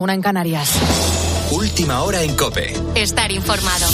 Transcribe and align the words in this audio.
Una 0.00 0.14
en 0.14 0.22
Canarias. 0.22 0.78
Última 1.50 2.02
hora 2.02 2.22
en 2.22 2.36
Cope. 2.36 2.72
Estar 2.94 3.32
informado. 3.32 3.88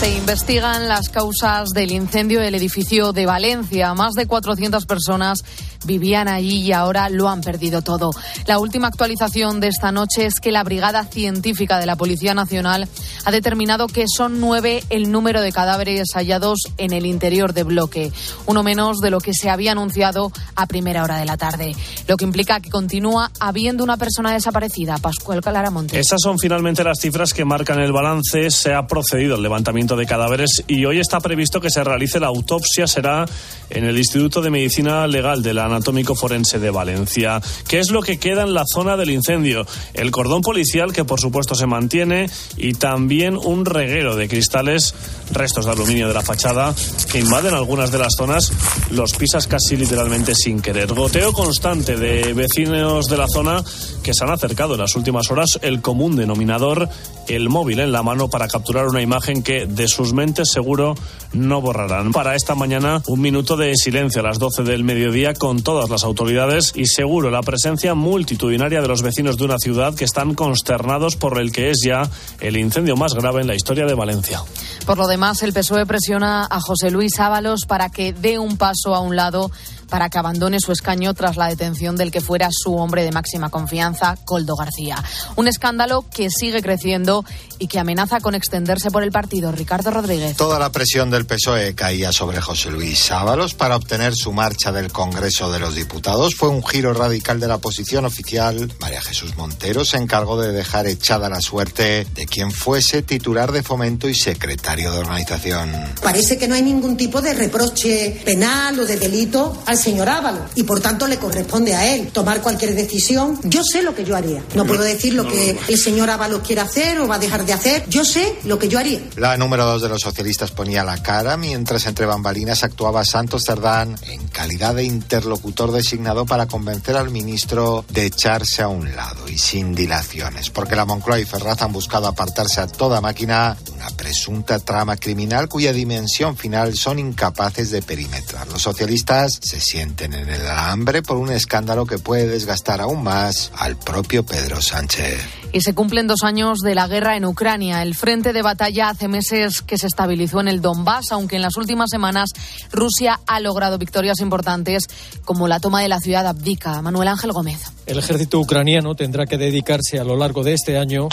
Se 0.00 0.16
investigan 0.16 0.88
las 0.88 1.10
causas 1.10 1.68
del 1.74 1.90
incendio 1.90 2.40
del 2.40 2.54
edificio 2.54 3.12
de 3.12 3.26
Valencia. 3.26 3.92
Más 3.92 4.14
de 4.14 4.26
400 4.26 4.86
personas 4.86 5.44
vivían 5.84 6.28
allí 6.28 6.62
y 6.62 6.72
ahora 6.72 7.08
lo 7.08 7.28
han 7.28 7.40
perdido 7.40 7.82
todo. 7.82 8.10
La 8.46 8.58
última 8.58 8.88
actualización 8.88 9.60
de 9.60 9.68
esta 9.68 9.92
noche 9.92 10.26
es 10.26 10.40
que 10.40 10.52
la 10.52 10.64
Brigada 10.64 11.04
Científica 11.04 11.78
de 11.78 11.86
la 11.86 11.96
Policía 11.96 12.34
Nacional 12.34 12.88
ha 13.24 13.30
determinado 13.30 13.86
que 13.86 14.04
son 14.08 14.40
nueve 14.40 14.82
el 14.90 15.10
número 15.10 15.40
de 15.40 15.52
cadáveres 15.52 16.12
hallados 16.14 16.60
en 16.78 16.92
el 16.92 17.06
interior 17.06 17.52
de 17.52 17.64
bloque, 17.64 18.12
uno 18.46 18.62
menos 18.62 18.98
de 18.98 19.10
lo 19.10 19.20
que 19.20 19.32
se 19.34 19.50
había 19.50 19.72
anunciado 19.72 20.32
a 20.54 20.66
primera 20.66 21.02
hora 21.02 21.18
de 21.18 21.24
la 21.24 21.36
tarde, 21.36 21.74
lo 22.08 22.16
que 22.16 22.24
implica 22.24 22.60
que 22.60 22.70
continúa 22.70 23.30
habiendo 23.40 23.84
una 23.84 23.96
persona 23.96 24.32
desaparecida, 24.32 24.98
Pascual 24.98 25.40
Calaramonte. 25.40 25.98
Esas 25.98 26.20
son 26.22 26.38
finalmente 26.38 26.84
las 26.84 26.98
cifras 27.00 27.32
que 27.32 27.44
marcan 27.44 27.80
el 27.80 27.92
balance. 27.92 28.50
Se 28.50 28.74
ha 28.74 28.86
procedido 28.86 29.36
al 29.36 29.42
levantamiento 29.42 29.96
de 29.96 30.06
cadáveres 30.06 30.64
y 30.66 30.84
hoy 30.84 31.00
está 31.00 31.20
previsto 31.20 31.60
que 31.60 31.70
se 31.70 31.84
realice 31.84 32.20
la 32.20 32.28
autopsia. 32.28 32.86
Será 32.86 33.26
en 33.70 33.84
el 33.84 33.96
Instituto 33.96 34.42
de 34.42 34.50
Medicina 34.50 35.06
Legal 35.06 35.42
de 35.42 35.54
la 35.54 35.64
Anatómico 35.64 36.14
Forense 36.14 36.58
de 36.58 36.70
Valencia. 36.70 37.40
¿Qué 37.68 37.78
es 37.78 37.90
lo 37.90 38.02
que 38.02 38.18
queda 38.18 38.42
en 38.42 38.54
la 38.54 38.64
zona 38.66 38.96
del 38.96 39.10
incendio? 39.10 39.66
El 39.94 40.10
cordón 40.10 40.42
policial, 40.42 40.92
que 40.92 41.04
por 41.04 41.20
supuesto 41.20 41.54
se 41.54 41.66
mantiene, 41.66 42.28
y 42.56 42.74
también 42.74 43.36
un 43.36 43.64
reguero 43.64 44.16
de 44.16 44.28
cristales, 44.28 44.94
restos 45.32 45.66
de 45.66 45.72
aluminio 45.72 46.08
de 46.08 46.14
la 46.14 46.22
fachada, 46.22 46.74
que 47.10 47.20
invaden 47.20 47.54
algunas 47.54 47.90
de 47.90 47.98
las 47.98 48.14
zonas, 48.16 48.52
los 48.90 49.12
pisas 49.12 49.46
casi 49.46 49.76
literalmente 49.76 50.34
sin 50.34 50.60
querer. 50.60 50.92
Goteo 50.92 51.32
constante 51.32 51.96
de 51.96 52.32
vecinos 52.34 53.06
de 53.06 53.16
la 53.16 53.28
zona 53.28 53.62
que 54.02 54.14
se 54.14 54.24
han 54.24 54.30
acercado 54.30 54.74
en 54.74 54.80
las 54.80 54.96
últimas 54.96 55.30
horas, 55.30 55.58
el 55.62 55.80
común 55.80 56.16
denominador, 56.16 56.88
el 57.28 57.48
móvil 57.48 57.80
en 57.80 57.92
la 57.92 58.02
mano 58.02 58.28
para 58.28 58.48
capturar 58.48 58.86
una 58.86 59.02
imagen 59.02 59.42
que 59.42 59.66
de 59.66 59.88
sus 59.88 60.12
mentes 60.12 60.50
seguro 60.50 60.94
no 61.32 61.60
borrarán. 61.60 62.12
Para 62.12 62.34
esta 62.34 62.54
mañana, 62.54 63.02
un 63.06 63.20
minuto 63.20 63.56
de 63.56 63.59
silencio 63.76 64.20
a 64.20 64.24
las 64.24 64.38
12 64.38 64.62
del 64.62 64.84
mediodía 64.84 65.34
con 65.34 65.62
todas 65.62 65.90
las 65.90 66.04
autoridades 66.04 66.72
y 66.74 66.86
seguro 66.86 67.30
la 67.30 67.42
presencia 67.42 67.94
multitudinaria 67.94 68.80
de 68.80 68.88
los 68.88 69.02
vecinos 69.02 69.36
de 69.36 69.44
una 69.44 69.58
ciudad 69.58 69.94
que 69.94 70.04
están 70.04 70.34
consternados 70.34 71.16
por 71.16 71.38
el 71.40 71.52
que 71.52 71.70
es 71.70 71.80
ya 71.84 72.08
el 72.40 72.56
incendio 72.56 72.96
más 72.96 73.14
grave 73.14 73.40
en 73.40 73.46
la 73.46 73.54
historia 73.54 73.86
de 73.86 73.94
Valencia. 73.94 74.42
Por 74.86 74.98
lo 74.98 75.06
demás, 75.06 75.42
el 75.42 75.52
PSOE 75.52 75.86
presiona 75.86 76.46
a 76.50 76.60
José 76.60 76.90
Luis 76.90 77.18
Ábalos 77.20 77.66
para 77.66 77.90
que 77.90 78.12
dé 78.12 78.38
un 78.38 78.56
paso 78.56 78.94
a 78.94 79.00
un 79.00 79.16
lado 79.16 79.50
para 79.90 80.08
que 80.08 80.18
abandone 80.18 80.60
su 80.60 80.72
escaño 80.72 81.12
tras 81.14 81.36
la 81.36 81.48
detención 81.48 81.96
del 81.96 82.10
que 82.10 82.20
fuera 82.20 82.48
su 82.50 82.76
hombre 82.76 83.04
de 83.04 83.12
máxima 83.12 83.50
confianza, 83.50 84.16
Coldo 84.24 84.56
García. 84.56 85.02
Un 85.36 85.48
escándalo 85.48 86.04
que 86.14 86.30
sigue 86.30 86.62
creciendo 86.62 87.24
y 87.58 87.66
que 87.66 87.78
amenaza 87.78 88.20
con 88.20 88.34
extenderse 88.34 88.90
por 88.90 89.02
el 89.02 89.12
partido. 89.12 89.52
Ricardo 89.52 89.90
Rodríguez. 89.90 90.36
Toda 90.36 90.58
la 90.58 90.72
presión 90.72 91.10
del 91.10 91.26
PSOE 91.26 91.74
caía 91.74 92.12
sobre 92.12 92.40
José 92.40 92.70
Luis 92.70 93.10
Ábalos 93.10 93.54
para 93.54 93.76
obtener 93.76 94.14
su 94.14 94.32
marcha 94.32 94.72
del 94.72 94.90
Congreso 94.90 95.52
de 95.52 95.58
los 95.58 95.74
Diputados. 95.74 96.34
Fue 96.34 96.48
un 96.48 96.64
giro 96.64 96.94
radical 96.94 97.38
de 97.40 97.48
la 97.48 97.58
posición 97.58 98.04
oficial. 98.04 98.72
María 98.80 99.02
Jesús 99.02 99.36
Montero 99.36 99.84
se 99.84 99.98
encargó 99.98 100.40
de 100.40 100.52
dejar 100.52 100.86
echada 100.86 101.28
la 101.28 101.40
suerte 101.40 102.06
de 102.14 102.26
quien 102.26 102.50
fuese 102.50 103.02
titular 103.02 103.52
de 103.52 103.62
fomento 103.62 104.08
y 104.08 104.14
secretario 104.14 104.92
de 104.92 104.98
organización. 104.98 105.70
Parece 106.02 106.38
que 106.38 106.48
no 106.48 106.54
hay 106.54 106.62
ningún 106.62 106.96
tipo 106.96 107.20
de 107.20 107.34
reproche 107.34 108.22
penal 108.24 108.78
o 108.78 108.86
de 108.86 108.96
delito 108.96 109.62
al 109.66 109.78
señor 109.80 110.08
Ábalos 110.08 110.50
y 110.54 110.62
por 110.62 110.80
tanto 110.80 111.06
le 111.06 111.18
corresponde 111.18 111.74
a 111.74 111.94
él 111.94 112.08
tomar 112.12 112.40
cualquier 112.40 112.74
decisión. 112.74 113.38
Yo 113.44 113.62
sé 113.64 113.82
lo 113.82 113.94
que 113.94 114.04
yo 114.04 114.16
haría. 114.16 114.42
No 114.54 114.64
puedo 114.66 114.82
decir 114.82 115.14
lo 115.14 115.26
que 115.26 115.58
el 115.68 115.78
señor 115.78 116.10
Ábalos 116.10 116.42
quiere 116.46 116.62
hacer 116.62 116.98
o 117.00 117.08
va 117.08 117.16
a 117.16 117.18
dejar 117.18 117.44
de 117.44 117.52
hacer. 117.52 117.84
Yo 117.88 118.04
sé 118.04 118.38
lo 118.44 118.58
que 118.58 118.68
yo 118.68 118.78
haría. 118.78 119.00
La 119.16 119.36
número 119.36 119.64
dos 119.64 119.82
de 119.82 119.88
los 119.88 120.02
socialistas 120.02 120.50
ponía 120.50 120.84
la 120.84 121.02
cara 121.02 121.36
mientras 121.36 121.86
entre 121.86 122.06
bambalinas 122.06 122.62
actuaba 122.62 123.04
Santos 123.04 123.42
Cerdán 123.46 123.96
en 124.02 124.28
calidad 124.28 124.74
de 124.74 124.84
interlocutor 124.84 125.72
designado 125.72 126.26
para 126.26 126.46
convencer 126.46 126.96
al 126.96 127.10
ministro 127.10 127.84
de 127.88 128.06
echarse 128.06 128.62
a 128.62 128.68
un 128.68 128.94
lado 128.94 129.28
y 129.28 129.38
sin 129.38 129.74
dilaciones, 129.74 130.50
porque 130.50 130.76
la 130.76 130.84
Moncloa 130.84 131.20
y 131.20 131.24
Ferraz 131.24 131.62
han 131.62 131.72
buscado 131.72 132.06
apartarse 132.06 132.60
a 132.60 132.66
toda 132.66 133.00
máquina 133.00 133.56
de 133.64 133.72
una 133.72 133.90
presunta 133.90 134.58
trama 134.58 134.96
criminal 134.96 135.48
cuya 135.48 135.72
dimensión 135.72 136.36
final 136.36 136.74
son 136.76 136.98
incapaces 136.98 137.70
de 137.70 137.82
perimetrar. 137.82 138.48
Los 138.48 138.62
socialistas 138.62 139.38
se 139.40 139.60
sienten 139.70 140.14
en 140.14 140.28
el 140.28 140.48
hambre 140.48 141.00
por 141.00 141.16
un 141.16 141.30
escándalo 141.30 141.86
que 141.86 141.98
puede 141.98 142.26
desgastar 142.26 142.80
aún 142.80 143.04
más 143.04 143.52
al 143.56 143.76
propio 143.76 144.26
Pedro 144.26 144.60
Sánchez. 144.60 145.20
Y 145.52 145.60
se 145.60 145.74
cumplen 145.74 146.08
dos 146.08 146.24
años 146.24 146.58
de 146.58 146.74
la 146.74 146.88
guerra 146.88 147.16
en 147.16 147.24
Ucrania. 147.24 147.80
El 147.82 147.94
frente 147.94 148.32
de 148.32 148.42
batalla 148.42 148.88
hace 148.88 149.06
meses 149.06 149.62
que 149.62 149.78
se 149.78 149.86
estabilizó 149.86 150.40
en 150.40 150.48
el 150.48 150.60
Donbass, 150.60 151.12
aunque 151.12 151.36
en 151.36 151.42
las 151.42 151.56
últimas 151.56 151.88
semanas 151.88 152.30
Rusia 152.72 153.20
ha 153.28 153.38
logrado 153.38 153.78
victorias 153.78 154.18
importantes 154.18 154.84
como 155.24 155.46
la 155.46 155.60
toma 155.60 155.82
de 155.82 155.88
la 155.88 156.00
ciudad 156.00 156.24
de 156.24 156.30
Abdika. 156.30 156.82
Manuel 156.82 157.06
Ángel 157.06 157.30
Gómez. 157.30 157.72
El 157.86 157.98
ejército 157.98 158.40
ucraniano 158.40 158.96
tendrá 158.96 159.26
que 159.26 159.38
dedicarse 159.38 160.00
a 160.00 160.04
lo 160.04 160.16
largo 160.16 160.42
de 160.42 160.54
este 160.54 160.78
año 160.78 161.08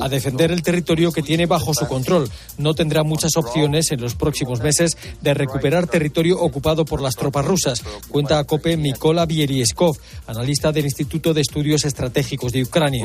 a 0.00 0.08
defender 0.08 0.50
el 0.50 0.62
territorio 0.62 1.12
que 1.12 1.22
tiene 1.22 1.46
bajo 1.46 1.74
su 1.74 1.86
control. 1.86 2.28
No 2.58 2.74
tendrá 2.74 3.02
muchas 3.02 3.36
opciones 3.36 3.90
en 3.92 4.00
los 4.00 4.14
próximos 4.14 4.60
meses 4.60 4.96
de 5.20 5.34
recuperar 5.34 5.86
territorio 5.86 6.38
ocupado 6.40 6.84
por 6.84 7.00
las 7.00 7.16
tropas 7.16 7.44
rusas, 7.44 7.82
cuenta 8.08 8.38
a 8.38 8.44
COPE 8.44 8.76
Mikola 8.76 9.26
Bielieskov, 9.26 9.96
analista 10.26 10.72
del 10.72 10.84
Instituto 10.84 11.34
de 11.34 11.40
Estudios 11.40 11.84
Estratégicos 11.84 12.52
de 12.52 12.62
Ucrania. 12.62 13.04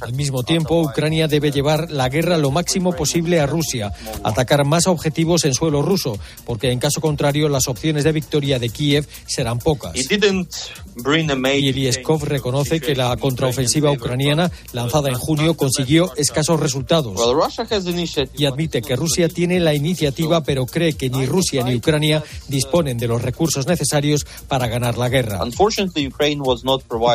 Al 0.00 0.12
mismo 0.12 0.42
tiempo, 0.42 0.80
Ucrania 0.82 1.28
debe 1.28 1.50
llevar 1.50 1.90
la 1.90 2.08
guerra 2.08 2.38
lo 2.38 2.50
máximo 2.50 2.92
posible 2.92 3.40
a 3.40 3.46
Rusia, 3.46 3.92
atacar 4.22 4.64
más 4.64 4.86
objetivos 4.86 5.44
en 5.44 5.54
suelo 5.54 5.82
ruso, 5.82 6.18
porque 6.44 6.70
en 6.70 6.78
caso 6.78 7.00
contrario 7.00 7.48
las 7.48 7.68
opciones 7.68 8.04
de 8.04 8.12
victoria 8.12 8.58
de 8.58 8.68
Kiev 8.70 9.06
serán 9.26 9.58
pocas. 9.58 9.92
Bielieskov 11.66 12.24
reconoce 12.24 12.80
que 12.80 12.95
la 12.96 13.16
contraofensiva 13.16 13.90
ucraniana 13.90 14.50
lanzada 14.72 15.08
en 15.08 15.16
junio 15.16 15.56
consiguió 15.56 16.12
escasos 16.16 16.60
resultados 16.60 17.18
y 18.36 18.46
admite 18.46 18.82
que 18.82 18.96
Rusia 18.96 19.28
tiene 19.28 19.60
la 19.60 19.74
iniciativa 19.74 20.42
pero 20.42 20.66
cree 20.66 20.94
que 20.94 21.10
ni 21.10 21.26
Rusia 21.26 21.64
ni 21.64 21.76
Ucrania 21.76 22.22
disponen 22.48 22.98
de 22.98 23.08
los 23.08 23.22
recursos 23.22 23.66
necesarios 23.66 24.26
para 24.48 24.68
ganar 24.68 24.98
la 24.98 25.08
guerra. 25.08 25.40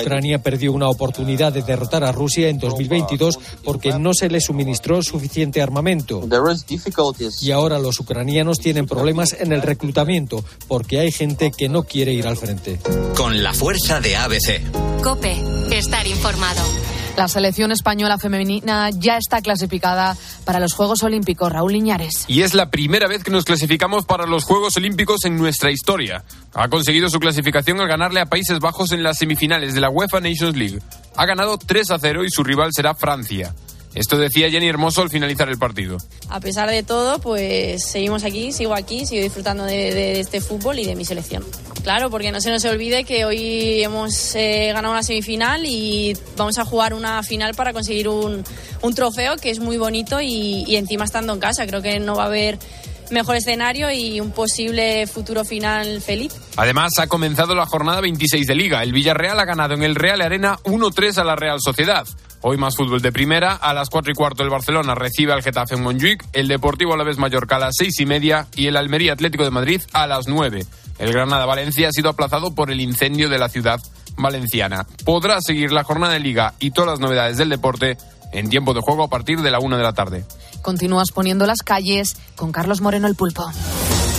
Ucrania 0.01 0.41
perdió 0.41 0.71
una 0.73 0.89
oportunidad 0.89 1.53
de 1.53 1.61
derrotar 1.61 2.03
a 2.03 2.11
Rusia 2.11 2.49
en 2.49 2.59
2022 2.59 3.39
porque 3.63 3.93
no 3.93 4.13
se 4.13 4.29
le 4.29 4.41
suministró 4.41 5.01
suficiente 5.01 5.61
armamento. 5.61 6.27
Y 7.41 7.51
ahora 7.51 7.79
los 7.79 7.99
ucranianos 7.99 8.59
tienen 8.59 8.85
problemas 8.85 9.35
en 9.39 9.51
el 9.51 9.61
reclutamiento 9.61 10.43
porque 10.67 10.99
hay 10.99 11.11
gente 11.11 11.51
que 11.51 11.69
no 11.69 11.83
quiere 11.83 12.13
ir 12.13 12.27
al 12.27 12.37
frente. 12.37 12.79
Con 13.15 13.41
la 13.43 13.53
fuerza 13.53 13.99
de 13.99 14.15
ABC. 14.15 15.01
Cope, 15.01 15.35
estar 15.77 16.07
informado. 16.07 16.61
La 17.17 17.27
selección 17.27 17.71
española 17.71 18.17
femenina 18.17 18.89
ya 18.89 19.17
está 19.17 19.41
clasificada 19.41 20.15
para 20.45 20.59
los 20.59 20.73
Juegos 20.73 21.03
Olímpicos. 21.03 21.51
Raúl 21.51 21.73
Liñares. 21.73 22.25
Y 22.27 22.41
es 22.41 22.53
la 22.53 22.69
primera 22.69 23.07
vez 23.07 23.23
que 23.23 23.31
nos 23.31 23.43
clasificamos 23.43 24.05
para 24.05 24.25
los 24.25 24.45
Juegos 24.45 24.77
Olímpicos 24.77 25.25
en 25.25 25.37
nuestra 25.37 25.71
historia. 25.71 26.23
Ha 26.53 26.69
conseguido 26.69 27.09
su 27.09 27.19
clasificación 27.19 27.79
al 27.81 27.87
ganarle 27.87 28.21
a 28.21 28.25
Países 28.25 28.59
Bajos 28.59 28.91
en 28.91 29.03
las 29.03 29.17
semifinales 29.17 29.73
de 29.73 29.81
la 29.81 29.89
UEFA 29.89 30.21
Nations 30.21 30.55
League. 30.55 30.79
Ha 31.15 31.25
ganado 31.25 31.57
3 31.57 31.91
a 31.91 31.99
0 31.99 32.23
y 32.23 32.29
su 32.29 32.43
rival 32.43 32.69
será 32.73 32.95
Francia. 32.95 33.53
Esto 33.93 34.17
decía 34.17 34.49
Jenny 34.49 34.67
Hermoso 34.67 35.01
al 35.01 35.09
finalizar 35.09 35.49
el 35.49 35.57
partido. 35.57 35.97
A 36.29 36.39
pesar 36.39 36.69
de 36.69 36.83
todo, 36.83 37.19
pues 37.19 37.83
seguimos 37.83 38.23
aquí, 38.23 38.51
sigo 38.53 38.73
aquí, 38.73 39.05
sigo 39.05 39.21
disfrutando 39.21 39.65
de, 39.65 39.93
de 39.93 40.19
este 40.19 40.39
fútbol 40.39 40.79
y 40.79 40.85
de 40.85 40.95
mi 40.95 41.03
selección. 41.03 41.43
Claro, 41.83 42.09
porque 42.09 42.31
no 42.31 42.39
se 42.39 42.51
nos 42.51 42.63
olvide 42.65 43.03
que 43.03 43.25
hoy 43.25 43.83
hemos 43.83 44.35
eh, 44.35 44.71
ganado 44.73 44.93
una 44.93 45.03
semifinal 45.03 45.65
y 45.65 46.15
vamos 46.37 46.57
a 46.57 46.65
jugar 46.65 46.93
una 46.93 47.23
final 47.23 47.53
para 47.55 47.73
conseguir 47.73 48.07
un, 48.07 48.43
un 48.81 48.95
trofeo 48.95 49.35
que 49.37 49.49
es 49.49 49.59
muy 49.59 49.77
bonito 49.77 50.21
y, 50.21 50.63
y 50.67 50.75
encima 50.75 51.05
estando 51.05 51.33
en 51.33 51.39
casa. 51.39 51.65
Creo 51.65 51.81
que 51.81 51.99
no 51.99 52.15
va 52.15 52.23
a 52.23 52.27
haber 52.27 52.59
mejor 53.09 53.35
escenario 53.35 53.91
y 53.91 54.21
un 54.21 54.31
posible 54.31 55.05
futuro 55.07 55.43
final 55.43 56.01
feliz. 56.01 56.33
Además, 56.55 56.91
ha 56.97 57.07
comenzado 57.07 57.55
la 57.55 57.65
jornada 57.65 57.99
26 57.99 58.47
de 58.47 58.55
Liga. 58.55 58.83
El 58.83 58.93
Villarreal 58.93 59.39
ha 59.39 59.45
ganado 59.45 59.73
en 59.73 59.83
el 59.83 59.95
Real 59.95 60.21
Arena 60.21 60.57
1-3 60.63 61.17
a 61.17 61.23
la 61.23 61.35
Real 61.35 61.57
Sociedad. 61.59 62.07
Hoy 62.43 62.57
más 62.57 62.75
fútbol 62.75 63.01
de 63.01 63.11
primera. 63.11 63.53
A 63.53 63.73
las 63.73 63.89
4 63.89 64.11
y 64.11 64.15
cuarto 64.15 64.43
el 64.43 64.49
Barcelona 64.49 64.95
recibe 64.95 65.31
al 65.31 65.43
Getafe 65.43 65.75
en 65.75 65.83
Montjuic. 65.83 66.25
El 66.33 66.47
Deportivo 66.47 66.93
Alavés 66.93 67.17
Mallorca 67.17 67.57
a 67.57 67.59
las 67.59 67.75
6 67.77 67.99
y 67.99 68.05
media. 68.05 68.47
Y 68.55 68.67
el 68.67 68.77
Almería 68.77 69.13
Atlético 69.13 69.43
de 69.43 69.51
Madrid 69.51 69.81
a 69.93 70.07
las 70.07 70.27
9. 70.27 70.65
El 70.97 71.13
Granada 71.13 71.45
Valencia 71.45 71.89
ha 71.89 71.91
sido 71.91 72.09
aplazado 72.09 72.55
por 72.55 72.71
el 72.71 72.81
incendio 72.81 73.29
de 73.29 73.37
la 73.37 73.49
ciudad 73.49 73.79
valenciana. 74.17 74.85
Podrá 75.05 75.39
seguir 75.41 75.71
la 75.71 75.83
jornada 75.83 76.13
de 76.13 76.19
Liga 76.19 76.53
y 76.59 76.71
todas 76.71 76.91
las 76.91 76.99
novedades 76.99 77.37
del 77.37 77.49
deporte 77.49 77.97
en 78.31 78.49
tiempo 78.49 78.73
de 78.73 78.81
juego 78.81 79.03
a 79.03 79.09
partir 79.09 79.41
de 79.41 79.51
la 79.51 79.59
1 79.59 79.77
de 79.77 79.83
la 79.83 79.93
tarde. 79.93 80.25
Continúas 80.61 81.11
poniendo 81.11 81.45
las 81.45 81.59
calles 81.59 82.17
con 82.35 82.51
Carlos 82.51 82.81
Moreno 82.81 83.07
el 83.07 83.15
Pulpo. 83.15 83.51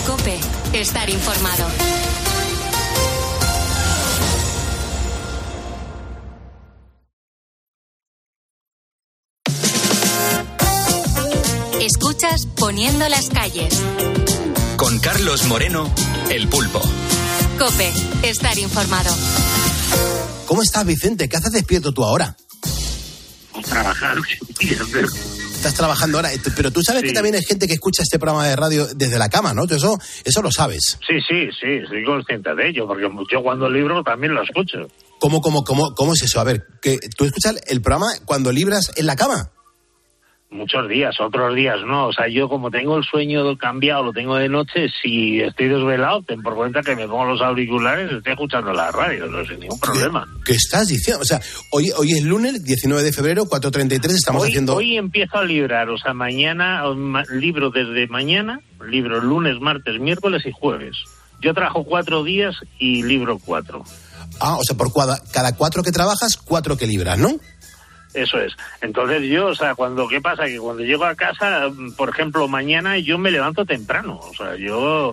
Cope, 0.06 0.38
estar 0.72 1.08
informado. 1.08 1.91
Poniendo 12.58 13.06
las 13.10 13.28
calles. 13.28 13.78
Con 14.78 14.98
Carlos 15.00 15.44
Moreno, 15.48 15.92
El 16.30 16.48
Pulpo. 16.48 16.80
Cope, 17.58 17.92
estar 18.22 18.58
informado. 18.58 19.14
¿Cómo 20.46 20.62
estás, 20.62 20.86
Vicente? 20.86 21.28
¿Qué 21.28 21.36
haces 21.36 21.52
despierto 21.52 21.92
tú 21.92 22.02
ahora? 22.02 22.34
Trabajar. 23.68 24.16
Estás 25.54 25.74
trabajando 25.74 26.16
ahora, 26.16 26.30
pero 26.56 26.70
tú 26.70 26.82
sabes 26.82 27.02
que 27.02 27.12
también 27.12 27.34
hay 27.34 27.42
gente 27.42 27.66
que 27.66 27.74
escucha 27.74 28.02
este 28.02 28.18
programa 28.18 28.48
de 28.48 28.56
radio 28.56 28.86
desde 28.94 29.18
la 29.18 29.28
cama, 29.28 29.52
¿no? 29.52 29.64
Eso, 29.64 29.98
eso 30.24 30.40
lo 30.40 30.50
sabes. 30.50 30.98
Sí, 31.06 31.20
sí, 31.28 31.50
sí, 31.60 31.86
soy 31.86 32.02
consciente 32.02 32.54
de 32.54 32.70
ello, 32.70 32.86
porque 32.86 33.06
yo 33.30 33.42
cuando 33.42 33.68
libro 33.68 34.02
también 34.02 34.32
lo 34.34 34.42
escucho. 34.42 34.88
¿Cómo, 35.18 35.42
cómo, 35.42 35.64
cómo, 35.64 35.94
cómo 35.94 36.14
es 36.14 36.22
eso? 36.22 36.40
A 36.40 36.44
ver, 36.44 36.64
que 36.80 36.98
¿tú 37.14 37.26
escuchas 37.26 37.56
el 37.66 37.82
programa 37.82 38.10
cuando 38.24 38.50
libras 38.52 38.90
en 38.96 39.04
la 39.04 39.16
cama? 39.16 39.50
Muchos 40.52 40.86
días, 40.86 41.18
otros 41.18 41.54
días 41.54 41.78
no. 41.86 42.08
O 42.08 42.12
sea, 42.12 42.28
yo 42.28 42.46
como 42.46 42.70
tengo 42.70 42.98
el 42.98 43.04
sueño 43.04 43.56
cambiado, 43.56 44.02
lo 44.02 44.12
tengo 44.12 44.36
de 44.36 44.50
noche, 44.50 44.88
si 45.02 45.40
estoy 45.40 45.68
desvelado, 45.68 46.22
ten 46.22 46.42
por 46.42 46.54
cuenta 46.54 46.82
que 46.82 46.94
me 46.94 47.08
pongo 47.08 47.24
los 47.24 47.40
auriculares 47.40 48.12
y 48.12 48.16
estoy 48.16 48.32
escuchando 48.32 48.70
la 48.74 48.90
radio, 48.90 49.26
no 49.26 49.42
sin 49.46 49.60
ningún 49.60 49.80
problema. 49.80 50.28
¿Qué, 50.44 50.52
estás 50.52 50.88
diciendo? 50.88 51.22
O 51.22 51.24
sea, 51.24 51.40
hoy, 51.70 51.90
hoy 51.96 52.12
es 52.12 52.24
lunes, 52.24 52.62
19 52.62 53.02
de 53.02 53.12
febrero, 53.12 53.46
4.33, 53.46 54.10
estamos 54.10 54.44
haciendo... 54.44 54.76
Hoy 54.76 54.98
empiezo 54.98 55.38
a 55.38 55.44
librar, 55.44 55.88
o 55.88 55.96
sea, 55.96 56.12
mañana, 56.12 56.82
libro 57.30 57.70
desde 57.70 58.06
mañana, 58.08 58.60
libro 58.86 59.22
lunes, 59.22 59.58
martes, 59.58 59.98
miércoles 60.00 60.44
y 60.44 60.52
jueves. 60.52 60.96
Yo 61.40 61.54
trabajo 61.54 61.84
cuatro 61.84 62.22
días 62.24 62.54
y 62.78 63.02
libro 63.02 63.38
cuatro. 63.38 63.84
Ah, 64.38 64.56
o 64.56 64.64
sea, 64.64 64.76
por 64.76 64.92
cada, 64.92 65.18
cada 65.32 65.56
cuatro 65.56 65.82
que 65.82 65.92
trabajas, 65.92 66.36
cuatro 66.36 66.76
que 66.76 66.86
libras, 66.86 67.18
¿no? 67.18 67.40
Eso 68.14 68.38
es. 68.38 68.54
Entonces 68.80 69.22
yo, 69.22 69.46
o 69.46 69.54
sea, 69.54 69.74
cuando, 69.74 70.06
¿qué 70.08 70.20
pasa? 70.20 70.44
Que 70.44 70.58
cuando 70.58 70.82
llego 70.82 71.04
a 71.04 71.14
casa, 71.14 71.70
por 71.96 72.10
ejemplo, 72.10 72.46
mañana 72.48 72.98
yo 72.98 73.18
me 73.18 73.30
levanto 73.30 73.64
temprano. 73.64 74.20
O 74.22 74.34
sea, 74.34 74.56
yo, 74.56 75.12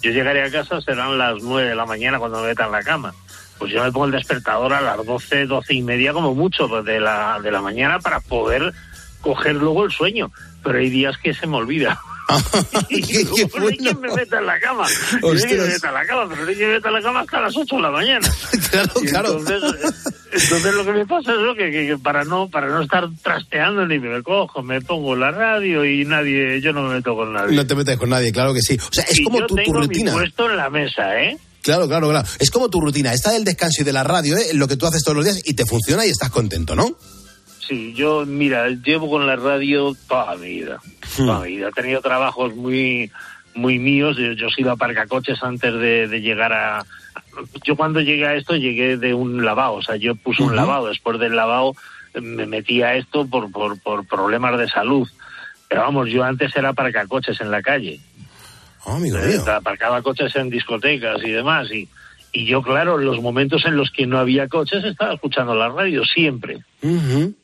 yo 0.00 0.10
llegaré 0.10 0.42
a 0.42 0.50
casa, 0.50 0.80
serán 0.80 1.18
las 1.18 1.42
nueve 1.42 1.68
de 1.68 1.74
la 1.74 1.86
mañana 1.86 2.18
cuando 2.18 2.40
me 2.40 2.48
meta 2.48 2.66
en 2.66 2.72
la 2.72 2.82
cama. 2.82 3.14
Pues 3.58 3.72
yo 3.72 3.82
me 3.82 3.92
pongo 3.92 4.06
el 4.06 4.12
despertador 4.12 4.72
a 4.72 4.80
las 4.80 5.04
doce, 5.04 5.46
doce 5.46 5.74
y 5.74 5.82
media 5.82 6.12
como 6.12 6.34
mucho 6.34 6.68
de 6.82 7.00
la, 7.00 7.40
de 7.42 7.50
la 7.50 7.60
mañana 7.60 7.98
para 7.98 8.20
poder 8.20 8.72
coger 9.20 9.56
luego 9.56 9.84
el 9.84 9.90
sueño. 9.90 10.30
Pero 10.62 10.78
hay 10.78 10.88
días 10.88 11.18
que 11.18 11.34
se 11.34 11.46
me 11.46 11.56
olvida. 11.56 12.00
y 12.90 13.02
qué, 13.06 13.24
qué 13.24 13.44
bueno. 13.46 14.00
me 14.00 14.14
meta 14.14 14.38
en 14.38 14.46
la 14.46 14.60
cama. 14.60 14.86
Yo 15.22 15.28
me 15.28 15.34
meta 15.34 15.88
en 15.88 15.94
la 15.94 16.06
cama, 16.06 16.26
pero 16.28 16.42
no 16.42 16.46
que 16.46 16.66
me 16.66 16.72
meta 16.74 16.88
en 16.88 16.94
la 16.94 17.02
cama 17.02 17.20
hasta 17.20 17.40
las 17.40 17.56
8 17.56 17.76
de 17.76 17.82
la 17.82 17.90
mañana. 17.90 18.28
claro, 18.70 18.92
claro. 19.08 19.38
Entonces, 19.38 20.14
entonces, 20.32 20.74
lo 20.74 20.84
que 20.84 20.92
me 20.92 21.06
pasa 21.06 21.32
es 21.32 21.38
lo 21.38 21.54
que, 21.54 21.70
que, 21.70 21.98
para 22.02 22.24
no 22.24 22.48
para 22.48 22.68
no 22.68 22.82
estar 22.82 23.08
trasteando 23.22 23.86
ni 23.86 23.98
me 23.98 24.22
cojo, 24.22 24.62
me 24.62 24.80
pongo 24.80 25.16
la 25.16 25.30
radio 25.30 25.84
y 25.84 26.04
nadie, 26.04 26.60
yo 26.60 26.72
no 26.72 26.82
me 26.82 26.96
meto 26.96 27.14
con 27.16 27.32
nadie. 27.32 27.56
No 27.56 27.66
te 27.66 27.74
metes 27.74 27.96
con 27.96 28.10
nadie, 28.10 28.32
claro 28.32 28.52
que 28.52 28.60
sí. 28.60 28.76
O 28.78 28.92
sea, 28.92 29.04
es 29.04 29.20
como 29.24 29.40
yo 29.40 29.46
tu, 29.46 29.54
tengo 29.54 29.72
tu 29.72 29.78
rutina. 29.80 30.12
Mi 30.12 30.18
puesto 30.18 30.50
en 30.50 30.56
la 30.56 30.70
mesa, 30.70 31.20
¿eh? 31.20 31.38
Claro, 31.62 31.88
claro, 31.88 32.08
claro. 32.08 32.28
Es 32.38 32.50
como 32.50 32.68
tu 32.68 32.80
rutina. 32.80 33.12
Está 33.12 33.32
del 33.32 33.44
descanso 33.44 33.82
y 33.82 33.84
de 33.84 33.92
la 33.92 34.04
radio, 34.04 34.36
¿eh? 34.36 34.54
Lo 34.54 34.68
que 34.68 34.76
tú 34.76 34.86
haces 34.86 35.02
todos 35.02 35.16
los 35.16 35.24
días 35.24 35.40
y 35.44 35.54
te 35.54 35.66
funciona 35.66 36.06
y 36.06 36.10
estás 36.10 36.30
contento, 36.30 36.74
¿no? 36.74 36.96
Sí, 37.68 37.92
yo, 37.92 38.24
mira, 38.24 38.70
llevo 38.70 39.10
con 39.10 39.26
la 39.26 39.36
radio 39.36 39.94
toda 40.08 40.36
mi 40.36 40.48
vida. 40.48 40.78
Toda 41.16 41.40
mi 41.40 41.56
vida. 41.56 41.68
He 41.68 41.72
tenido 41.72 42.00
trabajos 42.00 42.56
muy 42.56 43.12
muy 43.54 43.78
míos. 43.78 44.16
Yo, 44.16 44.32
yo 44.32 44.46
he 44.46 44.60
ido 44.62 44.72
a 44.72 44.76
parcacoches 44.76 45.42
antes 45.42 45.74
de, 45.74 46.08
de, 46.08 46.20
llegar 46.22 46.52
a... 46.54 46.86
Yo 47.64 47.76
cuando 47.76 48.00
llegué 48.00 48.26
a 48.26 48.34
esto 48.36 48.56
llegué 48.56 48.96
de 48.96 49.12
un 49.12 49.44
lavado, 49.44 49.74
o 49.74 49.82
sea, 49.82 49.96
yo 49.96 50.14
puse 50.14 50.42
un 50.42 50.56
lavado. 50.56 50.86
Después 50.86 51.18
del 51.18 51.36
lavado 51.36 51.74
me 52.14 52.46
metí 52.46 52.82
a 52.82 52.94
esto 52.94 53.26
por, 53.26 53.52
por, 53.52 53.78
por 53.82 54.06
problemas 54.06 54.58
de 54.58 54.68
salud. 54.68 55.06
Pero 55.68 55.82
vamos, 55.82 56.08
yo 56.08 56.24
antes 56.24 56.56
era 56.56 56.72
parcacoches 56.72 57.38
en 57.42 57.50
la 57.50 57.60
calle. 57.60 58.00
Oh, 58.84 58.92
amigo 58.92 59.18
mío. 59.18 59.44
Aparcaba 59.52 60.00
coches 60.00 60.34
en 60.36 60.48
discotecas 60.48 61.22
y 61.22 61.30
demás. 61.30 61.70
Y, 61.70 61.86
y 62.32 62.46
yo, 62.46 62.62
claro, 62.62 62.98
en 62.98 63.06
los 63.06 63.20
momentos 63.20 63.62
en 63.66 63.76
los 63.76 63.90
que 63.90 64.06
no 64.06 64.18
había 64.18 64.48
coches 64.48 64.84
estaba 64.84 65.14
escuchando 65.14 65.54
la 65.54 65.68
radio 65.68 66.02
siempre. 66.04 66.58
Uh 66.82 66.88
-huh. 66.88 67.34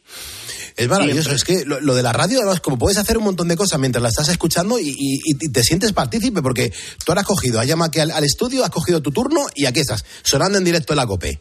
Es 0.77 0.89
maravilloso, 0.89 1.31
Siempre. 1.31 1.37
es 1.37 1.45
que 1.45 1.65
lo, 1.69 1.81
lo, 1.81 1.95
de 1.95 2.03
la 2.03 2.13
radio, 2.13 2.39
además, 2.41 2.61
como 2.61 2.77
puedes 2.79 2.99
hacer 2.99 3.17
un 3.17 3.25
montón 3.25 3.47
de 3.47 3.57
cosas 3.57 3.79
mientras 3.79 4.03
la 4.03 4.09
estás 4.09 4.29
escuchando 4.29 4.81
y, 4.81 4.89
y, 4.89 5.21
y 5.25 5.53
te 5.53 5.63
sientes 5.63 5.93
partícipe, 5.93 6.43
porque 6.43 6.71
tú 7.05 7.13
ahora 7.13 7.21
has 7.21 7.27
cogido, 7.29 7.61
has 7.61 7.67
llamado 7.69 7.89
aquí 7.91 8.01
al, 8.01 8.11
al, 8.11 8.25
estudio, 8.25 8.65
has 8.65 8.71
cogido 8.71 9.01
tu 9.01 9.13
turno 9.13 9.47
y 9.55 9.67
aquí 9.67 9.79
estás, 9.81 10.05
sonando 10.25 10.59
en 10.59 10.65
directo 10.65 10.93
en 10.93 10.97
la 10.97 11.07
COPE. 11.07 11.41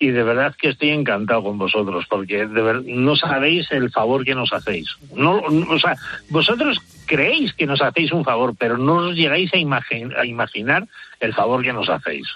Y 0.00 0.10
de 0.10 0.22
verdad 0.22 0.54
que 0.56 0.68
estoy 0.70 0.90
encantado 0.90 1.42
con 1.42 1.58
vosotros, 1.58 2.04
porque 2.08 2.46
de 2.46 2.62
ver, 2.62 2.82
no 2.84 3.16
sabéis 3.16 3.66
el 3.72 3.90
favor 3.90 4.24
que 4.24 4.34
nos 4.34 4.52
hacéis. 4.52 4.86
No, 5.14 5.40
no, 5.50 5.72
o 5.72 5.78
sea, 5.78 5.96
vosotros 6.30 6.78
creéis 7.06 7.52
que 7.54 7.66
nos 7.66 7.82
hacéis 7.82 8.12
un 8.12 8.24
favor, 8.24 8.54
pero 8.56 8.78
no 8.78 9.08
os 9.08 9.16
llegáis 9.16 9.50
a, 9.52 9.56
a 10.20 10.26
imaginar 10.26 10.86
el 11.18 11.34
favor 11.34 11.62
que 11.62 11.72
nos 11.72 11.88
hacéis. 11.88 12.28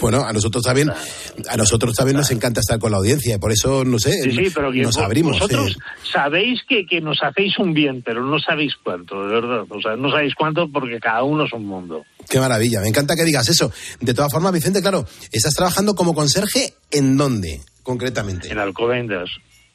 Bueno, 0.00 0.24
a 0.24 0.32
nosotros 0.32 0.64
también, 0.64 0.90
a 0.90 1.56
nosotros 1.56 1.94
también 1.94 2.16
nos 2.16 2.30
encanta 2.30 2.60
estar 2.60 2.78
con 2.78 2.90
la 2.90 2.98
audiencia, 2.98 3.38
por 3.38 3.52
eso, 3.52 3.84
no 3.84 3.98
sé, 3.98 4.12
sí, 4.12 4.30
sí, 4.32 4.52
pero 4.54 4.72
nos 4.72 4.96
abrimos. 4.96 5.38
Vosotros 5.38 5.72
sí. 5.72 6.10
sabéis 6.10 6.62
que, 6.66 6.86
que 6.86 7.00
nos 7.02 7.22
hacéis 7.22 7.58
un 7.58 7.74
bien, 7.74 8.02
pero 8.02 8.24
no 8.24 8.38
sabéis 8.38 8.74
cuánto, 8.82 9.26
de 9.26 9.34
verdad. 9.34 9.64
O 9.68 9.80
sea, 9.80 9.96
no 9.96 10.10
sabéis 10.10 10.34
cuánto 10.34 10.68
porque 10.68 10.98
cada 10.98 11.22
uno 11.22 11.44
es 11.44 11.52
un 11.52 11.66
mundo. 11.66 12.04
Qué 12.30 12.38
maravilla, 12.38 12.80
me 12.80 12.86
encanta 12.86 13.16
que 13.16 13.24
digas 13.24 13.48
eso. 13.48 13.72
De 14.00 14.14
todas 14.14 14.30
formas, 14.30 14.52
Vicente, 14.52 14.80
claro, 14.80 15.04
estás 15.32 15.52
trabajando 15.52 15.96
como 15.96 16.14
conserje, 16.14 16.74
¿en 16.92 17.16
dónde, 17.16 17.60
concretamente? 17.82 18.48
En 18.48 18.58
Alcobendas. 18.58 19.28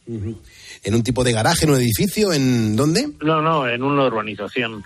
Uh 0.07 0.13
-huh. 0.13 0.37
¿En 0.85 0.95
un 0.95 1.03
tipo 1.03 1.25
de 1.25 1.33
garaje, 1.33 1.65
en 1.65 1.71
un 1.71 1.77
edificio, 1.77 2.31
en 2.31 2.77
dónde? 2.77 3.09
No, 3.19 3.41
no, 3.41 3.67
en 3.67 3.83
una 3.83 4.05
urbanización. 4.05 4.85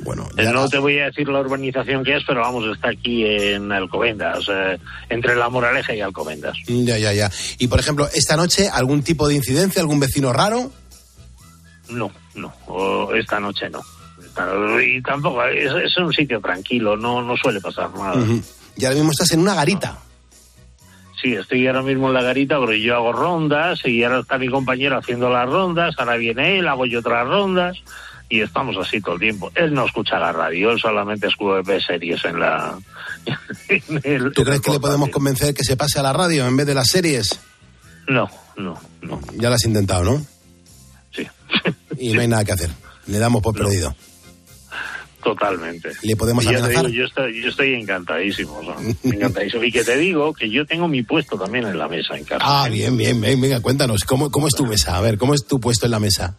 Bueno, 0.00 0.26
ya... 0.34 0.50
No 0.52 0.66
te 0.66 0.78
voy 0.78 0.98
a 0.98 1.06
decir 1.06 1.28
la 1.28 1.40
urbanización 1.40 2.02
que 2.04 2.16
es, 2.16 2.22
pero 2.26 2.40
vamos, 2.40 2.64
está 2.74 2.88
aquí 2.88 3.22
en 3.26 3.70
Alcobendas, 3.70 4.38
eh, 4.48 4.78
entre 5.10 5.36
La 5.36 5.50
Moraleja 5.50 5.94
y 5.94 6.00
Alcobendas. 6.00 6.56
Ya, 6.66 6.96
ya, 6.96 7.12
ya. 7.12 7.30
Y, 7.58 7.68
por 7.68 7.80
ejemplo, 7.80 8.08
esta 8.14 8.34
noche, 8.36 8.70
¿algún 8.72 9.02
tipo 9.02 9.28
de 9.28 9.34
incidencia, 9.34 9.82
algún 9.82 10.00
vecino 10.00 10.32
raro? 10.32 10.72
No, 11.90 12.10
no, 12.34 13.12
esta 13.14 13.38
noche 13.38 13.68
no. 13.68 13.82
Y 14.84 15.02
tampoco, 15.02 15.44
es, 15.44 15.72
es, 15.84 15.96
un 15.98 16.12
sitio 16.12 16.40
tranquilo, 16.40 16.96
no, 16.96 17.22
no 17.22 17.36
suele 17.36 17.60
pasar 17.60 17.90
nada. 17.94 18.14
Uh 18.14 18.26
-huh. 18.26 18.44
Y 18.76 18.84
ahora 18.84 18.96
mismo 18.96 19.12
estás 19.12 19.32
en 19.32 19.40
una 19.40 19.54
garita. 19.54 19.98
Sí, 21.20 21.34
estoy 21.34 21.66
ahora 21.68 21.82
mismo 21.82 22.08
en 22.08 22.14
la 22.14 22.22
garita 22.22 22.58
porque 22.58 22.82
yo 22.82 22.96
hago 22.96 23.12
rondas 23.12 23.80
y 23.84 24.02
ahora 24.02 24.20
está 24.20 24.38
mi 24.38 24.48
compañero 24.48 24.98
haciendo 24.98 25.30
las 25.30 25.48
rondas, 25.48 25.94
ahora 25.98 26.16
viene 26.16 26.58
él, 26.58 26.66
hago 26.66 26.84
yo 26.84 26.98
otras 26.98 27.28
rondas 27.28 27.78
y 28.28 28.40
estamos 28.40 28.76
así 28.76 29.00
todo 29.00 29.14
el 29.14 29.20
tiempo. 29.20 29.52
Él 29.54 29.72
no 29.72 29.86
escucha 29.86 30.18
la 30.18 30.32
radio, 30.32 30.72
él 30.72 30.80
solamente 30.80 31.28
ve 31.64 31.80
series 31.80 32.24
en 32.24 32.40
la... 32.40 32.78
En 33.68 34.00
el, 34.02 34.32
¿Tú 34.32 34.42
crees 34.42 34.60
que 34.60 34.72
le 34.72 34.80
podemos 34.80 35.10
convencer 35.10 35.54
que 35.54 35.62
se 35.62 35.76
pase 35.76 36.00
a 36.00 36.02
la 36.02 36.12
radio 36.12 36.44
en 36.46 36.56
vez 36.56 36.66
de 36.66 36.74
las 36.74 36.88
series? 36.88 37.38
No, 38.08 38.28
no, 38.56 38.80
no. 39.02 39.20
Ya 39.36 39.48
lo 39.48 39.54
has 39.54 39.64
intentado, 39.64 40.02
¿no? 40.02 40.26
Sí. 41.12 41.26
Y 41.98 42.14
no 42.14 42.20
hay 42.20 42.28
nada 42.28 42.44
que 42.44 42.52
hacer. 42.52 42.70
Le 43.06 43.18
damos 43.18 43.42
por 43.42 43.56
no. 43.56 43.64
perdido. 43.64 43.94
Totalmente. 45.22 45.90
¿Le 46.02 46.16
podemos 46.16 46.46
amenazar? 46.46 46.86
Digo, 46.86 46.88
yo, 46.88 47.04
estoy, 47.04 47.40
yo 47.40 47.48
estoy 47.48 47.74
encantadísimo, 47.74 48.58
o 48.58 48.64
sea, 48.64 48.74
encantadísimo. 49.04 49.62
Y 49.62 49.70
que 49.70 49.84
te 49.84 49.96
digo 49.96 50.32
que 50.32 50.50
yo 50.50 50.66
tengo 50.66 50.88
mi 50.88 51.02
puesto 51.02 51.38
también 51.38 51.66
en 51.66 51.78
la 51.78 51.86
mesa 51.88 52.16
en 52.16 52.24
casa. 52.24 52.44
Ah, 52.44 52.68
bien, 52.68 52.96
bien, 52.96 53.20
bien. 53.20 53.40
Venga, 53.40 53.60
cuéntanos, 53.60 54.02
¿cómo, 54.04 54.30
cómo 54.30 54.48
es 54.48 54.54
tu 54.54 54.66
mesa? 54.66 54.96
A 54.96 55.00
ver, 55.00 55.18
¿cómo 55.18 55.34
es 55.34 55.46
tu 55.46 55.60
puesto 55.60 55.86
en 55.86 55.92
la 55.92 56.00
mesa? 56.00 56.36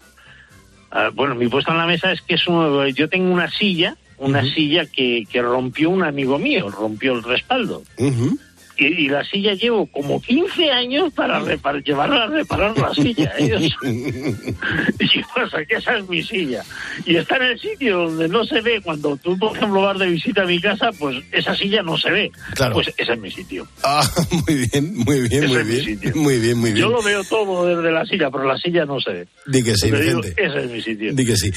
Uh, 0.92 1.14
bueno, 1.14 1.34
mi 1.34 1.48
puesto 1.48 1.72
en 1.72 1.78
la 1.78 1.88
mesa 1.88 2.12
es 2.12 2.22
que 2.22 2.36
es 2.36 2.46
un, 2.48 2.88
yo 2.90 3.08
tengo 3.08 3.32
una 3.32 3.50
silla, 3.50 3.96
una 4.18 4.40
uh 4.40 4.44
-huh. 4.44 4.54
silla 4.54 4.86
que, 4.86 5.24
que, 5.32 5.42
rompió 5.42 5.90
un 5.90 6.04
amigo 6.04 6.38
mío, 6.38 6.70
rompió 6.70 7.14
el 7.14 7.24
respaldo. 7.24 7.84
Uh 7.98 8.10
-huh. 8.10 8.38
Y, 8.78 8.86
y, 8.86 9.10
la 9.10 9.24
silla 9.24 9.54
llevo 9.54 9.86
como 9.88 10.22
15 10.22 10.72
años 10.72 11.14
para 11.14 11.40
repar, 11.40 11.84
llevarla 11.84 12.24
a 12.24 12.28
reparar 12.28 12.78
la 12.78 12.94
silla. 12.94 13.34
Ellos, 13.38 13.62
y 13.84 15.24
pasa 15.36 15.64
que 15.66 15.76
esa 15.76 15.98
es 15.98 16.10
mi 16.10 16.24
silla. 16.24 16.64
Y 17.06 17.16
está 17.16 17.38
en 17.38 17.44
el 17.44 17.60
sitio 17.60 18.00
donde 18.00 18.28
no 18.28 18.44
se 18.46 18.62
ve. 18.62 18.82
Cuando 18.82 19.16
tú, 19.18 19.38
por 19.38 19.56
ejemplo, 19.56 19.82
vas 19.82 20.00
de 20.00 20.08
visita 20.08 20.44
a 20.44 20.46
mi 20.46 20.60
casa, 20.60 20.92
pues 20.98 21.24
esa 21.32 21.56
silla 21.56 21.84
no 21.84 21.98
se 21.98 22.10
ve. 22.10 22.32
Claro. 22.56 22.76
Pues 22.76 22.92
ese 22.98 23.14
es 23.14 23.20
mi 23.20 23.32
sitio. 23.32 23.68
Ah, 23.84 24.08
muy 24.48 24.68
bien, 24.72 24.96
muy 24.96 25.22
bien, 25.28 25.44
ese 25.44 25.48
muy 25.48 25.64
bien. 25.64 26.00
Muy 26.16 26.40
bien, 26.40 26.58
muy 26.58 26.72
bien. 26.72 26.86
Yo 26.86 26.90
lo 26.90 27.02
veo 27.04 27.24
todo 27.24 27.66
desde 27.66 27.92
la 27.92 28.06
silla, 28.06 28.30
pero 28.32 28.46
la 28.46 28.58
silla 28.58 28.86
no 28.86 29.00
se 29.00 29.12
ve. 29.12 29.28
Di 29.46 29.64
que 29.64 29.76
sí, 29.76 29.92
Vicente. 29.92 30.34
Digo, 30.36 30.50
ese 30.50 30.66
es 30.66 30.72
mi 30.72 30.82
sitio. 30.82 31.14
Di 31.14 31.26
que 31.26 31.36
sí. 31.36 31.52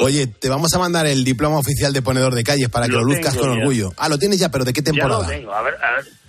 Oye, 0.00 0.26
te 0.26 0.48
vamos 0.48 0.72
a 0.74 0.78
mandar 0.78 1.06
el 1.06 1.24
diploma 1.24 1.58
oficial 1.58 1.92
de 1.92 2.02
ponedor 2.02 2.34
de 2.34 2.44
calles 2.44 2.68
para 2.68 2.86
que 2.86 2.92
lo, 2.92 3.00
lo 3.00 3.14
luzcas 3.14 3.36
con 3.36 3.54
ya. 3.54 3.60
orgullo. 3.60 3.92
Ah, 3.96 4.08
lo 4.08 4.18
tienes 4.18 4.38
ya, 4.38 4.50
pero 4.50 4.64
¿de 4.64 4.72
qué 4.72 4.82
temporada? 4.82 5.22
Ya 5.22 5.28
lo 5.28 5.38
tengo. 5.38 5.54
A 5.54 5.62
ver, 5.62 5.74
a 5.74 5.96
ver 5.96 6.19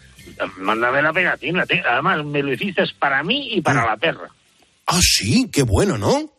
mándame 0.58 1.02
la 1.02 1.14
pegatina. 1.14 1.66
Además, 1.90 2.26
me 2.26 2.44
lo 2.44 2.54
hiciste 2.54 2.84
para 3.00 3.24
mí 3.24 3.54
y 3.54 3.62
para 3.62 3.84
ah. 3.84 3.88
la 3.88 3.98
perra. 3.98 4.30
Ah, 4.88 5.00
sí, 5.02 5.50
qué 5.52 5.64
bueno, 5.64 5.98
¿no? 5.98 6.30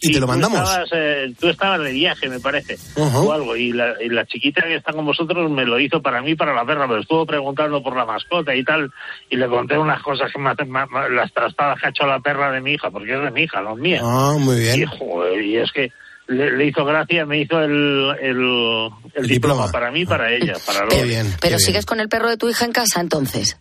Y, 0.00 0.08
sí, 0.08 0.12
te 0.12 0.20
lo 0.20 0.26
mandamos. 0.26 0.60
Tú 0.60 0.66
estabas, 0.66 0.88
eh, 0.92 1.34
tú 1.40 1.48
estabas, 1.48 1.80
de 1.80 1.92
viaje, 1.92 2.28
me 2.28 2.38
parece, 2.38 2.74
uh 2.96 3.06
-huh. 3.06 3.26
o 3.26 3.32
algo. 3.32 3.56
Y 3.56 3.72
la, 3.72 3.94
y 4.02 4.08
la, 4.08 4.26
chiquita 4.26 4.62
que 4.62 4.76
está 4.76 4.92
con 4.92 5.06
vosotros 5.06 5.50
me 5.50 5.64
lo 5.64 5.80
hizo 5.80 6.02
para 6.02 6.20
mí 6.20 6.32
y 6.32 6.36
para 6.36 6.52
la 6.52 6.64
perra, 6.64 6.86
pero 6.86 7.00
estuvo 7.00 7.24
preguntando 7.24 7.82
por 7.82 7.96
la 7.96 8.04
mascota 8.04 8.54
y 8.54 8.62
tal. 8.64 8.92
Y 9.30 9.36
le 9.36 9.48
conté 9.48 9.78
unas 9.78 10.02
cosas 10.02 10.30
que 10.30 10.38
me, 10.38 10.52
me, 10.66 11.10
las 11.10 11.32
trastadas 11.32 11.80
que 11.80 11.86
ha 11.86 11.90
hecho 11.90 12.06
la 12.06 12.20
perra 12.20 12.52
de 12.52 12.60
mi 12.60 12.74
hija, 12.74 12.90
porque 12.90 13.14
es 13.14 13.22
de 13.22 13.30
mi 13.30 13.42
hija, 13.42 13.62
no 13.62 13.72
es 13.72 13.78
mía. 13.78 14.00
Ah, 14.02 14.36
muy 14.38 14.58
bien. 14.60 14.82
Y, 14.82 14.84
joder, 14.84 15.42
y 15.42 15.56
es 15.56 15.72
que 15.72 15.90
le, 16.28 16.56
le 16.56 16.66
hizo 16.66 16.84
gracia, 16.84 17.26
me 17.26 17.40
hizo 17.40 17.60
el, 17.60 18.14
el, 18.20 18.90
el 19.14 19.26
diploma. 19.26 19.70
para 19.70 19.90
mí 19.90 20.00
y 20.00 20.06
para 20.06 20.32
ella, 20.32 20.54
para 20.66 20.86
Qué 20.88 21.04
bien. 21.04 21.26
Pero 21.26 21.40
qué 21.40 21.48
bien. 21.48 21.60
sigues 21.60 21.86
con 21.86 22.00
el 22.00 22.08
perro 22.08 22.28
de 22.30 22.36
tu 22.36 22.48
hija 22.48 22.64
en 22.64 22.72
casa 22.72 23.00
entonces. 23.00 23.56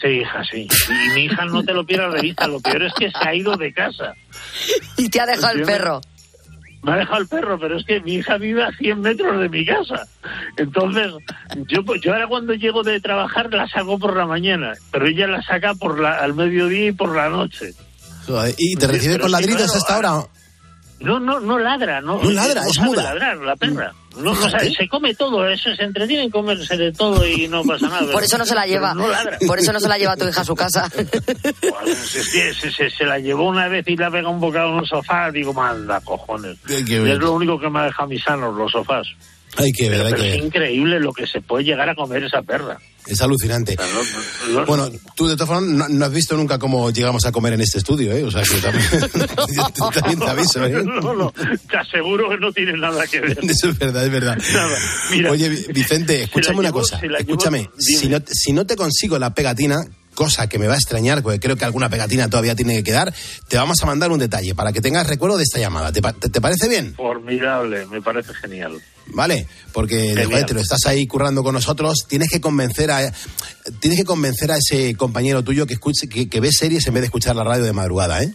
Sí, 0.00 0.08
hija, 0.08 0.42
sí. 0.50 0.68
Y 0.88 1.14
mi 1.14 1.24
hija 1.24 1.44
no 1.46 1.62
te 1.64 1.72
lo 1.72 1.84
pierdas 1.84 2.14
de 2.14 2.20
vista. 2.22 2.46
Lo 2.46 2.60
peor 2.60 2.84
es 2.84 2.92
que 2.94 3.10
se 3.10 3.28
ha 3.28 3.34
ido 3.34 3.56
de 3.56 3.72
casa. 3.72 4.14
Y 4.96 5.08
te 5.08 5.20
ha 5.20 5.26
dejado 5.26 5.58
el 5.58 5.62
perro. 5.62 6.00
Me 6.82 6.92
ha 6.92 6.96
dejado 6.96 7.18
el 7.18 7.26
perro, 7.28 7.58
pero 7.58 7.76
es 7.76 7.84
que 7.84 8.00
mi 8.00 8.14
hija 8.14 8.38
vive 8.38 8.62
a 8.62 8.70
100 8.70 9.00
metros 9.00 9.40
de 9.40 9.48
mi 9.48 9.66
casa. 9.66 10.06
Entonces, 10.56 11.12
yo, 11.66 11.84
pues, 11.84 12.00
yo 12.00 12.12
ahora 12.12 12.28
cuando 12.28 12.54
llego 12.54 12.84
de 12.84 13.00
trabajar 13.00 13.52
la 13.52 13.68
saco 13.68 13.98
por 13.98 14.16
la 14.16 14.26
mañana, 14.26 14.74
pero 14.92 15.08
ella 15.08 15.26
la 15.26 15.42
saca 15.42 15.74
por 15.74 15.98
la, 15.98 16.18
al 16.18 16.34
mediodía 16.34 16.86
y 16.86 16.92
por 16.92 17.16
la 17.16 17.28
noche. 17.28 17.74
¿Y 18.56 18.76
te 18.76 18.86
recibe 18.86 19.14
pero 19.14 19.28
con 19.28 19.42
claro, 19.42 19.64
hasta 19.64 19.94
ahora? 19.94 20.28
No, 21.00 21.20
no, 21.20 21.38
no 21.40 21.58
ladra, 21.58 22.00
no. 22.00 22.20
No 22.22 22.30
ladra, 22.30 22.62
es 22.66 22.74
sabe 22.74 22.88
muda. 22.88 23.02
ladrar, 23.04 23.36
la 23.38 23.54
perra. 23.56 23.92
No, 24.16 24.22
no 24.22 24.34
Fíjate. 24.34 24.50
sabe, 24.50 24.74
se 24.74 24.88
come 24.88 25.14
todo, 25.14 25.48
eso 25.48 25.72
se 25.76 25.84
entretiene 25.84 26.24
en 26.24 26.30
comerse 26.30 26.76
de 26.76 26.90
todo 26.92 27.24
y 27.24 27.46
no 27.46 27.62
pasa 27.62 27.88
nada. 27.88 28.10
Por 28.12 28.24
eso 28.24 28.36
no 28.36 28.44
se 28.44 28.54
la 28.56 28.66
lleva. 28.66 28.94
No 28.94 29.06
ladra. 29.06 29.38
Por 29.46 29.58
eso 29.60 29.72
no 29.72 29.78
se 29.78 29.88
la 29.88 29.96
lleva 29.96 30.16
tu 30.16 30.26
hija 30.26 30.40
a 30.40 30.44
su 30.44 30.56
casa. 30.56 30.90
Que 30.90 32.52
se, 32.54 32.70
se- 32.72 32.90
se 32.90 33.04
la 33.04 33.18
llevó 33.18 33.48
una 33.48 33.68
vez 33.68 33.86
y 33.86 33.96
la 33.96 34.10
pega 34.10 34.28
un 34.28 34.40
bocado 34.40 34.70
en 34.70 34.74
un 34.74 34.86
sofá, 34.86 35.30
digo, 35.30 35.52
manda, 35.52 36.00
cojones. 36.00 36.58
Es 36.68 36.88
lo 37.18 37.32
único 37.32 37.58
que 37.60 37.70
me 37.70 37.78
ha 37.80 37.84
dejado 37.84 38.04
a 38.04 38.08
mis 38.08 38.22
sanos, 38.22 38.56
los 38.56 38.72
sofás. 38.72 39.06
Hay 39.56 39.72
que 39.72 39.88
ver, 39.88 40.00
hay 40.04 40.10
Pero 40.12 40.22
que 40.22 40.28
es 40.30 40.36
ver. 40.36 40.44
increíble 40.44 41.00
lo 41.00 41.12
que 41.12 41.26
se 41.26 41.40
puede 41.40 41.64
llegar 41.64 41.88
a 41.88 41.94
comer 41.94 42.22
esa 42.24 42.42
perra. 42.42 42.76
Es 43.08 43.20
alucinante. 43.22 43.74
No- 43.76 44.52
no- 44.60 44.66
Bueno, 44.66 44.90
tú 45.16 45.26
de 45.26 45.34
todas 45.34 45.48
formas 45.48 45.64
no, 45.64 45.88
no 45.88 46.04
has 46.04 46.12
visto 46.12 46.36
nunca 46.36 46.58
cómo 46.58 46.90
llegamos 46.90 47.24
a 47.24 47.32
comer 47.32 47.54
en 47.54 47.62
este 47.62 47.78
estudio, 47.78 48.12
¿eh? 48.12 48.22
O 48.24 48.30
sea, 48.30 48.42
que 48.42 48.58
también, 48.60 48.84
te 50.20 50.30
aviso, 50.30 50.64
¿eh? 50.64 50.82
No, 50.84 51.14
no, 51.14 51.32
te 51.32 51.76
aseguro 51.76 52.28
que 52.30 52.36
no 52.38 52.52
tiene 52.52 52.72
nada 52.76 53.06
que 53.06 53.20
ver. 53.20 53.38
Eso 53.42 53.70
es 53.70 53.78
verdad, 53.78 54.04
es 54.04 54.12
verdad. 54.12 54.38
Nada. 54.52 54.76
Mira, 55.10 55.30
Oye, 55.30 55.48
Vi- 55.48 55.66
Vicente, 55.72 56.22
escúchame 56.24 56.58
una 56.60 56.72
cosa. 56.72 57.00
Escúchame, 57.18 57.70
si 57.78 58.08
no, 58.08 58.18
si 58.30 58.52
no 58.52 58.66
te 58.66 58.76
consigo 58.76 59.18
la 59.18 59.32
pegatina, 59.34 59.78
cosa 60.14 60.48
que 60.48 60.58
me 60.58 60.66
va 60.66 60.74
a 60.74 60.78
extrañar, 60.78 61.22
porque 61.22 61.38
creo 61.40 61.56
que 61.56 61.64
alguna 61.64 61.88
pegatina 61.88 62.28
todavía 62.28 62.54
tiene 62.56 62.74
que 62.76 62.82
quedar, 62.82 63.14
te 63.48 63.56
vamos 63.56 63.78
a 63.82 63.86
mandar 63.86 64.10
un 64.10 64.18
detalle 64.18 64.54
para 64.54 64.72
que 64.72 64.80
tengas 64.80 65.06
recuerdo 65.06 65.36
de 65.36 65.44
esta 65.44 65.58
llamada. 65.60 65.92
¿Te, 65.92 66.02
pa- 66.02 66.12
te- 66.12 66.28
te 66.28 66.40
parece 66.40 66.68
bien? 66.68 66.94
Formidable, 66.94 67.86
me 67.86 68.02
parece 68.02 68.34
genial. 68.34 68.72
¿Vale? 69.12 69.46
Porque 69.72 70.14
joder, 70.24 70.44
te 70.44 70.54
lo 70.54 70.60
estás 70.60 70.86
ahí 70.86 71.06
currando 71.06 71.42
con 71.42 71.54
nosotros, 71.54 72.06
tienes 72.08 72.28
que 72.30 72.40
convencer 72.40 72.90
a 72.90 73.12
tienes 73.80 73.98
que 73.98 74.04
convencer 74.04 74.52
a 74.52 74.56
ese 74.58 74.94
compañero 74.96 75.42
tuyo 75.42 75.66
que 75.66 75.74
escuche 75.74 76.08
que, 76.08 76.28
que 76.28 76.40
ve 76.40 76.50
series 76.52 76.86
en 76.86 76.94
vez 76.94 77.02
de 77.02 77.06
escuchar 77.06 77.34
la 77.34 77.44
radio 77.44 77.64
de 77.64 77.72
madrugada, 77.72 78.22
¿eh? 78.22 78.32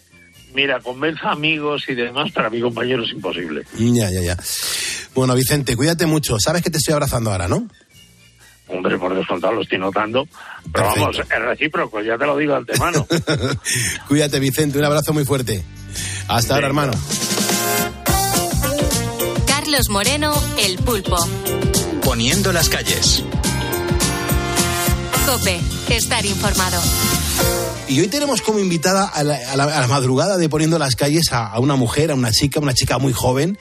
Mira, 0.53 0.79
convenza 0.81 1.31
amigos 1.31 1.85
y 1.87 1.95
demás, 1.95 2.31
para 2.31 2.49
mi 2.49 2.61
compañero 2.61 3.03
es 3.03 3.11
imposible. 3.11 3.63
Ya, 3.77 4.09
ya, 4.11 4.21
ya. 4.21 4.37
Bueno, 5.15 5.35
Vicente, 5.35 5.75
cuídate 5.75 6.05
mucho. 6.05 6.39
Sabes 6.39 6.61
que 6.61 6.69
te 6.69 6.77
estoy 6.77 6.93
abrazando 6.93 7.31
ahora, 7.31 7.47
¿no? 7.47 7.67
Hombre, 8.67 8.97
por 8.97 9.15
descontado 9.15 9.53
lo 9.53 9.61
estoy 9.61 9.79
notando. 9.79 10.27
Pero 10.71 10.85
Perfecto. 10.85 11.01
vamos, 11.01 11.19
es 11.19 11.41
recíproco, 11.41 12.01
ya 12.01 12.17
te 12.17 12.25
lo 12.25 12.37
digo 12.37 12.53
de 12.53 12.59
antemano. 12.59 13.07
Cuídate, 14.07 14.39
Vicente. 14.39 14.77
Un 14.77 14.85
abrazo 14.85 15.13
muy 15.13 15.25
fuerte. 15.25 15.63
Hasta 16.27 16.55
ahora, 16.55 16.67
hermano. 16.67 16.93
Carlos 19.73 19.89
Moreno, 19.89 20.43
El 20.59 20.77
Pulpo. 20.77 21.17
Poniendo 22.03 22.53
las 22.53 22.69
calles. 22.69 23.23
Cope, 25.25 25.59
estar 25.89 26.23
informado. 26.27 26.79
Y 27.87 27.99
hoy 27.99 28.07
tenemos 28.07 28.43
como 28.43 28.59
invitada 28.59 29.07
a 29.07 29.23
la, 29.23 29.35
a 29.51 29.55
la- 29.57 29.63
a 29.63 29.81
la 29.81 29.87
madrugada 29.87 30.37
de 30.37 30.47
Poniendo 30.47 30.77
las 30.77 30.95
Calles 30.95 31.31
a, 31.31 31.47
a 31.47 31.57
una 31.59 31.75
mujer, 31.75 32.11
a 32.11 32.13
una 32.13 32.31
chica, 32.31 32.59
una 32.59 32.75
chica 32.75 32.99
muy 32.99 33.13
joven, 33.13 33.57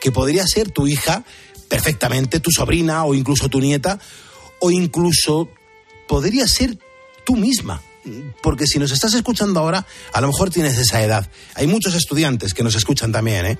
que 0.00 0.10
podría 0.10 0.44
ser 0.48 0.72
tu 0.72 0.88
hija 0.88 1.22
perfectamente, 1.68 2.40
tu 2.40 2.50
sobrina 2.50 3.04
o 3.04 3.14
incluso 3.14 3.48
tu 3.48 3.60
nieta, 3.60 4.00
o 4.58 4.72
incluso 4.72 5.48
podría 6.08 6.48
ser 6.48 6.76
tú 7.24 7.36
misma. 7.36 7.80
Porque 8.42 8.66
si 8.66 8.80
nos 8.80 8.90
estás 8.90 9.14
escuchando 9.14 9.60
ahora, 9.60 9.86
a 10.12 10.20
lo 10.20 10.26
mejor 10.26 10.50
tienes 10.50 10.76
esa 10.76 11.04
edad. 11.04 11.30
Hay 11.54 11.68
muchos 11.68 11.94
estudiantes 11.94 12.52
que 12.52 12.64
nos 12.64 12.74
escuchan 12.74 13.12
también, 13.12 13.46
¿eh? 13.46 13.58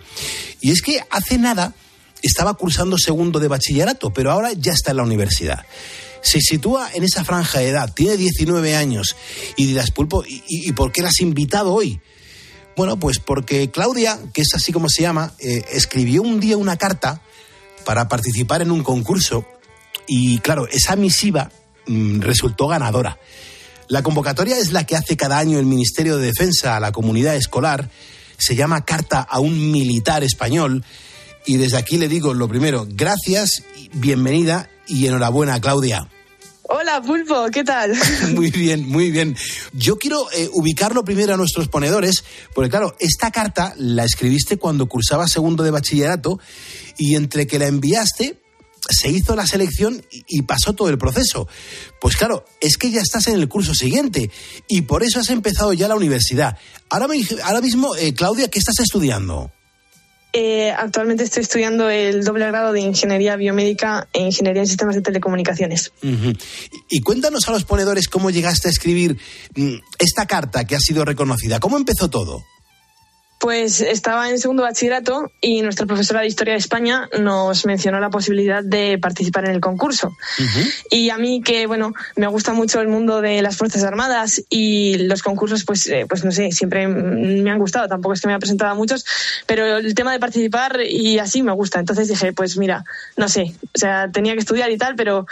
Y 0.60 0.72
es 0.72 0.82
que 0.82 0.98
hace 1.08 1.38
nada 1.38 1.76
estaba 2.22 2.54
cursando 2.54 2.96
segundo 2.98 3.40
de 3.40 3.48
bachillerato, 3.48 4.12
pero 4.12 4.30
ahora 4.30 4.52
ya 4.52 4.72
está 4.72 4.92
en 4.92 4.98
la 4.98 5.02
universidad. 5.02 5.64
Se 6.22 6.40
sitúa 6.40 6.88
en 6.94 7.02
esa 7.02 7.24
franja 7.24 7.58
de 7.58 7.68
edad, 7.68 7.92
tiene 7.92 8.16
19 8.16 8.76
años 8.76 9.16
y 9.56 9.66
dirás, 9.66 9.90
Pulpo, 9.90 10.22
¿y, 10.26 10.70
por 10.72 10.92
qué 10.92 11.02
la 11.02 11.10
invitado 11.18 11.74
hoy? 11.74 12.00
Bueno, 12.76 12.98
pues 12.98 13.18
porque 13.18 13.70
Claudia, 13.70 14.18
que 14.32 14.42
es 14.42 14.54
así 14.54 14.72
como 14.72 14.88
se 14.88 15.02
llama, 15.02 15.34
eh, 15.40 15.64
escribió 15.72 16.22
un 16.22 16.40
día 16.40 16.56
una 16.56 16.76
carta 16.76 17.20
para 17.84 18.08
participar 18.08 18.62
en 18.62 18.70
un 18.70 18.82
concurso 18.82 19.44
y 20.06 20.38
claro, 20.38 20.68
esa 20.68 20.96
misiva 20.96 21.50
mm, 21.86 22.20
resultó 22.20 22.68
ganadora. 22.68 23.18
La 23.88 24.02
convocatoria 24.02 24.58
es 24.58 24.72
la 24.72 24.86
que 24.86 24.96
hace 24.96 25.16
cada 25.16 25.38
año 25.38 25.58
el 25.58 25.66
Ministerio 25.66 26.16
de 26.16 26.26
Defensa 26.26 26.76
a 26.76 26.80
la 26.80 26.92
comunidad 26.92 27.36
escolar, 27.36 27.90
se 28.38 28.56
llama 28.56 28.84
Carta 28.84 29.20
a 29.20 29.40
un 29.40 29.70
militar 29.70 30.24
español 30.24 30.84
y 31.46 31.56
desde 31.56 31.76
aquí 31.76 31.98
le 31.98 32.08
digo 32.08 32.34
lo 32.34 32.48
primero, 32.48 32.86
gracias, 32.88 33.62
bienvenida 33.94 34.68
y 34.86 35.06
enhorabuena 35.06 35.60
Claudia. 35.60 36.08
Hola, 36.64 37.02
Pulpo, 37.02 37.50
¿qué 37.52 37.64
tal? 37.64 37.94
Muy 38.34 38.50
bien, 38.50 38.88
muy 38.88 39.10
bien. 39.10 39.36
Yo 39.74 39.98
quiero 39.98 40.30
eh, 40.32 40.48
ubicarlo 40.54 41.04
primero 41.04 41.34
a 41.34 41.36
nuestros 41.36 41.68
ponedores, 41.68 42.24
porque 42.54 42.70
claro, 42.70 42.96
esta 42.98 43.30
carta 43.30 43.74
la 43.76 44.04
escribiste 44.04 44.56
cuando 44.56 44.88
cursaba 44.88 45.28
segundo 45.28 45.64
de 45.64 45.70
bachillerato 45.70 46.38
y 46.96 47.16
entre 47.16 47.46
que 47.46 47.58
la 47.58 47.66
enviaste 47.66 48.40
se 48.88 49.10
hizo 49.10 49.36
la 49.36 49.46
selección 49.46 50.02
y, 50.10 50.42
pasó 50.42 50.72
todo 50.72 50.88
el 50.88 50.98
proceso. 50.98 51.46
Pues 52.00 52.16
claro, 52.16 52.44
es 52.60 52.76
que 52.76 52.90
ya 52.90 53.00
estás 53.00 53.26
en 53.28 53.34
el 53.34 53.48
curso 53.48 53.74
siguiente 53.74 54.30
y 54.66 54.82
por 54.82 55.02
eso 55.02 55.20
has 55.20 55.30
empezado 55.30 55.72
ya 55.72 55.88
la 55.88 55.94
universidad. 55.94 56.56
Ahora 56.88 57.06
mismo, 57.60 57.94
eh, 57.96 58.14
Claudia, 58.14 58.48
¿qué 58.48 58.58
estás 58.58 58.80
estudiando? 58.80 59.52
Eh, 60.34 60.70
actualmente 60.70 61.24
estoy 61.24 61.42
estudiando 61.42 61.90
el 61.90 62.24
doble 62.24 62.46
grado 62.46 62.72
de 62.72 62.80
Ingeniería 62.80 63.36
Biomédica 63.36 64.08
e 64.14 64.20
Ingeniería 64.22 64.62
en 64.62 64.68
Sistemas 64.68 64.94
de 64.94 65.02
Telecomunicaciones. 65.02 65.92
Y 66.88 67.00
cuéntanos 67.00 67.46
a 67.48 67.52
los 67.52 67.64
ponedores 67.64 68.08
cómo 68.08 68.30
llegaste 68.30 68.68
a 68.68 68.70
escribir 68.70 69.18
mm, 69.54 69.74
esta 69.98 70.26
carta 70.26 70.64
que 70.64 70.74
ha 70.74 70.80
sido 70.80 71.04
reconocida. 71.04 71.60
¿Cómo 71.60 71.76
empezó 71.76 72.08
todo? 72.08 72.42
Pues 73.42 73.80
estaba 73.80 74.30
en 74.30 74.38
segundo 74.38 74.62
bachillerato 74.62 75.32
y 75.40 75.62
nuestra 75.62 75.84
profesora 75.84 76.20
de 76.20 76.28
Historia 76.28 76.52
de 76.52 76.60
España 76.60 77.08
nos 77.18 77.66
mencionó 77.66 77.98
la 77.98 78.08
posibilidad 78.08 78.62
de 78.62 78.98
participar 78.98 79.46
en 79.46 79.50
el 79.50 79.60
concurso. 79.60 80.16
Y 80.92 81.10
a 81.10 81.18
mí 81.18 81.42
que, 81.42 81.66
bueno, 81.66 81.92
me 82.14 82.28
gusta 82.28 82.52
mucho 82.52 82.80
el 82.80 82.86
mundo 82.86 83.20
de 83.20 83.42
las 83.42 83.56
Fuerzas 83.56 83.82
Armadas 83.82 84.44
y 84.48 84.96
los 85.08 85.24
concursos, 85.24 85.64
pues, 85.64 85.88
eh, 85.88 86.06
pues 86.08 86.24
no 86.24 86.30
sé, 86.30 86.52
siempre 86.52 86.86
me 86.86 87.50
han 87.50 87.58
gustado. 87.58 87.88
Tampoco 87.88 88.12
es 88.12 88.20
que 88.20 88.28
me 88.28 88.34
haya 88.34 88.38
presentado 88.38 88.70
a 88.70 88.74
muchos, 88.76 89.04
pero 89.44 89.78
el 89.78 89.92
tema 89.96 90.12
de 90.12 90.20
participar 90.20 90.80
y 90.80 91.18
así 91.18 91.42
me 91.42 91.50
gusta. 91.50 91.80
Entonces 91.80 92.06
dije, 92.06 92.32
pues 92.32 92.56
mira, 92.56 92.84
no 93.16 93.28
sé, 93.28 93.56
o 93.74 93.78
sea, 93.78 94.08
tenía 94.12 94.34
que 94.34 94.38
estudiar 94.38 94.70
y 94.70 94.78
tal, 94.78 94.94
pero 94.94 95.26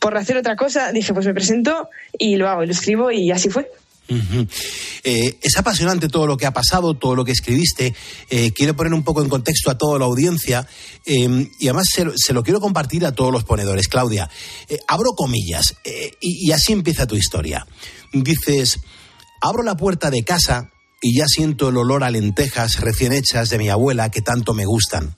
por 0.00 0.18
hacer 0.18 0.36
otra 0.36 0.54
cosa 0.54 0.92
dije, 0.92 1.14
pues 1.14 1.24
me 1.24 1.32
presento 1.32 1.88
y 2.18 2.36
lo 2.36 2.46
hago 2.50 2.62
y 2.62 2.66
lo 2.66 2.72
escribo 2.72 3.10
y 3.10 3.30
así 3.30 3.48
fue. 3.48 3.70
Eh, 4.08 5.38
es 5.40 5.56
apasionante 5.56 6.08
todo 6.08 6.26
lo 6.26 6.36
que 6.36 6.46
ha 6.46 6.52
pasado, 6.52 6.94
todo 6.94 7.14
lo 7.14 7.24
que 7.24 7.32
escribiste. 7.32 7.94
Eh, 8.30 8.52
quiero 8.52 8.76
poner 8.76 8.92
un 8.92 9.02
poco 9.02 9.22
en 9.22 9.28
contexto 9.28 9.70
a 9.70 9.78
toda 9.78 9.98
la 9.98 10.04
audiencia 10.04 10.66
eh, 11.06 11.48
y 11.58 11.68
además 11.68 11.86
se, 11.92 12.06
se 12.16 12.32
lo 12.32 12.42
quiero 12.42 12.60
compartir 12.60 13.04
a 13.06 13.12
todos 13.12 13.32
los 13.32 13.44
ponedores. 13.44 13.88
Claudia, 13.88 14.28
eh, 14.68 14.78
abro 14.88 15.12
comillas 15.12 15.74
y 16.20 16.52
así 16.52 16.72
empieza 16.72 17.06
tu 17.06 17.16
historia. 17.16 17.66
Dices, 18.12 18.80
abro 19.40 19.62
la 19.62 19.76
puerta 19.76 20.10
de 20.10 20.24
casa 20.24 20.70
y 21.00 21.18
ya 21.18 21.26
siento 21.26 21.68
el 21.68 21.76
olor 21.76 22.04
a 22.04 22.10
lentejas 22.10 22.80
recién 22.80 23.12
hechas 23.12 23.50
de 23.50 23.58
mi 23.58 23.68
abuela 23.68 24.10
que 24.10 24.22
tanto 24.22 24.54
me 24.54 24.64
gustan. 24.64 25.16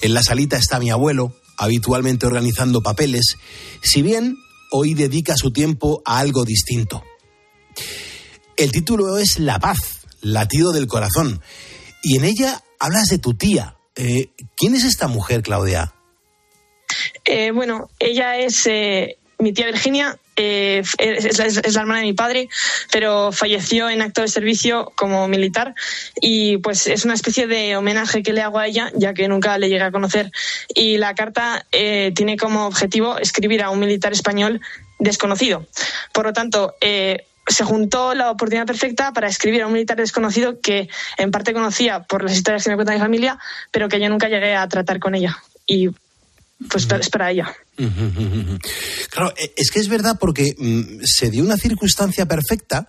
En 0.00 0.14
la 0.14 0.22
salita 0.22 0.56
está 0.56 0.78
mi 0.78 0.90
abuelo, 0.90 1.36
habitualmente 1.58 2.26
organizando 2.26 2.82
papeles, 2.82 3.36
si 3.82 4.02
bien 4.02 4.36
hoy 4.70 4.94
dedica 4.94 5.36
su 5.36 5.52
tiempo 5.52 6.02
a 6.06 6.18
algo 6.18 6.44
distinto. 6.44 7.04
El 8.56 8.70
título 8.72 9.18
es 9.18 9.38
La 9.38 9.58
paz, 9.58 9.78
latido 10.20 10.72
del 10.72 10.86
corazón. 10.86 11.42
Y 12.02 12.16
en 12.16 12.24
ella 12.24 12.60
hablas 12.78 13.08
de 13.08 13.18
tu 13.18 13.34
tía. 13.34 13.76
Eh, 13.96 14.30
¿Quién 14.56 14.74
es 14.74 14.84
esta 14.84 15.08
mujer, 15.08 15.42
Claudia? 15.42 15.92
Eh, 17.24 17.50
bueno, 17.52 17.90
ella 17.98 18.36
es 18.36 18.66
eh, 18.66 19.18
mi 19.38 19.52
tía 19.52 19.66
Virginia, 19.66 20.18
es, 20.36 20.88
la- 21.38 21.80
hermana 21.80 22.00
de 22.00 22.06
mi 22.06 22.12
padre, 22.14 22.48
pero 22.90 23.32
falleció 23.32 23.88
en 23.90 24.02
acto 24.02 24.22
de 24.22 24.28
servicio 24.28 24.92
como 24.96 25.28
militar 25.28 25.74
y 26.20 26.56
pues 26.58 26.86
es 26.86 27.04
una 27.04 27.14
especie 27.14 27.46
de 27.46 27.76
homenaje 27.76 28.22
que 28.22 28.32
le 28.32 28.40
hago 28.40 28.58
a 28.58 28.66
ella, 28.66 28.90
ya 28.96 29.14
que 29.14 29.28
nunca 29.28 29.58
le 29.58 29.68
llegué 29.68 29.82
a 29.84 29.92
conocer. 29.92 30.30
Y 30.74 30.96
la 30.96 31.14
carta 31.14 31.66
tiene 31.70 32.36
como 32.36 32.66
objetivo 32.66 33.18
escribir 33.18 33.62
a 33.62 33.70
un 33.70 33.78
militar 33.80 34.12
español 34.12 34.60
desconocido. 34.98 35.66
Por 36.12 36.26
lo 36.26 36.32
tanto, 36.32 36.74
eh, 36.80 37.26
se 37.46 37.64
juntó 37.64 38.14
la 38.14 38.30
oportunidad 38.30 38.66
perfecta 38.66 39.12
para 39.12 39.28
escribir 39.28 39.62
a 39.62 39.66
un 39.66 39.72
militar 39.72 39.96
desconocido 39.96 40.60
que 40.60 40.88
en 41.18 41.30
parte 41.30 41.52
conocía 41.52 42.04
por 42.04 42.22
las 42.22 42.32
historias 42.32 42.64
que 42.64 42.70
me 42.70 42.76
cuenta 42.76 42.92
mi 42.92 43.00
familia, 43.00 43.38
pero 43.70 43.88
que 43.88 44.00
yo 44.00 44.08
nunca 44.08 44.28
llegué 44.28 44.54
a 44.54 44.68
tratar 44.68 45.00
con 45.00 45.14
ella. 45.14 45.36
Y 45.66 45.88
pues 46.68 46.86
es 46.90 47.10
para 47.10 47.30
ella. 47.30 47.52
Claro, 49.10 49.34
e, 49.36 49.52
es 49.56 49.70
que 49.70 49.80
es 49.80 49.88
verdad 49.88 50.16
porque 50.20 50.54
mm, 50.56 51.02
se 51.04 51.30
dio 51.30 51.42
una 51.42 51.56
circunstancia 51.56 52.26
perfecta 52.26 52.88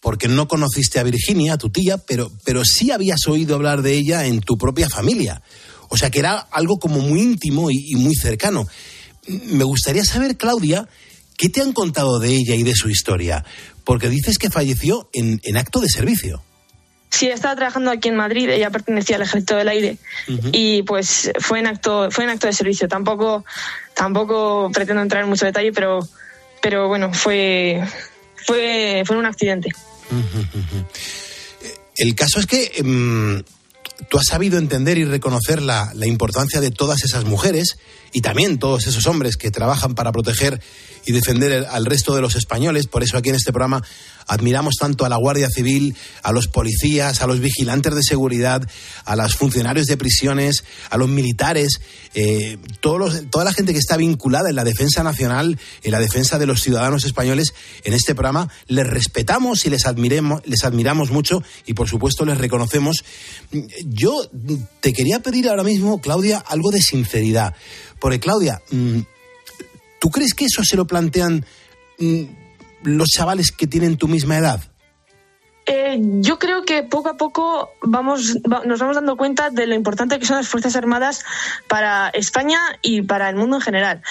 porque 0.00 0.28
no 0.28 0.48
conociste 0.48 0.98
a 0.98 1.02
Virginia, 1.02 1.58
tu 1.58 1.70
tía, 1.70 1.98
pero, 1.98 2.32
pero 2.44 2.64
sí 2.64 2.90
habías 2.90 3.26
oído 3.28 3.54
hablar 3.54 3.82
de 3.82 3.92
ella 3.92 4.24
en 4.26 4.40
tu 4.40 4.56
propia 4.56 4.88
familia. 4.88 5.42
O 5.90 5.96
sea 5.96 6.10
que 6.10 6.20
era 6.20 6.38
algo 6.38 6.78
como 6.78 7.00
muy 7.00 7.20
íntimo 7.20 7.70
y, 7.70 7.92
y 7.92 7.96
muy 7.96 8.14
cercano. 8.14 8.66
Me 9.26 9.64
gustaría 9.64 10.04
saber, 10.04 10.38
Claudia, 10.38 10.88
¿qué 11.40 11.48
te 11.48 11.62
han 11.62 11.72
contado 11.72 12.18
de 12.18 12.28
ella 12.28 12.54
y 12.54 12.62
de 12.62 12.74
su 12.74 12.90
historia? 12.90 13.42
Porque 13.84 14.10
dices 14.10 14.36
que 14.36 14.50
falleció 14.50 15.08
en, 15.14 15.40
en 15.42 15.56
acto 15.56 15.80
de 15.80 15.88
servicio. 15.88 16.42
Sí, 17.08 17.28
estaba 17.28 17.56
trabajando 17.56 17.90
aquí 17.90 18.08
en 18.08 18.16
Madrid, 18.16 18.50
ella 18.50 18.70
pertenecía 18.70 19.16
al 19.16 19.22
Ejército 19.22 19.56
del 19.56 19.68
Aire 19.68 19.96
y 20.52 20.82
pues 20.82 21.32
fue 21.40 21.58
en 21.58 21.66
acto 21.66 22.10
fue 22.10 22.24
en 22.24 22.30
acto 22.30 22.46
de 22.46 22.52
servicio. 22.52 22.88
Tampoco 22.88 23.44
tampoco 23.94 24.70
pretendo 24.72 25.02
entrar 25.02 25.24
en 25.24 25.30
mucho 25.30 25.46
detalle, 25.46 25.72
pero 25.72 26.06
pero 26.62 26.88
bueno, 26.88 27.12
fue 27.12 27.82
fue 28.46 29.02
fue 29.06 29.16
un 29.16 29.26
accidente. 29.26 29.70
El 31.96 32.14
caso 32.14 32.38
es 32.38 32.46
que 32.46 32.70
em, 32.76 33.42
tú 34.08 34.18
has 34.18 34.26
sabido 34.26 34.58
entender 34.58 34.98
y 34.98 35.04
reconocer 35.04 35.62
la, 35.62 35.90
la 35.94 36.06
importancia 36.06 36.60
de 36.60 36.70
todas 36.70 37.02
esas 37.02 37.24
mujeres 37.24 37.78
y 38.12 38.20
también 38.20 38.58
todos 38.58 38.86
esos 38.86 39.06
hombres 39.06 39.36
que 39.36 39.50
trabajan 39.50 39.94
para 39.94 40.12
proteger 40.12 40.60
y 41.06 41.12
defender 41.12 41.66
al 41.70 41.86
resto 41.86 42.14
de 42.14 42.20
los 42.20 42.36
españoles. 42.36 42.86
Por 42.86 43.02
eso 43.02 43.16
aquí 43.16 43.28
en 43.30 43.34
este 43.36 43.52
programa 43.52 43.82
admiramos 44.26 44.76
tanto 44.76 45.04
a 45.04 45.08
la 45.08 45.16
Guardia 45.16 45.48
Civil, 45.50 45.96
a 46.22 46.30
los 46.30 46.46
policías, 46.46 47.20
a 47.20 47.26
los 47.26 47.40
vigilantes 47.40 47.94
de 47.94 48.02
seguridad, 48.02 48.62
a 49.04 49.16
los 49.16 49.34
funcionarios 49.34 49.86
de 49.86 49.96
prisiones, 49.96 50.62
a 50.88 50.96
los 50.96 51.08
militares, 51.08 51.80
eh, 52.14 52.58
todos 52.80 52.98
los- 52.98 53.30
toda 53.30 53.44
la 53.44 53.52
gente 53.52 53.72
que 53.72 53.78
está 53.80 53.96
vinculada 53.96 54.48
en 54.48 54.54
la 54.56 54.62
defensa 54.64 55.02
nacional, 55.02 55.58
en 55.82 55.90
la 55.90 55.98
defensa 55.98 56.38
de 56.38 56.46
los 56.46 56.62
ciudadanos 56.62 57.04
españoles. 57.04 57.54
En 57.82 57.92
este 57.92 58.14
programa 58.14 58.48
les 58.68 58.86
respetamos 58.86 59.66
y 59.66 59.70
les, 59.70 59.86
admiremos, 59.86 60.42
les 60.46 60.62
admiramos 60.64 61.10
mucho 61.10 61.42
y 61.66 61.74
por 61.74 61.88
supuesto 61.88 62.24
les 62.24 62.38
reconocemos. 62.38 63.04
Yo 63.84 64.30
te 64.80 64.92
quería 64.92 65.20
pedir 65.20 65.48
ahora 65.48 65.64
mismo, 65.64 66.00
Claudia, 66.00 66.38
algo 66.38 66.70
de 66.70 66.80
sinceridad. 66.82 67.54
Porque, 67.98 68.20
Claudia, 68.20 68.62
mm, 68.70 69.00
¿tú 70.00 70.10
crees 70.10 70.34
que 70.34 70.46
eso 70.46 70.64
se 70.64 70.76
lo 70.76 70.86
plantean 70.88 71.46
mm, 71.98 72.22
los 72.82 73.08
chavales 73.08 73.52
que 73.52 73.68
tienen 73.68 73.96
tu 73.96 74.08
misma 74.08 74.38
edad? 74.38 74.69
Eh, 75.72 76.00
yo 76.20 76.40
creo 76.40 76.64
que 76.64 76.82
poco 76.82 77.10
a 77.10 77.16
poco 77.16 77.70
vamos, 77.80 78.38
va- 78.38 78.62
nos 78.64 78.80
vamos 78.80 78.96
dando 78.96 79.16
cuenta 79.16 79.50
de 79.50 79.68
lo 79.68 79.76
importante 79.76 80.18
que 80.18 80.26
son 80.26 80.36
las 80.36 80.48
Fuerzas 80.48 80.74
Armadas 80.74 81.24
para 81.68 82.08
España 82.08 82.58
y 82.82 83.02
para 83.02 83.28
el 83.28 83.36
mundo 83.36 83.58
en 83.58 83.62
general. 83.62 84.02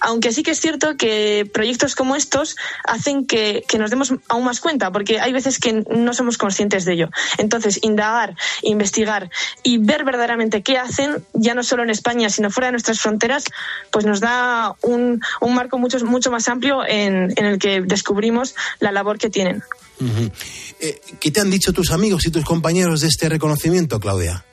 Aunque 0.00 0.30
sí 0.30 0.44
que 0.44 0.52
es 0.52 0.60
cierto 0.60 0.96
que 0.96 1.50
proyectos 1.52 1.96
como 1.96 2.14
estos 2.14 2.54
hacen 2.84 3.26
que, 3.26 3.64
que 3.66 3.78
nos 3.78 3.90
demos 3.90 4.14
aún 4.28 4.44
más 4.44 4.60
cuenta, 4.60 4.92
porque 4.92 5.18
hay 5.18 5.32
veces 5.32 5.58
que 5.58 5.84
no 5.90 6.14
somos 6.14 6.38
conscientes 6.38 6.84
de 6.84 6.92
ello. 6.92 7.08
Entonces, 7.38 7.80
indagar, 7.82 8.36
investigar 8.62 9.28
y 9.64 9.78
ver 9.78 10.04
verdaderamente 10.04 10.62
qué 10.62 10.78
hacen, 10.78 11.24
ya 11.32 11.54
no 11.54 11.64
solo 11.64 11.82
en 11.82 11.90
España, 11.90 12.30
sino 12.30 12.48
fuera 12.48 12.68
de 12.68 12.72
nuestras 12.72 13.00
fronteras, 13.00 13.42
pues 13.90 14.06
nos 14.06 14.20
da 14.20 14.76
un, 14.82 15.20
un 15.40 15.54
marco 15.56 15.78
mucho, 15.78 15.98
mucho 16.04 16.30
más 16.30 16.48
amplio 16.48 16.86
en 16.86 17.34
el 17.36 17.58
que 17.58 17.80
descubrimos 17.80 18.54
la 18.78 18.92
labor 18.92 19.18
que 19.18 19.30
tienen. 19.30 19.64
Eh, 20.80 21.00
¿Qué 21.20 21.30
te 21.30 21.40
han 21.40 21.50
dicho 21.50 21.72
tus 21.72 21.90
amigos 21.90 22.26
y 22.26 22.30
tus 22.30 22.44
compañeros 22.44 23.00
de 23.00 23.08
este 23.08 23.28
reconocimiento, 23.28 23.98
Claudia? 24.00 24.44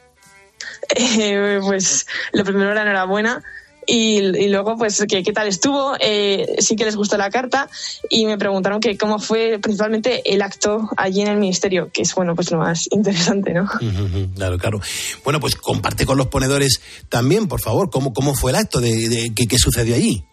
Eh, 0.96 1.60
pues 1.64 2.06
lo 2.34 2.44
primero 2.44 2.72
era 2.72 2.82
enhorabuena 2.84 3.44
y, 3.88 4.18
y 4.18 4.50
luego 4.50 4.78
pues 4.78 5.04
que 5.08 5.22
qué 5.24 5.32
tal 5.32 5.48
estuvo 5.48 5.96
Eh, 6.00 6.56
sí 6.60 6.76
que 6.76 6.86
les 6.86 6.96
gustó 6.96 7.18
la 7.18 7.30
carta 7.30 7.70
y 8.10 8.26
me 8.26 8.36
preguntaron 8.38 8.80
que 8.80 8.98
cómo 8.98 9.20
fue 9.20 9.60
principalmente 9.62 10.34
el 10.34 10.42
acto 10.42 10.90
allí 10.98 11.22
en 11.22 11.28
el 11.28 11.38
ministerio 11.38 11.92
que 11.94 12.02
es 12.02 12.16
bueno 12.16 12.34
pues 12.36 12.50
lo 12.52 12.58
más 12.58 12.88
interesante 12.92 13.54
no 13.54 13.70
Claro, 14.36 14.58
claro. 14.58 14.80
Bueno, 15.24 15.40
pues 15.40 15.56
comparte 15.56 16.06
con 16.06 16.18
los 16.18 16.28
ponedores 16.28 16.82
también, 17.10 17.48
por 17.48 17.62
favor, 17.62 17.90
cómo, 17.92 18.12
cómo 18.14 18.34
fue 18.34 18.52
el 18.52 18.58
acto 18.58 18.80
de, 18.80 19.08
de- 19.10 19.34
que 19.48 19.58
sucedió 19.60 19.94
allí. 19.96 20.24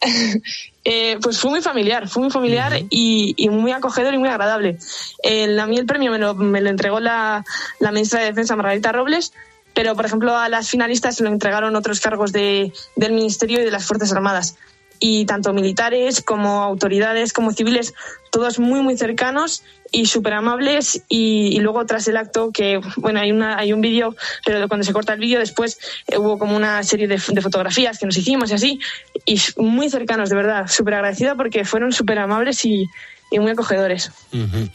Eh, 0.84 1.18
pues 1.20 1.38
fue 1.38 1.50
muy 1.50 1.60
familiar, 1.60 2.08
fue 2.08 2.22
muy 2.22 2.30
familiar 2.30 2.72
y, 2.88 3.34
y 3.36 3.48
muy 3.50 3.70
acogedor 3.72 4.14
y 4.14 4.18
muy 4.18 4.28
agradable. 4.30 4.78
El- 5.22 5.58
a 5.60 5.66
mí 5.66 5.76
el 5.76 5.84
premio 5.86 6.10
me 6.10 6.18
lo, 6.18 6.34
me 6.34 6.60
lo 6.62 6.70
entregó 6.70 7.00
la, 7.00 7.44
la 7.80 7.92
ministra 7.92 8.20
de 8.20 8.26
Defensa, 8.26 8.56
Margarita 8.56 8.90
Robles, 8.90 9.32
pero 9.74 9.94
por 9.94 10.06
ejemplo 10.06 10.36
a 10.36 10.48
las 10.48 10.70
finalistas 10.70 11.16
se 11.16 11.22
lo 11.22 11.28
entregaron 11.28 11.76
otros 11.76 12.00
cargos 12.00 12.32
de, 12.32 12.72
del 12.96 13.12
Ministerio 13.12 13.60
y 13.60 13.64
de 13.64 13.70
las 13.70 13.84
Fuerzas 13.84 14.10
Armadas. 14.12 14.56
Y 15.02 15.24
tanto 15.24 15.54
militares 15.54 16.20
como 16.20 16.62
autoridades 16.62 17.32
como 17.32 17.52
civiles, 17.52 17.94
todos 18.30 18.58
muy 18.58 18.82
muy 18.82 18.98
cercanos 18.98 19.62
y 19.90 20.04
súper 20.04 20.34
amables. 20.34 21.02
Y, 21.08 21.56
y 21.56 21.60
luego 21.60 21.86
tras 21.86 22.06
el 22.06 22.18
acto, 22.18 22.50
que 22.52 22.80
bueno, 22.96 23.18
hay, 23.18 23.32
una, 23.32 23.56
hay 23.56 23.72
un 23.72 23.80
vídeo, 23.80 24.14
pero 24.44 24.68
cuando 24.68 24.84
se 24.84 24.92
corta 24.92 25.14
el 25.14 25.20
vídeo 25.20 25.38
después 25.38 25.78
eh, 26.06 26.18
hubo 26.18 26.38
como 26.38 26.54
una 26.54 26.82
serie 26.82 27.08
de, 27.08 27.18
de 27.26 27.40
fotografías 27.40 27.98
que 27.98 28.04
nos 28.04 28.16
hicimos 28.18 28.50
y 28.50 28.54
así, 28.54 28.78
y 29.24 29.40
muy 29.56 29.88
cercanos, 29.88 30.28
de 30.28 30.36
verdad, 30.36 30.68
súper 30.68 30.94
agradecida 30.94 31.34
porque 31.34 31.64
fueron 31.64 31.92
súper 31.92 32.18
amables 32.18 32.62
y, 32.66 32.86
y 33.30 33.38
muy 33.38 33.52
acogedores. 33.52 34.10
Ujú. 34.34 34.68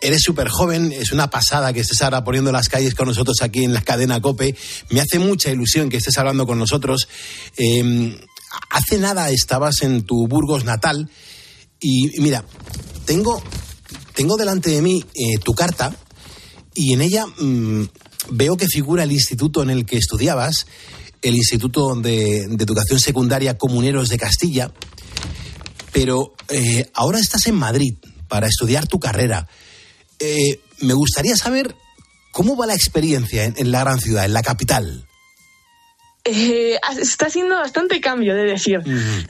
Eres 0.00 0.22
súper 0.22 0.48
joven, 0.48 0.92
es 0.92 1.12
una 1.12 1.30
pasada 1.30 1.72
que 1.72 1.80
estés 1.80 2.02
ahora 2.02 2.24
poniendo 2.24 2.50
las 2.50 2.68
calles 2.68 2.94
con 2.94 3.06
nosotros 3.06 3.36
aquí 3.40 3.64
en 3.64 3.72
la 3.72 3.82
cadena 3.82 4.20
COPE. 4.20 4.54
Me 4.90 5.00
hace 5.00 5.18
mucha 5.18 5.50
ilusión 5.50 5.88
que 5.88 5.96
estés 5.98 6.18
hablando 6.18 6.44
con 6.44 6.58
nosotros. 6.58 7.08
Eh, 7.56 8.18
hace 8.70 8.98
nada 8.98 9.30
estabas 9.30 9.82
en 9.82 10.02
tu 10.02 10.26
Burgos 10.26 10.64
natal 10.64 11.10
y, 11.80 12.20
mira, 12.20 12.44
tengo, 13.04 13.42
tengo 14.14 14.36
delante 14.36 14.70
de 14.70 14.82
mí 14.82 15.04
eh, 15.14 15.38
tu 15.42 15.52
carta 15.52 15.94
y 16.74 16.92
en 16.92 17.02
ella 17.02 17.26
mm, 17.26 17.84
veo 18.30 18.56
que 18.56 18.66
figura 18.66 19.02
el 19.04 19.12
instituto 19.12 19.62
en 19.62 19.70
el 19.70 19.86
que 19.86 19.96
estudiabas, 19.96 20.66
el 21.22 21.36
Instituto 21.36 21.94
de, 21.94 22.44
Educación 22.44 23.00
Secundaria 23.00 23.56
Comuneros 23.56 24.08
de 24.08 24.18
Castilla, 24.18 24.72
pero 25.92 26.34
eh, 26.48 26.90
ahora 26.94 27.18
estás 27.18 27.46
en 27.46 27.54
Madrid 27.54 27.94
para 28.28 28.46
estudiar 28.46 28.86
tu 28.86 28.98
carrera. 28.98 29.48
Eh, 30.18 30.60
me 30.80 30.94
gustaría 30.94 31.36
saber 31.36 31.74
cómo 32.32 32.56
va 32.56 32.66
la 32.66 32.74
experiencia 32.74 33.44
en, 33.44 33.54
en 33.56 33.70
la 33.70 33.80
gran 33.80 34.00
ciudad, 34.00 34.24
en 34.24 34.34
la 34.34 34.42
capital. 34.42 35.06
Eh, 36.26 36.78
está 36.98 37.26
haciendo 37.26 37.56
bastante 37.56 38.00
cambio, 38.00 38.34
de 38.34 38.44
decir. 38.44 38.80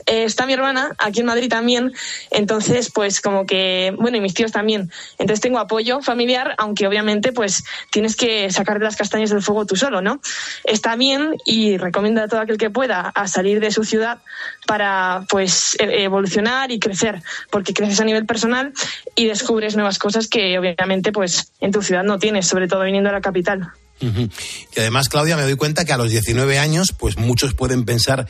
Eh, 0.05 0.23
está 0.23 0.45
mi 0.45 0.53
hermana 0.53 0.91
aquí 0.97 1.19
en 1.19 1.25
Madrid 1.25 1.49
también, 1.49 1.91
entonces 2.31 2.89
pues 2.89 3.19
como 3.19 3.45
que, 3.45 3.93
bueno, 3.99 4.15
y 4.15 4.21
mis 4.21 4.33
tíos 4.33 4.53
también. 4.53 4.89
Entonces 5.19 5.41
tengo 5.41 5.59
apoyo 5.59 6.01
familiar, 6.01 6.55
aunque 6.57 6.87
obviamente 6.87 7.33
pues 7.33 7.65
tienes 7.91 8.15
que 8.15 8.49
sacarte 8.49 8.85
las 8.85 8.95
castañas 8.95 9.29
del 9.29 9.41
fuego 9.41 9.65
tú 9.65 9.75
solo, 9.75 10.01
¿no? 10.01 10.21
Está 10.63 10.95
bien 10.95 11.35
y 11.43 11.77
recomiendo 11.77 12.21
a 12.21 12.29
todo 12.29 12.39
aquel 12.39 12.57
que 12.57 12.69
pueda 12.69 13.01
a 13.01 13.27
salir 13.27 13.59
de 13.59 13.71
su 13.71 13.83
ciudad 13.83 14.19
para 14.65 15.25
pues 15.29 15.75
e- 15.79 16.03
evolucionar 16.03 16.71
y 16.71 16.79
crecer, 16.79 17.21
porque 17.51 17.73
creces 17.73 17.99
a 17.99 18.05
nivel 18.05 18.25
personal 18.25 18.71
y 19.15 19.27
descubres 19.27 19.75
nuevas 19.75 19.99
cosas 19.99 20.29
que 20.29 20.57
obviamente 20.57 21.11
pues 21.11 21.51
en 21.59 21.71
tu 21.71 21.81
ciudad 21.81 22.03
no 22.03 22.19
tienes, 22.19 22.47
sobre 22.47 22.69
todo 22.69 22.83
viniendo 22.83 23.09
a 23.09 23.13
la 23.13 23.21
capital. 23.21 23.73
Y 24.01 24.79
además, 24.79 25.09
Claudia, 25.09 25.37
me 25.37 25.43
doy 25.43 25.55
cuenta 25.55 25.85
que 25.85 25.93
a 25.93 25.97
los 25.97 26.09
19 26.09 26.59
años, 26.59 26.93
pues 26.97 27.17
muchos 27.17 27.53
pueden 27.53 27.85
pensar 27.85 28.27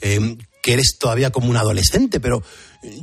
eh, 0.00 0.36
que 0.62 0.72
eres 0.72 0.96
todavía 0.98 1.30
como 1.30 1.48
un 1.48 1.56
adolescente, 1.56 2.20
pero 2.20 2.42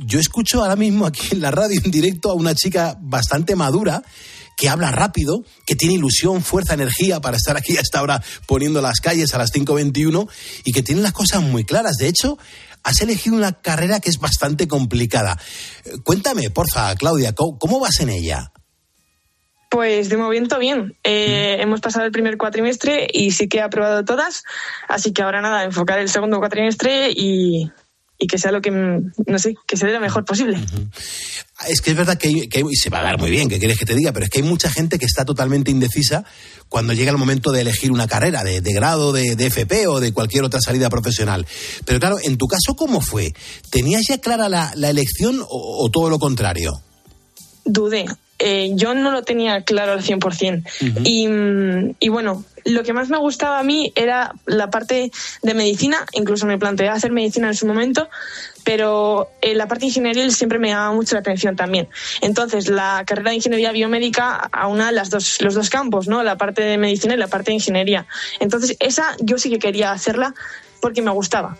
yo 0.00 0.18
escucho 0.18 0.62
ahora 0.62 0.76
mismo 0.76 1.06
aquí 1.06 1.28
en 1.32 1.40
la 1.40 1.50
radio 1.50 1.80
en 1.82 1.90
directo 1.90 2.30
a 2.30 2.34
una 2.34 2.54
chica 2.54 2.96
bastante 3.00 3.56
madura 3.56 4.02
que 4.56 4.68
habla 4.68 4.90
rápido, 4.90 5.44
que 5.66 5.74
tiene 5.74 5.94
ilusión, 5.94 6.42
fuerza, 6.42 6.74
energía 6.74 7.20
para 7.20 7.36
estar 7.36 7.56
aquí 7.56 7.76
a 7.76 7.80
esta 7.80 8.02
hora 8.02 8.22
poniendo 8.46 8.80
las 8.80 9.00
calles 9.00 9.34
a 9.34 9.38
las 9.38 9.52
5.21 9.52 10.28
y 10.64 10.72
que 10.72 10.82
tiene 10.82 11.00
las 11.00 11.12
cosas 11.12 11.42
muy 11.42 11.64
claras. 11.64 11.96
De 11.96 12.08
hecho, 12.08 12.38
has 12.82 13.00
elegido 13.00 13.36
una 13.36 13.52
carrera 13.52 14.00
que 14.00 14.10
es 14.10 14.18
bastante 14.18 14.68
complicada. 14.68 15.38
Eh, 15.84 15.92
Cuéntame, 16.04 16.50
porfa, 16.50 16.94
Claudia, 16.94 17.32
¿cómo, 17.34 17.58
cómo 17.58 17.80
vas 17.80 17.98
en 18.00 18.10
ella? 18.10 18.52
Pues 19.74 20.08
de 20.08 20.16
momento 20.16 20.60
bien. 20.60 20.94
Eh, 21.02 21.56
Hemos 21.58 21.80
pasado 21.80 22.04
el 22.06 22.12
primer 22.12 22.36
cuatrimestre 22.38 23.08
y 23.12 23.32
sí 23.32 23.48
que 23.48 23.58
he 23.58 23.60
aprobado 23.60 24.04
todas. 24.04 24.44
Así 24.86 25.12
que 25.12 25.20
ahora 25.22 25.40
nada, 25.40 25.64
enfocar 25.64 25.98
el 25.98 26.08
segundo 26.08 26.38
cuatrimestre 26.38 27.10
y, 27.10 27.68
y 28.16 28.26
que 28.28 28.38
sea 28.38 28.52
lo 28.52 28.60
que, 28.60 28.70
mm, 28.70 29.12
no 29.26 29.38
sé, 29.40 29.56
que 29.66 29.76
se 29.76 29.86
dé 29.86 29.92
lo 29.92 29.98
mejor 29.98 30.24
posible. 30.24 30.58
Es 31.68 31.80
que 31.80 31.90
es 31.90 31.96
verdad 31.96 32.16
que, 32.16 32.28
hay- 32.28 32.48
que 32.48 32.58
hay- 32.58 32.64
y 32.70 32.76
se 32.76 32.88
va 32.88 33.00
a 33.00 33.02
dar 33.02 33.18
muy 33.18 33.32
bien, 33.32 33.48
que 33.48 33.58
quieres 33.58 33.76
que 33.76 33.84
te 33.84 33.96
diga, 33.96 34.12
pero 34.12 34.24
es 34.26 34.30
que 34.30 34.38
hay 34.38 34.44
mucha 34.44 34.70
gente 34.70 34.96
que 35.00 35.06
está 35.06 35.24
totalmente 35.24 35.72
indecisa 35.72 36.24
cuando 36.68 36.92
llega 36.92 37.10
el 37.10 37.18
momento 37.18 37.50
de 37.50 37.62
elegir 37.62 37.90
una 37.90 38.06
carrera 38.06 38.44
de, 38.44 38.60
de 38.60 38.72
grado, 38.72 39.12
de, 39.12 39.34
de 39.34 39.46
FP 39.46 39.88
o 39.88 39.98
de 39.98 40.12
cualquier 40.12 40.44
otra 40.44 40.60
salida 40.60 40.88
profesional. 40.88 41.48
Pero 41.84 41.98
claro, 41.98 42.18
en 42.22 42.38
tu 42.38 42.46
caso, 42.46 42.76
¿cómo 42.76 43.00
fue? 43.00 43.34
¿Tenías 43.70 44.02
ya 44.08 44.18
clara 44.18 44.48
la, 44.48 44.72
la 44.76 44.88
elección 44.90 45.40
o, 45.40 45.84
o 45.84 45.90
todo 45.90 46.08
lo 46.10 46.20
contrario? 46.20 46.80
dudé. 47.66 48.04
Eh, 48.46 48.72
yo 48.74 48.94
no 48.94 49.10
lo 49.10 49.22
tenía 49.22 49.62
claro 49.62 49.92
al 49.92 50.02
100%. 50.02 50.64
y, 51.02 51.26
mm, 51.26 51.94
y 51.98 52.08
bueno, 52.10 52.44
lo 52.64 52.82
que 52.82 52.92
más 52.92 53.08
me 53.08 53.16
gustaba 53.16 53.58
a 53.58 53.62
mí 53.62 53.90
era 53.96 54.34
la 54.44 54.68
parte 54.68 55.10
de 55.42 55.54
medicina, 55.54 56.04
incluso 56.12 56.44
me 56.44 56.58
planteé 56.58 56.90
hacer 56.90 57.10
medicina 57.10 57.48
en 57.48 57.54
su 57.54 57.66
momento, 57.66 58.10
pero 58.62 59.30
eh, 59.40 59.54
la 59.54 59.66
parte 59.66 59.86
ingenieril 59.86 60.30
siempre 60.30 60.58
me 60.58 60.68
llamaba 60.68 60.92
mucho 60.92 61.14
la 61.14 61.20
atención 61.20 61.56
también. 61.56 61.88
Entonces, 62.20 62.68
la 62.68 63.02
carrera 63.06 63.30
de 63.30 63.36
ingeniería 63.36 63.72
biomédica 63.72 64.50
aúna 64.52 64.92
las 64.92 65.08
dos, 65.08 65.40
los 65.40 65.54
dos 65.54 65.70
campos, 65.70 66.06
¿no? 66.06 66.22
La 66.22 66.36
parte 66.36 66.60
de 66.60 66.76
medicina 66.76 67.14
y 67.14 67.16
la 67.16 67.28
parte 67.28 67.50
de 67.50 67.54
ingeniería. 67.54 68.06
Entonces, 68.40 68.76
esa 68.78 69.16
yo 69.20 69.38
sí 69.38 69.48
que 69.48 69.58
quería 69.58 69.92
hacerla 69.92 70.34
porque 70.82 71.00
me 71.00 71.10
gustaba. 71.12 71.56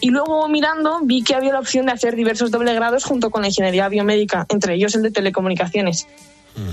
Y 0.00 0.10
luego 0.10 0.48
mirando 0.48 1.00
vi 1.02 1.22
que 1.22 1.34
había 1.34 1.52
la 1.52 1.58
opción 1.58 1.86
de 1.86 1.92
hacer 1.92 2.14
diversos 2.14 2.50
doble 2.50 2.74
grados 2.74 3.04
junto 3.04 3.30
con 3.30 3.42
la 3.42 3.48
ingeniería 3.48 3.88
biomédica, 3.88 4.46
entre 4.48 4.74
ellos 4.74 4.94
el 4.94 5.02
de 5.02 5.10
telecomunicaciones. 5.10 6.06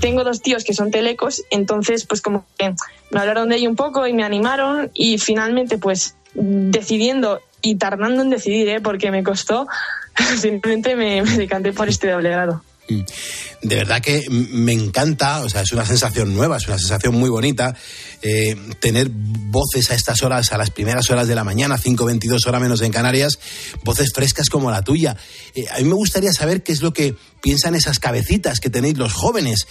Tengo 0.00 0.24
dos 0.24 0.42
tíos 0.42 0.64
que 0.64 0.74
son 0.74 0.90
telecos, 0.90 1.44
entonces 1.50 2.06
pues 2.06 2.20
como 2.20 2.44
que 2.58 2.74
me 3.10 3.20
hablaron 3.20 3.48
de 3.48 3.56
ello 3.56 3.70
un 3.70 3.76
poco 3.76 4.06
y 4.08 4.12
me 4.12 4.24
animaron 4.24 4.90
y 4.94 5.18
finalmente 5.18 5.78
pues 5.78 6.16
decidiendo 6.34 7.40
y 7.62 7.76
tardando 7.76 8.22
en 8.22 8.30
decidir, 8.30 8.68
¿eh? 8.68 8.80
porque 8.80 9.12
me 9.12 9.22
costó, 9.22 9.68
finalmente 10.40 10.96
me, 10.96 11.22
me 11.22 11.36
decanté 11.36 11.72
por 11.72 11.88
este 11.88 12.10
doble 12.10 12.30
grado. 12.30 12.62
De 12.88 13.74
verdad 13.76 14.00
que 14.00 14.26
me 14.30 14.72
encanta, 14.72 15.42
o 15.42 15.48
sea, 15.48 15.62
es 15.62 15.72
una 15.72 15.84
sensación 15.84 16.34
nueva, 16.34 16.56
es 16.58 16.66
una 16.68 16.78
sensación 16.78 17.14
muy 17.14 17.30
bonita. 17.30 17.74
eh, 18.22 18.56
tener 18.80 19.08
voces 19.10 19.90
a 19.90 19.94
estas 19.94 20.22
horas, 20.22 20.50
a 20.52 20.58
las 20.58 20.70
primeras 20.70 21.08
horas 21.10 21.28
de 21.28 21.34
la 21.34 21.44
mañana, 21.44 21.78
5.22 21.78 22.46
horas 22.46 22.60
menos 22.60 22.80
en 22.80 22.90
Canarias, 22.90 23.38
voces 23.84 24.10
frescas 24.12 24.48
como 24.48 24.70
la 24.70 24.82
tuya. 24.82 25.16
Eh, 25.54 25.66
a 25.70 25.78
mí 25.78 25.84
me 25.84 25.94
gustaría 25.94 26.32
saber 26.32 26.62
qué 26.62 26.72
es 26.72 26.82
lo 26.82 26.92
que 26.92 27.14
piensan 27.42 27.74
esas 27.76 27.98
cabecitas 28.00 28.58
que 28.58 28.70
tenéis 28.70 28.96
los 28.98 29.12
jóvenes. 29.12 29.66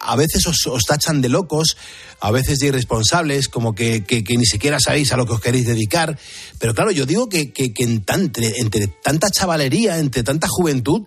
A 0.00 0.14
veces 0.14 0.46
os, 0.46 0.84
tachan 0.86 1.20
de 1.20 1.30
locos, 1.30 1.76
a 2.20 2.30
veces 2.30 2.58
de 2.58 2.68
irresponsables, 2.68 3.48
como 3.48 3.74
que, 3.74 4.04
ni 4.36 4.46
siquiera 4.46 4.78
sabéis 4.78 5.12
a 5.12 5.16
lo 5.16 5.26
que 5.26 5.32
os 5.32 5.40
queréis 5.40 5.66
dedicar. 5.66 6.16
Pero 6.60 6.74
claro, 6.74 6.90
yo 6.92 7.06
digo 7.06 7.28
que, 7.28 7.52
que- 7.52 7.72
entre 7.76 8.86
tanta 9.02 9.30
chavalería, 9.30 9.98
entre 9.98 10.22
tanta 10.22 10.46
juventud, 10.48 11.02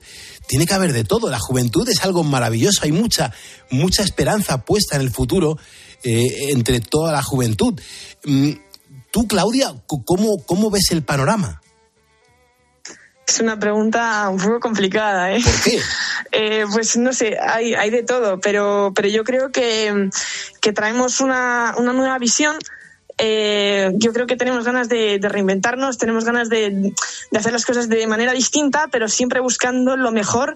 tiene 0.49 0.65
que 0.65 0.73
haber 0.73 0.91
de 0.91 1.05
todo. 1.05 1.29
La 1.29 1.39
juventud 1.39 1.87
es 1.87 2.03
algo 2.03 2.25
maravilloso. 2.25 2.81
Hay 2.83 2.91
mucha, 2.91 3.31
mucha 3.69 4.03
esperanza 4.03 4.65
puesta 4.65 4.95
en 4.95 5.03
el 5.03 5.11
futuro 5.11 5.57
eh, 6.03 6.49
entre 6.49 6.81
toda 6.81 7.13
la 7.13 7.21
juventud. 7.21 7.79
Mm, 8.25 8.53
Tú, 9.11 9.27
Claudia, 9.27 9.73
¿cómo, 9.87 10.37
¿cómo 10.45 10.69
ves 10.69 10.91
el 10.91 11.03
panorama? 11.03 11.61
Es 13.27 13.39
una 13.39 13.59
pregunta 13.59 14.29
un 14.29 14.37
poco 14.37 14.59
complicada, 14.59 15.31
¿eh? 15.31 15.41
¿Por 15.43 15.61
qué? 15.61 15.79
Eh, 16.31 16.65
pues 16.71 16.95
no 16.95 17.11
sé, 17.11 17.39
hay, 17.39 17.73
hay 17.73 17.89
de 17.89 18.03
todo, 18.03 18.39
pero, 18.39 18.91
pero 18.93 19.07
yo 19.07 19.23
creo 19.23 19.51
que, 19.51 20.11
que 20.61 20.73
traemos 20.73 21.21
una, 21.21 21.73
una 21.75 21.91
nueva 21.91 22.19
visión. 22.19 22.55
Eh, 23.21 23.91
yo 23.95 24.13
creo 24.13 24.27
que 24.27 24.37
tenemos 24.37 24.63
ganas 24.63 24.87
de, 24.87 25.19
de 25.19 25.29
reinventarnos, 25.29 25.97
tenemos 25.97 26.23
ganas 26.23 26.49
de, 26.49 26.93
de 27.31 27.37
hacer 27.37 27.51
las 27.51 27.65
cosas 27.65 27.89
de 27.89 28.07
manera 28.07 28.31
distinta, 28.31 28.87
pero 28.89 29.09
siempre 29.09 29.41
buscando 29.41 29.97
lo 29.97 30.11
mejor 30.11 30.55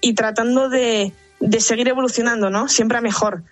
y 0.00 0.14
tratando 0.14 0.68
de, 0.68 1.12
de 1.40 1.60
seguir 1.60 1.88
evolucionando, 1.88 2.50
¿no? 2.50 2.68
Siempre 2.68 2.98
a 2.98 3.00
mejor. 3.00 3.42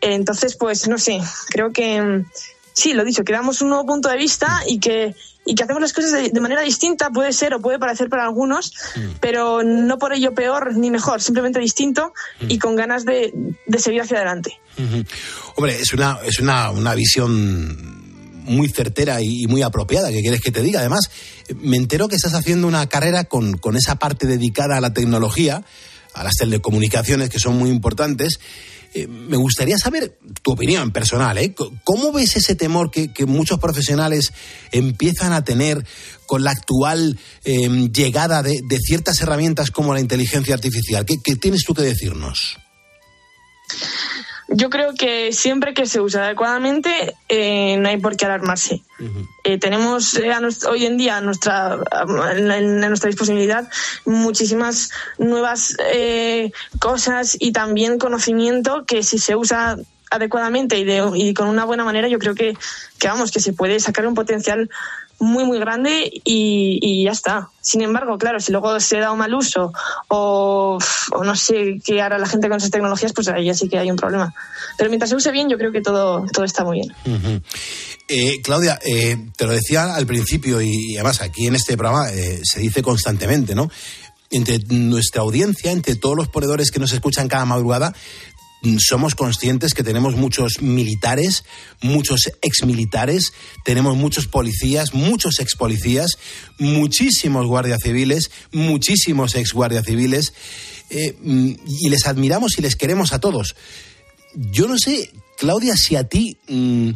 Eh, 0.00 0.14
entonces, 0.14 0.56
pues 0.56 0.88
no 0.88 0.98
sé, 0.98 1.20
creo 1.50 1.72
que 1.72 2.02
mm, 2.02 2.26
sí, 2.72 2.94
lo 2.94 3.04
dicho, 3.04 3.22
que 3.22 3.32
damos 3.32 3.62
un 3.62 3.68
nuevo 3.68 3.86
punto 3.86 4.08
de 4.08 4.16
vista 4.16 4.62
y 4.66 4.80
que, 4.80 5.14
y 5.44 5.54
que 5.54 5.62
hacemos 5.62 5.80
las 5.80 5.92
cosas 5.92 6.12
de, 6.12 6.30
de 6.30 6.40
manera 6.40 6.62
distinta, 6.62 7.10
puede 7.10 7.32
ser 7.32 7.54
o 7.54 7.60
puede 7.60 7.78
parecer 7.78 8.08
para 8.08 8.24
algunos, 8.24 8.72
pero 9.20 9.62
no 9.62 9.98
por 9.98 10.12
ello 10.12 10.34
peor 10.34 10.76
ni 10.76 10.90
mejor, 10.90 11.22
simplemente 11.22 11.60
distinto 11.60 12.12
y 12.40 12.58
con 12.58 12.74
ganas 12.74 13.04
de, 13.04 13.32
de 13.66 13.78
seguir 13.78 14.02
hacia 14.02 14.16
adelante. 14.16 14.58
Hombre, 15.56 15.78
es 15.78 15.92
una, 15.92 16.18
es 16.24 16.40
una, 16.40 16.70
una 16.70 16.94
visión 16.94 17.99
muy 18.50 18.68
certera 18.68 19.22
y 19.22 19.46
muy 19.46 19.62
apropiada, 19.62 20.10
que 20.10 20.20
quieres 20.20 20.40
que 20.40 20.50
te 20.50 20.62
diga. 20.62 20.80
Además, 20.80 21.08
me 21.56 21.76
entero 21.76 22.08
que 22.08 22.16
estás 22.16 22.34
haciendo 22.34 22.66
una 22.66 22.86
carrera 22.88 23.24
con, 23.24 23.56
con 23.56 23.76
esa 23.76 23.96
parte 23.96 24.26
dedicada 24.26 24.76
a 24.76 24.80
la 24.80 24.92
tecnología, 24.92 25.64
a 26.14 26.24
las 26.24 26.34
telecomunicaciones, 26.34 27.30
que 27.30 27.38
son 27.38 27.56
muy 27.56 27.70
importantes. 27.70 28.40
Eh, 28.92 29.06
me 29.06 29.36
gustaría 29.36 29.78
saber 29.78 30.18
tu 30.42 30.50
opinión 30.50 30.90
personal, 30.90 31.38
¿eh? 31.38 31.54
¿Cómo 31.84 32.10
ves 32.10 32.34
ese 32.34 32.56
temor 32.56 32.90
que, 32.90 33.12
que 33.12 33.24
muchos 33.24 33.60
profesionales 33.60 34.32
empiezan 34.72 35.32
a 35.32 35.44
tener 35.44 35.86
con 36.26 36.42
la 36.42 36.50
actual 36.50 37.16
eh, 37.44 37.68
llegada 37.92 38.42
de, 38.42 38.62
de 38.68 38.78
ciertas 38.78 39.20
herramientas 39.20 39.70
como 39.70 39.94
la 39.94 40.00
inteligencia 40.00 40.54
artificial? 40.54 41.06
¿Qué, 41.06 41.18
qué 41.22 41.36
tienes 41.36 41.62
tú 41.64 41.72
que 41.72 41.82
decirnos? 41.82 42.58
Yo 44.52 44.68
creo 44.68 44.94
que 44.94 45.32
siempre 45.32 45.74
que 45.74 45.86
se 45.86 46.00
usa 46.00 46.24
adecuadamente 46.24 47.14
eh, 47.28 47.76
no 47.78 47.88
hay 47.88 47.98
por 47.98 48.16
qué 48.16 48.24
alarmarse. 48.26 48.82
Eh, 49.44 49.58
tenemos 49.58 50.14
eh, 50.16 50.32
a 50.32 50.40
nues- 50.40 50.66
hoy 50.68 50.86
en 50.86 50.96
día 50.96 51.18
a 51.18 51.20
nuestra, 51.20 51.74
a, 51.90 52.32
en- 52.36 52.50
en 52.50 52.80
nuestra 52.80 53.08
disponibilidad 53.08 53.68
muchísimas 54.04 54.90
nuevas 55.18 55.76
eh, 55.92 56.50
cosas 56.80 57.36
y 57.38 57.52
también 57.52 57.98
conocimiento 57.98 58.84
que 58.86 59.02
si 59.04 59.18
se 59.18 59.36
usa 59.36 59.76
adecuadamente 60.10 60.76
y, 60.78 60.84
de- 60.84 61.08
y 61.14 61.32
con 61.34 61.46
una 61.48 61.64
buena 61.64 61.84
manera 61.84 62.08
yo 62.08 62.18
creo 62.18 62.34
que, 62.34 62.56
que 62.98 63.06
vamos 63.08 63.30
que 63.30 63.38
se 63.40 63.52
puede 63.52 63.78
sacar 63.78 64.06
un 64.06 64.14
potencial 64.14 64.68
muy 65.20 65.44
muy 65.44 65.58
grande 65.58 66.10
y, 66.24 66.78
y 66.82 67.04
ya 67.04 67.12
está. 67.12 67.50
Sin 67.60 67.82
embargo, 67.82 68.18
claro, 68.18 68.40
si 68.40 68.50
luego 68.52 68.80
se 68.80 68.98
da 68.98 69.12
un 69.12 69.18
mal 69.18 69.34
uso 69.34 69.72
o, 70.08 70.78
o 71.12 71.24
no 71.24 71.36
sé 71.36 71.78
qué 71.84 72.00
hará 72.00 72.18
la 72.18 72.26
gente 72.26 72.48
con 72.48 72.56
esas 72.56 72.70
tecnologías, 72.70 73.12
pues 73.12 73.28
ahí 73.28 73.44
ya 73.44 73.54
sí 73.54 73.68
que 73.68 73.78
hay 73.78 73.90
un 73.90 73.96
problema. 73.96 74.34
Pero 74.78 74.88
mientras 74.88 75.10
se 75.10 75.16
use 75.16 75.30
bien, 75.30 75.48
yo 75.48 75.58
creo 75.58 75.72
que 75.72 75.82
todo, 75.82 76.24
todo 76.32 76.44
está 76.44 76.64
muy 76.64 76.80
bien. 76.80 77.42
Eh, 78.08 78.40
Claudia, 78.42 78.78
eh, 78.84 79.28
te 79.36 79.46
lo 79.46 79.52
decía 79.52 79.94
al 79.94 80.06
principio 80.06 80.60
y, 80.62 80.96
además 80.96 81.20
aquí 81.20 81.46
en 81.46 81.54
este 81.54 81.76
programa 81.76 82.10
eh, 82.10 82.40
se 82.42 82.60
dice 82.60 82.82
constantemente, 82.82 83.54
¿no? 83.54 83.70
Entre 84.30 84.58
nuestra 84.68 85.22
audiencia, 85.22 85.70
entre 85.70 85.96
todos 85.96 86.16
los 86.16 86.28
ponedores 86.28 86.70
que 86.70 86.80
nos 86.80 86.92
escuchan 86.92 87.28
cada 87.28 87.44
madrugada, 87.44 87.94
somos 88.78 89.14
conscientes 89.14 89.74
que 89.74 89.82
tenemos 89.82 90.16
muchos 90.16 90.60
militares, 90.60 91.44
muchos 91.80 92.30
exmilitares, 92.42 93.32
tenemos 93.64 93.96
muchos 93.96 94.26
policías, 94.26 94.94
muchos 94.94 95.40
expolicías, 95.40 96.18
muchísimos 96.58 97.46
guardias 97.46 97.80
civiles, 97.82 98.30
muchísimos 98.52 99.34
exguardias 99.34 99.84
civiles, 99.84 100.34
eh, 100.90 101.16
y 101.22 101.88
les 101.88 102.06
admiramos 102.06 102.58
y 102.58 102.62
les 102.62 102.76
queremos 102.76 103.12
a 103.12 103.20
todos. 103.20 103.54
Yo 104.34 104.68
no 104.68 104.76
sé, 104.78 105.10
Claudia, 105.38 105.74
si 105.76 105.96
a 105.96 106.04
ti 106.04 106.36
mm, 106.48 106.90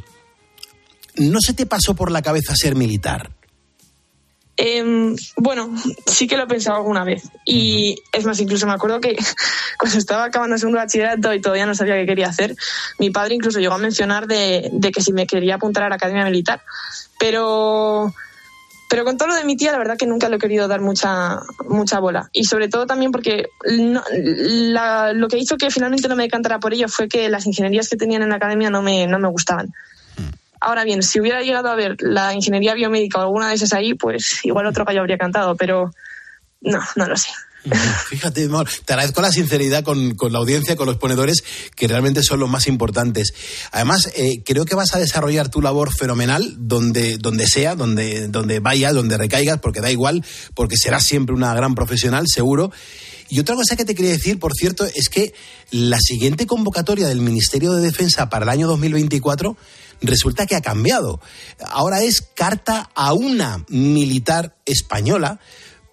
no 1.16 1.38
se 1.40 1.54
te 1.54 1.66
pasó 1.66 1.94
por 1.94 2.10
la 2.10 2.22
cabeza 2.22 2.54
ser 2.56 2.74
militar. 2.74 3.30
Em, 4.56 5.16
bueno, 5.36 5.74
sí 6.06 6.28
que 6.28 6.36
lo 6.36 6.44
he 6.44 6.46
pensado 6.46 6.76
alguna 6.76 7.04
vez. 7.04 7.28
Y 7.44 7.96
es 8.12 8.24
más, 8.24 8.40
incluso 8.40 8.66
me 8.66 8.72
acuerdo 8.72 9.00
que 9.00 9.16
cuando 9.78 9.98
estaba 9.98 10.24
acabando 10.24 10.58
segundo 10.58 10.78
bachillerato 10.78 11.34
y 11.34 11.40
todavía 11.40 11.66
no 11.66 11.74
sabía 11.74 11.96
qué 11.96 12.06
quería 12.06 12.28
hacer, 12.28 12.54
mi 12.98 13.10
padre 13.10 13.34
incluso 13.34 13.58
llegó 13.58 13.74
a 13.74 13.78
mencionar 13.78 14.26
de, 14.26 14.70
de 14.72 14.92
que 14.92 15.02
si 15.02 15.12
me 15.12 15.26
quería 15.26 15.56
apuntar 15.56 15.82
a 15.84 15.88
la 15.88 15.96
academia 15.96 16.24
militar. 16.24 16.62
Pero, 17.18 18.14
pero 18.88 19.04
con 19.04 19.16
todo 19.16 19.28
lo 19.28 19.34
de 19.34 19.44
mi 19.44 19.56
tía, 19.56 19.72
la 19.72 19.78
verdad 19.78 19.96
que 19.96 20.06
nunca 20.06 20.28
le 20.28 20.36
he 20.36 20.38
querido 20.38 20.68
dar 20.68 20.80
mucha, 20.80 21.40
mucha 21.68 21.98
bola. 21.98 22.28
Y 22.32 22.44
sobre 22.44 22.68
todo 22.68 22.86
también 22.86 23.10
porque 23.10 23.48
lo 23.64 25.28
que 25.28 25.38
hizo 25.38 25.56
que 25.56 25.70
finalmente 25.70 26.08
no 26.08 26.14
me 26.14 26.24
decantara 26.24 26.60
por 26.60 26.74
ello 26.74 26.88
fue 26.88 27.08
que 27.08 27.28
las 27.28 27.46
ingenierías 27.46 27.88
que 27.88 27.96
tenían 27.96 28.22
en 28.22 28.28
la 28.28 28.36
academia 28.36 28.70
no 28.70 28.82
me, 28.82 29.08
no 29.08 29.18
me 29.18 29.28
gustaban. 29.28 29.72
Ahora 30.64 30.84
bien, 30.84 31.02
si 31.02 31.20
hubiera 31.20 31.42
llegado 31.42 31.68
a 31.68 31.74
ver 31.74 31.96
la 32.00 32.32
ingeniería 32.32 32.72
biomédica 32.72 33.18
o 33.18 33.22
alguna 33.22 33.50
de 33.50 33.54
esas 33.56 33.74
ahí, 33.74 33.92
pues 33.92 34.40
igual 34.44 34.66
otro 34.66 34.86
gallo 34.86 35.00
habría 35.00 35.18
cantado, 35.18 35.54
pero 35.56 35.90
no, 36.62 36.80
no 36.96 37.06
lo 37.06 37.16
sé. 37.16 37.28
Fíjate, 38.08 38.48
te 38.84 38.92
agradezco 38.94 39.20
la 39.20 39.30
sinceridad 39.30 39.84
con, 39.84 40.14
con 40.14 40.32
la 40.32 40.38
audiencia, 40.38 40.74
con 40.74 40.86
los 40.86 40.96
ponedores, 40.96 41.44
que 41.76 41.86
realmente 41.86 42.22
son 42.22 42.40
los 42.40 42.48
más 42.48 42.66
importantes. 42.66 43.34
Además, 43.72 44.10
eh, 44.16 44.42
creo 44.42 44.64
que 44.64 44.74
vas 44.74 44.94
a 44.94 44.98
desarrollar 44.98 45.50
tu 45.50 45.60
labor 45.60 45.94
fenomenal 45.94 46.54
donde, 46.56 47.18
donde 47.18 47.46
sea, 47.46 47.74
donde, 47.74 48.28
donde 48.28 48.60
vayas, 48.60 48.94
donde 48.94 49.18
recaigas, 49.18 49.60
porque 49.60 49.82
da 49.82 49.90
igual, 49.90 50.24
porque 50.54 50.76
serás 50.78 51.04
siempre 51.04 51.34
una 51.34 51.54
gran 51.54 51.74
profesional, 51.74 52.24
seguro. 52.26 52.70
Y 53.28 53.40
otra 53.40 53.54
cosa 53.54 53.76
que 53.76 53.84
te 53.84 53.94
quería 53.94 54.12
decir, 54.12 54.38
por 54.38 54.54
cierto, 54.54 54.86
es 54.86 55.08
que 55.08 55.34
la 55.70 55.98
siguiente 55.98 56.46
convocatoria 56.46 57.06
del 57.06 57.20
Ministerio 57.20 57.72
de 57.72 57.82
Defensa 57.82 58.28
para 58.28 58.44
el 58.44 58.50
año 58.50 58.66
2024 58.66 59.56
resulta 60.00 60.46
que 60.46 60.56
ha 60.56 60.60
cambiado. 60.60 61.20
Ahora 61.66 62.02
es 62.02 62.20
carta 62.20 62.90
a 62.94 63.12
una 63.12 63.64
militar 63.68 64.56
española 64.64 65.40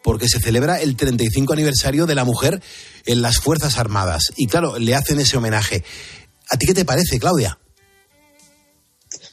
porque 0.04 0.28
se 0.28 0.40
celebra 0.40 0.82
el 0.82 0.96
35 0.96 1.54
aniversario 1.54 2.06
de 2.06 2.16
la 2.16 2.26
mujer 2.26 2.62
en 3.06 3.22
las 3.22 3.38
Fuerzas 3.38 3.78
Armadas. 3.78 4.32
Y 4.36 4.48
claro, 4.48 4.80
le 4.80 4.96
hacen 4.96 5.20
ese 5.20 5.38
homenaje. 5.38 5.84
¿A 6.50 6.58
ti 6.58 6.66
qué 6.66 6.74
te 6.74 6.86
parece, 6.86 7.20
Claudia? 7.20 7.61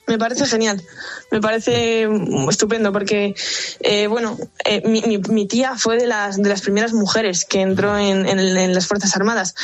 Me 0.09 0.18
parece 0.18 0.47
genial, 0.47 0.83
me 1.31 1.40
parece 1.40 2.09
estupendo 2.49 2.92
porque, 2.92 3.35
eh, 3.81 4.07
bueno, 4.07 4.38
eh, 4.64 4.83
mi, 4.87 5.03
mi- 5.03 5.18
mi 5.18 5.47
tía 5.47 5.77
fue 5.77 5.99
de 5.99 6.07
las, 6.07 6.42
de 6.42 6.49
las 6.49 6.62
primeras 6.62 6.92
mujeres 6.94 7.44
que 7.44 7.61
entró 7.61 7.97
en, 7.99 8.27
en- 8.27 8.38
en 8.38 8.75
las 8.75 8.87
Fuerzas 8.87 9.14
Armadas. 9.16 9.55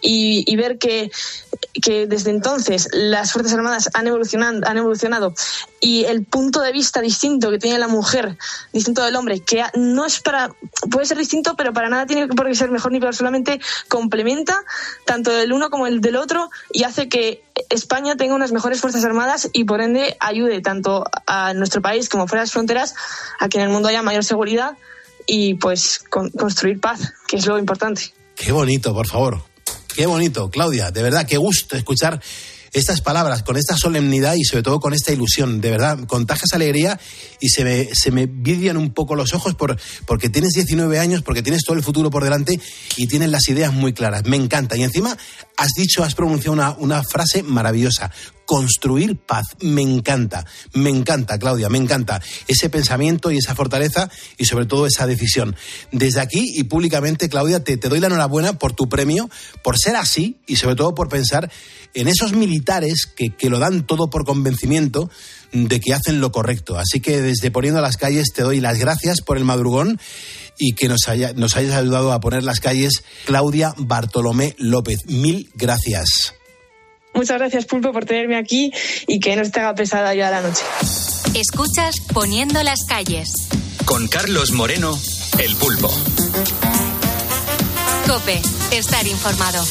Y, 0.00 0.44
y 0.46 0.56
ver 0.56 0.78
que, 0.78 1.10
que 1.80 2.06
desde 2.08 2.30
entonces 2.30 2.88
las 2.92 3.32
Fuerzas 3.32 3.54
Armadas 3.54 3.90
han 3.94 4.06
evolucionado, 4.08 4.60
han 4.66 4.76
evolucionado 4.76 5.34
y 5.80 6.04
el 6.04 6.24
punto 6.24 6.60
de 6.60 6.70
vista 6.72 7.00
distinto 7.00 7.50
que 7.50 7.58
tiene 7.58 7.78
la 7.78 7.88
mujer, 7.88 8.36
distinto 8.72 9.02
del 9.04 9.16
hombre, 9.16 9.40
que 9.40 9.64
no 9.74 10.04
es 10.06 10.20
para, 10.20 10.50
puede 10.90 11.06
ser 11.06 11.18
distinto, 11.18 11.54
pero 11.56 11.72
para 11.72 11.88
nada 11.88 12.06
tiene 12.06 12.28
por 12.28 12.46
qué 12.46 12.54
ser 12.54 12.70
mejor 12.70 12.92
ni 12.92 13.00
peor, 13.00 13.14
solamente 13.16 13.60
complementa 13.88 14.62
tanto 15.04 15.30
del 15.32 15.52
uno 15.52 15.70
como 15.70 15.86
el 15.88 16.00
del 16.00 16.16
otro 16.16 16.50
y 16.72 16.84
hace 16.84 17.08
que 17.08 17.42
España 17.70 18.16
tenga 18.16 18.34
unas 18.34 18.52
mejores 18.52 18.80
Fuerzas 18.80 19.04
Armadas 19.04 19.48
y 19.52 19.64
por 19.64 19.80
ende 19.80 20.16
ayude 20.20 20.60
tanto 20.60 21.04
a 21.26 21.54
nuestro 21.54 21.82
país 21.82 22.08
como 22.08 22.26
fuera 22.26 22.40
de 22.42 22.46
las 22.46 22.52
fronteras 22.52 22.94
a 23.40 23.48
que 23.48 23.58
en 23.58 23.64
el 23.64 23.70
mundo 23.70 23.88
haya 23.88 24.02
mayor 24.02 24.24
seguridad 24.24 24.76
y 25.26 25.54
pues 25.54 26.00
con- 26.10 26.30
construir 26.30 26.80
paz, 26.80 27.12
que 27.28 27.36
es 27.36 27.46
lo 27.46 27.58
importante. 27.58 28.12
Qué 28.34 28.52
bonito, 28.52 28.92
por 28.94 29.06
favor. 29.06 29.42
Qué 29.94 30.06
bonito, 30.06 30.50
Claudia. 30.50 30.90
De 30.90 31.02
verdad, 31.02 31.26
qué 31.26 31.36
gusto 31.36 31.76
escuchar 31.76 32.20
estas 32.72 33.02
palabras 33.02 33.42
con 33.42 33.58
esta 33.58 33.76
solemnidad 33.76 34.32
y 34.34 34.44
sobre 34.44 34.62
todo 34.62 34.80
con 34.80 34.94
esta 34.94 35.12
ilusión. 35.12 35.60
De 35.60 35.70
verdad, 35.70 35.98
contagias 36.06 36.54
alegría 36.54 36.98
y 37.38 37.50
se 37.50 37.64
me, 37.64 37.90
se 37.94 38.10
me 38.10 38.24
vidrian 38.24 38.78
un 38.78 38.94
poco 38.94 39.14
los 39.14 39.34
ojos 39.34 39.54
por, 39.54 39.78
porque 40.06 40.30
tienes 40.30 40.52
19 40.54 40.98
años, 40.98 41.20
porque 41.20 41.42
tienes 41.42 41.62
todo 41.64 41.76
el 41.76 41.82
futuro 41.82 42.10
por 42.10 42.24
delante 42.24 42.58
y 42.96 43.06
tienes 43.06 43.28
las 43.28 43.46
ideas 43.48 43.74
muy 43.74 43.92
claras. 43.92 44.24
Me 44.24 44.36
encanta. 44.38 44.74
Y 44.78 44.82
encima 44.82 45.14
has 45.62 45.74
dicho, 45.76 46.02
has 46.02 46.16
pronunciado 46.16 46.76
una, 46.78 47.02
frase 47.04 47.44
maravillosa. 47.44 48.10
Construir 48.44 49.16
paz. 49.16 49.46
Me 49.60 49.80
encanta. 49.80 50.44
Me 50.74 50.90
encanta, 50.90 51.38
Claudia. 51.38 51.68
Me 51.68 51.78
encanta 51.78 52.20
ese 52.48 52.68
pensamiento 52.68 53.30
y 53.30 53.38
esa 53.38 53.54
fortaleza 53.54 54.10
y 54.36 54.44
sobre 54.44 54.66
todo 54.66 54.86
esa 54.86 55.06
decisión. 55.06 55.54
Desde 55.92 56.20
aquí 56.20 56.52
y 56.56 56.64
públicamente, 56.64 57.28
Claudia, 57.28 57.62
te, 57.62 57.76
te 57.76 57.88
doy 57.88 58.00
la 58.00 58.08
enhorabuena 58.08 58.58
por 58.58 58.72
tu 58.72 58.88
premio, 58.88 59.30
por 59.62 59.78
ser 59.78 59.94
así 59.94 60.36
y 60.48 60.56
sobre 60.56 60.74
todo 60.74 60.96
por 60.96 61.08
pensar 61.08 61.50
en 61.94 62.08
esos 62.08 62.32
militares 62.32 63.06
que, 63.06 63.30
que 63.30 63.48
lo 63.48 63.60
dan 63.60 63.86
todo 63.86 64.10
por 64.10 64.24
convencimiento 64.24 65.10
de 65.52 65.80
que 65.80 65.94
hacen 65.94 66.20
lo 66.20 66.32
correcto. 66.32 66.78
Así 66.78 67.00
que 67.00 67.20
desde 67.20 67.50
Poniendo 67.50 67.80
las 67.80 67.96
Calles 67.96 68.32
te 68.34 68.42
doy 68.42 68.60
las 68.60 68.78
gracias 68.78 69.20
por 69.20 69.36
el 69.36 69.44
madrugón 69.44 70.00
y 70.58 70.74
que 70.74 70.88
nos, 70.88 71.08
haya, 71.08 71.32
nos 71.34 71.56
hayas 71.56 71.74
ayudado 71.74 72.12
a 72.12 72.20
poner 72.20 72.42
las 72.42 72.60
calles 72.60 73.04
Claudia 73.24 73.74
Bartolomé 73.78 74.54
López. 74.58 74.98
Mil 75.06 75.50
gracias. 75.54 76.34
Muchas 77.14 77.38
gracias, 77.38 77.66
Pulpo, 77.66 77.92
por 77.92 78.06
tenerme 78.06 78.36
aquí 78.36 78.72
y 79.06 79.20
que 79.20 79.36
no 79.36 79.44
se 79.44 79.50
te 79.50 79.60
haga 79.60 79.74
pesada 79.74 80.14
ya 80.14 80.30
la 80.30 80.40
noche. 80.40 80.62
Escuchas 81.34 81.96
Poniendo 82.12 82.62
las 82.62 82.84
calles. 82.88 83.32
Con 83.84 84.08
Carlos 84.08 84.52
Moreno, 84.52 84.98
El 85.38 85.54
Pulpo. 85.56 85.92
Cope, 88.12 88.42
estar 88.72 89.06
informado. 89.06 89.64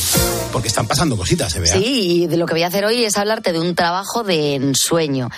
Porque 0.51 0.67
están 0.67 0.87
pasando 0.87 1.15
cositas, 1.15 1.51
se 1.53 1.59
vea. 1.59 1.73
Sí, 1.73 2.23
y 2.23 2.27
de 2.27 2.37
lo 2.37 2.47
que 2.47 2.55
voy 2.55 2.63
a 2.63 2.67
hacer 2.67 2.85
hoy 2.85 3.05
es 3.05 3.15
hablarte 3.17 3.53
de 3.53 3.59
un 3.59 3.75
trabajo 3.75 4.23
de 4.23 4.55
ensueño, 4.55 5.29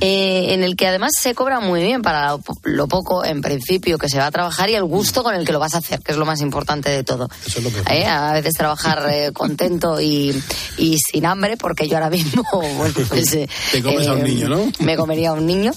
eh, 0.00 0.46
en 0.50 0.62
el 0.62 0.76
que 0.76 0.86
además 0.86 1.10
se 1.20 1.34
cobra 1.34 1.58
muy 1.58 1.82
bien 1.82 2.02
para 2.02 2.30
lo, 2.30 2.40
lo 2.62 2.86
poco, 2.86 3.24
en 3.24 3.40
principio, 3.40 3.98
que 3.98 4.08
se 4.08 4.18
va 4.18 4.26
a 4.26 4.30
trabajar 4.30 4.70
y 4.70 4.76
el 4.76 4.84
gusto 4.84 5.24
con 5.24 5.34
el 5.34 5.44
que 5.44 5.50
lo 5.50 5.58
vas 5.58 5.74
a 5.74 5.78
hacer, 5.78 6.02
que 6.02 6.12
es 6.12 6.18
lo 6.18 6.24
más 6.24 6.40
importante 6.40 6.88
de 6.88 7.02
todo. 7.02 7.28
Eso 7.44 7.58
es 7.58 7.64
lo 7.64 7.72
que 7.72 7.80
Eh, 7.92 8.06
A 8.06 8.32
veces 8.32 8.54
trabajar 8.54 9.08
eh, 9.12 9.32
contento 9.32 10.00
y, 10.00 10.32
y 10.78 10.98
sin 10.98 11.26
hambre, 11.26 11.56
porque 11.56 11.88
yo 11.88 11.96
ahora 11.96 12.10
mismo 12.10 12.44
bueno, 12.76 12.94
pues, 13.08 13.32
eh, 13.34 13.48
Te 13.72 13.82
comes 13.82 14.06
a 14.06 14.12
un 14.12 14.22
niño, 14.22 14.48
¿no? 14.48 14.70
Me 14.78 14.96
comería 14.96 15.30
a 15.30 15.32
un 15.32 15.46
niño, 15.46 15.72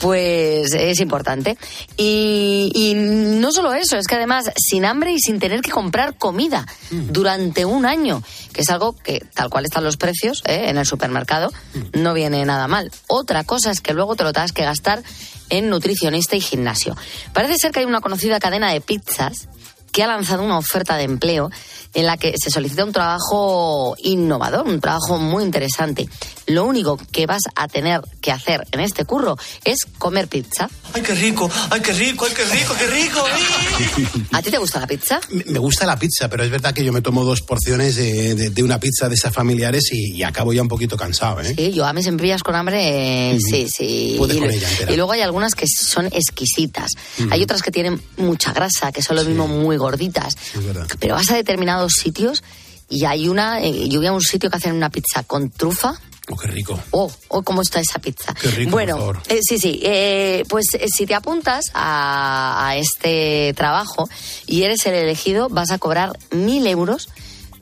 pues 0.00 0.72
es 0.72 1.00
importante. 1.00 1.58
Y, 1.96 2.70
y 2.72 2.94
no 2.94 3.50
solo 3.50 3.74
eso, 3.74 3.96
es 3.96 4.06
que 4.06 4.14
además 4.14 4.44
sin 4.56 4.84
hambre 4.84 5.12
y 5.12 5.18
sin 5.18 5.40
tener 5.40 5.62
que 5.62 5.72
comprar 5.72 6.14
comida 6.28 6.66
Mm. 6.90 7.10
durante 7.12 7.64
un 7.64 7.86
año, 7.86 8.22
que 8.52 8.60
es 8.60 8.68
algo 8.70 8.92
que 8.94 9.24
tal 9.34 9.48
cual 9.48 9.64
están 9.64 9.82
los 9.84 9.96
precios 9.96 10.42
eh, 10.46 10.68
en 10.68 10.76
el 10.76 10.84
supermercado, 10.84 11.50
Mm. 11.74 12.02
no 12.02 12.12
viene 12.12 12.44
nada 12.44 12.68
mal. 12.68 12.90
Otra 13.06 13.44
cosa 13.44 13.70
es 13.70 13.80
que 13.80 13.94
luego 13.94 14.14
te 14.14 14.24
lo 14.24 14.32
tengas 14.34 14.52
que 14.52 14.64
gastar 14.64 15.02
en 15.48 15.70
nutricionista 15.70 16.36
y 16.36 16.40
gimnasio. 16.42 16.94
Parece 17.32 17.56
ser 17.58 17.72
que 17.72 17.80
hay 17.80 17.86
una 17.86 18.02
conocida 18.02 18.38
cadena 18.40 18.70
de 18.70 18.82
pizzas 18.82 19.48
que 19.92 20.02
ha 20.02 20.06
lanzado 20.06 20.42
una 20.42 20.58
oferta 20.58 20.96
de 20.98 21.04
empleo 21.04 21.50
en 21.98 22.06
la 22.06 22.16
que 22.16 22.34
se 22.40 22.50
solicita 22.50 22.84
un 22.84 22.92
trabajo 22.92 23.96
innovador, 24.02 24.66
un 24.66 24.80
trabajo 24.80 25.18
muy 25.18 25.42
interesante. 25.44 26.08
Lo 26.46 26.64
único 26.64 26.96
que 27.12 27.26
vas 27.26 27.42
a 27.56 27.68
tener 27.68 28.00
que 28.22 28.32
hacer 28.32 28.66
en 28.72 28.80
este 28.80 29.04
curro 29.04 29.36
es 29.64 29.78
comer 29.98 30.28
pizza. 30.28 30.70
¡Ay, 30.94 31.02
qué 31.02 31.14
rico! 31.14 31.50
¡Ay, 31.70 31.80
qué 31.80 31.92
rico! 31.92 32.24
¡Ay, 32.24 32.32
qué 32.34 32.44
rico! 32.44 32.74
¡Qué 32.78 32.86
rico! 32.86 33.24
¿A 34.32 34.42
ti 34.42 34.50
te 34.50 34.58
gusta 34.58 34.80
la 34.80 34.86
pizza? 34.86 35.20
Me 35.30 35.44
me 35.44 35.58
gusta 35.58 35.84
la 35.86 35.98
pizza, 35.98 36.28
pero 36.28 36.44
es 36.44 36.50
verdad 36.50 36.72
que 36.72 36.84
yo 36.84 36.92
me 36.92 37.00
tomo 37.02 37.24
dos 37.24 37.42
porciones 37.42 37.96
de, 37.96 38.34
de- 38.34 38.50
de 38.50 38.62
una 38.62 38.78
pizza 38.78 39.08
de 39.08 39.14
esas 39.16 39.34
familiares 39.34 39.88
y, 39.92 40.14
y 40.16 40.22
acabo 40.22 40.52
ya 40.52 40.62
un 40.62 40.68
poquito 40.68 40.96
cansado, 40.96 41.40
¿eh? 41.40 41.54
Sí, 41.56 41.72
yo 41.72 41.84
a 41.84 41.92
mí 41.92 42.02
siempre 42.02 42.22
pillas 42.24 42.42
con 42.42 42.54
hambre, 42.54 43.32
eh, 43.32 43.38
sí, 43.40 43.66
sí. 43.68 44.14
Puedes 44.18 44.36
y, 44.36 44.40
con 44.40 44.50
ella 44.50 44.70
entera. 44.70 44.92
y 44.92 44.96
luego 44.96 45.12
hay 45.12 45.20
algunas 45.22 45.54
que 45.54 45.66
son 45.66 46.06
exquisitas. 46.06 46.92
Hay 47.30 47.42
otras 47.42 47.60
que 47.62 47.70
tienen 47.70 48.00
mucha 48.16 48.52
grasa, 48.52 48.92
que 48.92 49.02
son 49.02 49.16
lo 49.16 49.24
mismo 49.24 49.46
muy 49.48 49.76
gorditas. 49.76 50.34
Es 50.54 50.64
verdad. 50.64 50.86
Pero 50.98 51.14
vas 51.16 51.28
a 51.30 51.34
determinados 51.34 51.87
sitios 51.92 52.42
y 52.88 53.04
hay 53.04 53.28
una, 53.28 53.60
eh, 53.60 53.88
yo 53.88 54.00
voy 54.00 54.06
a 54.06 54.12
un 54.12 54.22
sitio 54.22 54.50
que 54.50 54.56
hacen 54.56 54.74
una 54.74 54.90
pizza 54.90 55.22
con 55.22 55.50
trufa. 55.50 55.94
Oh, 56.30 56.36
qué 56.36 56.46
rico. 56.48 56.78
Oh, 56.90 57.10
oh, 57.28 57.42
¿cómo 57.42 57.62
está 57.62 57.80
esa 57.80 57.98
pizza? 57.98 58.34
Qué 58.34 58.50
rico, 58.50 58.70
bueno, 58.72 58.96
por 58.96 59.16
favor. 59.16 59.22
eh, 59.28 59.40
sí, 59.42 59.58
sí. 59.58 59.80
eh, 59.82 60.44
pues 60.48 60.66
eh, 60.74 60.86
si 60.94 61.06
te 61.06 61.14
apuntas 61.14 61.66
a, 61.72 62.68
a 62.68 62.76
este 62.76 63.54
trabajo 63.56 64.08
y 64.46 64.62
eres 64.64 64.84
el 64.86 64.94
elegido, 64.94 65.48
vas 65.48 65.70
a 65.70 65.78
cobrar 65.78 66.18
mil 66.30 66.66
euros 66.66 67.08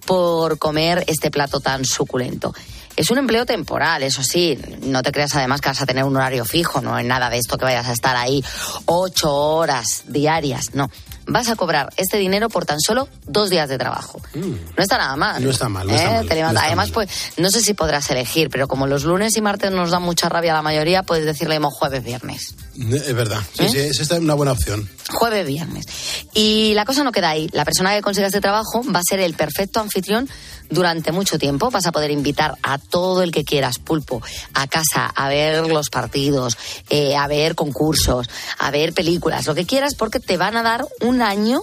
por 0.04 0.58
comer 0.58 1.04
este 1.06 1.30
plato 1.30 1.60
tan 1.60 1.84
suculento. 1.84 2.54
Es 2.96 3.10
un 3.10 3.18
empleo 3.18 3.44
temporal, 3.44 4.02
eso 4.02 4.22
sí. 4.22 4.58
No 4.82 5.02
te 5.02 5.12
creas 5.12 5.34
además 5.36 5.60
que 5.60 5.68
vas 5.68 5.82
a 5.82 5.86
tener 5.86 6.02
un 6.04 6.16
horario 6.16 6.44
fijo, 6.44 6.80
no 6.80 6.98
es 6.98 7.04
nada 7.04 7.28
de 7.30 7.38
esto 7.38 7.58
que 7.58 7.66
vayas 7.66 7.86
a 7.86 7.92
estar 7.92 8.16
ahí 8.16 8.42
ocho 8.86 9.32
horas 9.32 10.04
diarias, 10.06 10.74
no. 10.74 10.90
Vas 11.28 11.48
a 11.48 11.56
cobrar 11.56 11.92
este 11.96 12.18
dinero 12.18 12.48
por 12.48 12.64
tan 12.66 12.78
solo 12.80 13.08
dos 13.26 13.50
días 13.50 13.68
de 13.68 13.78
trabajo. 13.78 14.20
No 14.34 14.82
está 14.82 14.96
nada 14.98 15.16
mal. 15.16 15.40
Mm. 15.40 15.44
No 15.44 15.50
está 15.50 15.68
mal, 15.68 15.86
no 15.86 15.94
está 15.94 16.04
¿Eh? 16.10 16.14
mal, 16.18 16.28
Te 16.28 16.34
levantas. 16.36 16.52
no 16.54 16.58
está 16.60 16.66
Además, 16.66 16.86
mal. 16.88 16.94
pues, 16.94 17.32
no 17.36 17.50
sé 17.50 17.62
si 17.62 17.74
podrás 17.74 18.08
elegir, 18.10 18.48
pero 18.50 18.68
como 18.68 18.86
los 18.86 19.04
lunes 19.04 19.36
y 19.36 19.40
martes 19.42 19.70
nos 19.72 19.90
dan 19.90 20.02
mucha 20.02 20.28
rabia 20.28 20.52
a 20.52 20.56
la 20.56 20.62
mayoría, 20.62 21.02
puedes 21.02 21.24
decirle 21.24 21.56
como 21.56 21.70
jueves, 21.70 22.04
viernes. 22.04 22.54
Es 22.78 23.14
verdad. 23.14 23.40
Sí, 23.54 23.64
¿Eh? 23.64 23.90
sí, 23.92 24.02
es 24.02 24.10
una 24.10 24.34
buena 24.34 24.52
opción. 24.52 24.88
Jueves, 25.10 25.46
viernes. 25.46 25.86
Y 26.34 26.74
la 26.74 26.84
cosa 26.84 27.04
no 27.04 27.12
queda 27.12 27.30
ahí. 27.30 27.48
La 27.52 27.64
persona 27.64 27.94
que 27.94 28.02
consiga 28.02 28.26
este 28.26 28.40
trabajo 28.40 28.82
va 28.94 29.00
a 29.00 29.02
ser 29.08 29.20
el 29.20 29.34
perfecto 29.34 29.80
anfitrión 29.80 30.28
durante 30.68 31.12
mucho 31.12 31.38
tiempo. 31.38 31.70
Vas 31.70 31.86
a 31.86 31.92
poder 31.92 32.10
invitar 32.10 32.56
a 32.62 32.78
todo 32.78 33.22
el 33.22 33.32
que 33.32 33.44
quieras, 33.44 33.78
pulpo, 33.78 34.22
a 34.52 34.66
casa, 34.66 35.06
a 35.06 35.28
ver 35.28 35.66
los 35.68 35.88
partidos, 35.88 36.58
eh, 36.90 37.16
a 37.16 37.26
ver 37.28 37.54
concursos, 37.54 38.28
a 38.58 38.70
ver 38.70 38.92
películas, 38.92 39.46
lo 39.46 39.54
que 39.54 39.64
quieras, 39.64 39.94
porque 39.94 40.20
te 40.20 40.36
van 40.36 40.56
a 40.56 40.62
dar 40.62 40.86
un 41.00 41.22
año 41.22 41.62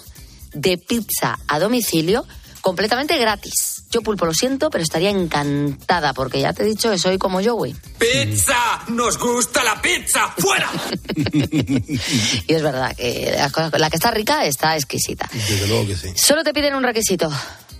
de 0.53 0.77
pizza 0.77 1.37
a 1.47 1.59
domicilio 1.59 2.25
completamente 2.61 3.17
gratis. 3.17 3.82
Yo, 3.93 4.01
pulpo, 4.01 4.25
lo 4.25 4.33
siento, 4.33 4.71
pero 4.71 4.83
estaría 4.83 5.11
encantada, 5.11 6.13
porque 6.13 6.41
ya 6.41 6.51
te 6.51 6.63
he 6.63 6.65
dicho 6.65 6.89
que 6.89 6.97
soy 6.97 7.19
como 7.19 7.41
yo, 7.41 7.53
güey. 7.53 7.75
¡Pizza! 7.99 8.81
¡Nos 8.87 9.19
gusta 9.19 9.63
la 9.63 9.79
pizza! 9.79 10.33
¡Fuera! 10.35 10.67
Y 12.47 12.53
es 12.53 12.61
verdad 12.63 12.95
que 12.95 13.33
las 13.37 13.51
cosas- 13.51 13.79
la 13.79 13.89
que 13.91 13.97
está 13.97 14.09
rica 14.09 14.45
está 14.45 14.75
exquisita. 14.75 15.29
Desde 15.31 15.67
luego 15.67 15.85
que 15.87 15.95
sí. 15.95 16.09
Solo 16.15 16.43
te 16.43 16.53
piden 16.53 16.73
un 16.73 16.81
requisito, 16.83 17.31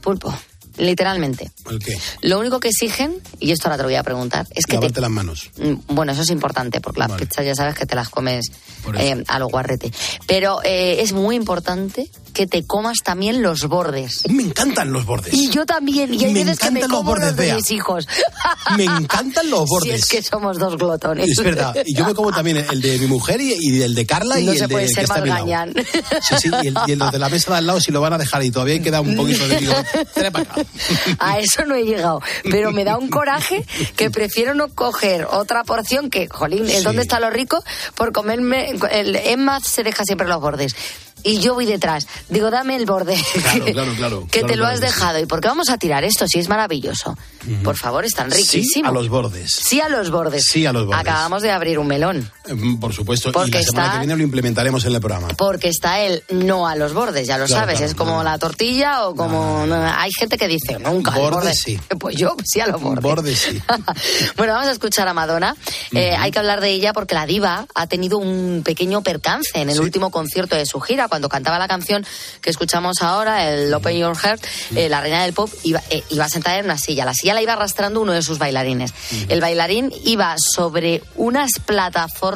pulpo, 0.01 0.31
literalmente. 0.77 1.51
¿El 1.69 1.79
qué? 1.79 1.97
Lo 2.21 2.39
único 2.39 2.59
que 2.59 2.67
exigen, 2.69 3.15
y 3.39 3.51
esto 3.51 3.67
ahora 3.67 3.77
te 3.77 3.83
lo 3.83 3.89
voy 3.89 3.95
a 3.95 4.03
preguntar, 4.03 4.45
es 4.51 4.65
que 4.65 4.73
te- 4.73 4.81
Lavarte 4.81 5.01
las 5.01 5.09
manos. 5.09 5.49
Mm, 5.57 5.73
Bueno, 5.95 6.11
eso 6.11 6.21
es 6.21 6.29
importante, 6.29 6.79
porque 6.79 6.99
las 6.99 7.09
Vale. 7.09 7.25
pizzas 7.25 7.43
ya 7.45 7.55
sabes 7.55 7.75
que 7.75 7.85
te 7.87 7.95
las 7.95 8.09
comes 8.09 8.51
eh, 8.97 9.23
a 9.27 9.39
lo 9.39 9.47
guarrete. 9.47 9.91
Pero 10.27 10.61
eh, 10.63 10.97
es 11.01 11.11
muy 11.13 11.35
importante 11.35 12.07
que 12.33 12.47
te 12.47 12.65
comas 12.65 12.97
también 13.03 13.41
los 13.41 13.67
bordes. 13.67 14.23
Me 14.29 14.43
encantan 14.43 14.91
los 14.91 15.05
bordes. 15.05 15.33
Y 15.33 15.49
yo 15.49 15.65
también, 15.65 16.13
y 16.13 16.25
hay 16.25 16.33
Me 16.33 16.43
veces 16.43 16.59
que 16.59 16.71
me 16.71 16.79
encantan 16.79 16.81
los 16.81 16.97
como 16.99 17.03
bordes, 17.11 17.27
los 17.27 17.35
de 17.37 17.53
mis 17.55 17.71
hijos. 17.71 18.07
Me 18.77 18.83
encantan 18.85 19.49
los 19.49 19.61
Si 19.63 19.69
bordes. 19.69 19.93
es 20.03 20.05
que 20.05 20.21
somos 20.23 20.57
dos 20.57 20.77
glotones. 20.77 21.29
Es 21.29 21.43
verdad. 21.43 21.75
Y 21.85 21.93
yo 21.95 22.05
me 22.05 22.13
como 22.13 22.31
también 22.31 22.57
el 22.57 22.81
de 22.81 22.97
mi 22.97 23.07
mujer 23.07 23.39
y, 23.41 23.53
y 23.59 23.81
el 23.81 23.93
de 23.93 24.05
Carla 24.05 24.39
y 24.39 24.45
No 24.45 24.51
el 24.53 24.57
se 24.57 24.67
de 24.67 24.73
puede 24.73 24.87
que 24.87 24.93
ser 24.93 25.03
está 25.03 25.15
a 25.15 25.17
más 25.17 25.23
mi 25.23 25.29
lado. 25.29 25.45
gañán. 25.45 25.73
Sí, 26.21 26.35
sí, 26.41 26.49
y 26.63 26.67
el, 26.67 26.77
y 26.87 26.91
el 26.93 26.99
de 26.99 27.19
la 27.19 27.29
mesa 27.29 27.51
de 27.51 27.57
al 27.57 27.67
lado 27.67 27.79
si 27.81 27.91
lo 27.91 27.99
van 28.01 28.13
a 28.13 28.17
dejar 28.17 28.43
y 28.43 28.51
todavía 28.51 28.81
queda 28.81 29.01
un 29.01 29.15
poquito 29.15 29.47
de 29.47 29.57
digo. 29.57 29.73
A 31.19 31.39
eso 31.39 31.65
no 31.65 31.75
he 31.75 31.83
llegado. 31.83 32.21
Pero 32.49 32.71
me 32.71 32.83
da 32.83 32.97
un 32.97 33.09
coraje 33.09 33.65
que 33.95 34.09
prefiero 34.09 34.53
no 34.55 34.69
coger 34.69 35.25
otra 35.29 35.63
porción 35.63 36.09
que, 36.09 36.27
jolín, 36.27 36.69
¿en 36.69 36.77
Sí. 36.79 36.83
dónde 36.83 37.01
está 37.01 37.19
lo 37.19 37.29
rico? 37.29 37.63
Por 37.95 38.11
comerme. 38.13 38.71
El 38.91 39.15
Emma 39.15 39.59
se 39.59 39.83
deja 39.83 40.03
siempre 40.03 40.27
los 40.27 40.39
bordes. 40.41 40.75
Y 41.21 41.39
yo 41.39 41.53
voy 41.53 41.65
detrás. 41.65 42.07
Digo, 42.29 42.49
dame 42.49 42.75
el 42.75 42.85
borde. 42.85 43.15
Claro, 43.33 43.65
claro, 43.73 43.93
claro. 43.95 44.27
que 44.31 44.39
Claro, 44.39 44.47
te 44.47 44.55
lo 44.55 44.63
claro 44.63 44.73
has 44.73 44.79
sí. 44.79 44.85
dejado. 44.85 45.19
¿Y 45.19 45.25
por 45.25 45.39
qué 45.41 45.47
vamos 45.47 45.69
a 45.69 45.77
tirar 45.77 46.03
esto 46.03 46.25
si 46.27 46.39
es 46.39 46.49
maravilloso? 46.49 47.17
Por 47.63 47.77
favor, 47.77 48.05
están 48.05 48.31
Sí 48.31 48.37
riquísimos. 48.41 48.89
a 48.89 48.93
los 48.93 49.09
bordes. 49.09 49.51
Sí 49.51 49.79
a 49.81 49.89
los 49.89 50.09
bordes. 50.09 50.45
Sí 50.45 50.65
a 50.65 50.73
los 50.73 50.85
bordes. 50.85 51.01
Acabamos 51.01 51.41
de 51.43 51.51
abrir 51.51 51.77
un 51.79 51.87
melón. 51.87 52.29
Mm, 52.45 52.77
Por 52.77 52.93
supuesto. 52.93 53.31
Porque 53.31 53.49
y 53.51 53.53
la 53.53 53.63
semana 53.63 53.85
está- 53.87 53.93
que 53.93 54.05
viene 54.05 54.17
lo 54.17 54.23
implementaremos 54.23 54.83
en 54.85 54.93
el 54.95 54.99
programa. 54.99 55.29
Porque 55.37 55.69
está 55.69 55.99
el 56.01 56.23
no 56.29 56.67
a 56.67 56.75
los 56.75 56.93
bordes, 56.93 57.25
ya 57.25 57.37
lo 57.37 57.45
Claro, 57.45 57.61
sabes. 57.61 57.77
claro, 57.77 57.91
es 57.91 57.95
como 57.95 58.21
la 58.23 58.37
tortilla 58.37 59.05
o 59.07 59.15
como. 59.15 59.65
no, 59.65 59.75
hay 59.75 60.11
gente 60.11 60.37
que 60.37 60.47
dice 60.49 60.77
nunca. 60.79 61.11
Bordes 61.11 61.31
borde. 61.33 61.55
sí. 61.55 61.79
Pues 61.99 62.17
yo 62.17 62.35
sí 62.43 62.59
a 62.59 62.67
los 62.67 62.81
bordes. 62.81 63.01
Bordes 63.03 63.39
sí. 63.39 63.61
bueno, 64.37 64.53
vamos 64.53 64.67
a 64.67 64.71
escuchar 64.71 65.07
a 65.07 65.13
Madonna. 65.13 65.55
Eh, 65.93 66.15
hay 66.17 66.31
que 66.31 66.39
hablar 66.39 66.59
de 66.59 66.69
ella 66.71 66.91
porque 66.91 67.15
la 67.15 67.25
diva 67.25 67.65
ha 67.75 67.87
tenido 67.87 68.17
un 68.17 68.61
pequeño 68.65 69.01
percance 69.03 69.49
en 69.61 69.69
el 69.69 69.79
último 69.79 70.11
concierto 70.11 70.55
de 70.57 70.65
su 70.65 70.81
gira, 70.81 71.07
cuando 71.07 71.29
cantaba 71.29 71.57
la 71.59 71.67
canción 71.69 72.05
que 72.41 72.49
escuchamos 72.49 73.01
ahora, 73.01 73.49
el 73.49 73.73
Open 73.73 73.97
Your 73.97 74.17
Heart, 74.17 74.43
eh, 74.75 74.89
la 74.89 74.99
reina 74.99 75.23
del 75.23 75.33
pop 75.33 75.49
iba, 75.63 75.81
eh, 75.89 76.03
iba 76.09 76.27
sentada 76.27 76.57
en 76.59 76.65
una 76.65 76.77
silla. 76.77 77.05
La 77.05 77.13
silla 77.13 77.33
la 77.35 77.41
iba 77.41 77.53
arrastrando 77.53 78.01
uno 78.01 78.11
de 78.11 78.21
sus 78.21 78.37
bailarines. 78.37 78.93
El 79.29 79.39
bailarín 79.39 79.93
iba 80.03 80.35
sobre 80.37 81.01
unas 81.15 81.51
plataformas 81.65 82.32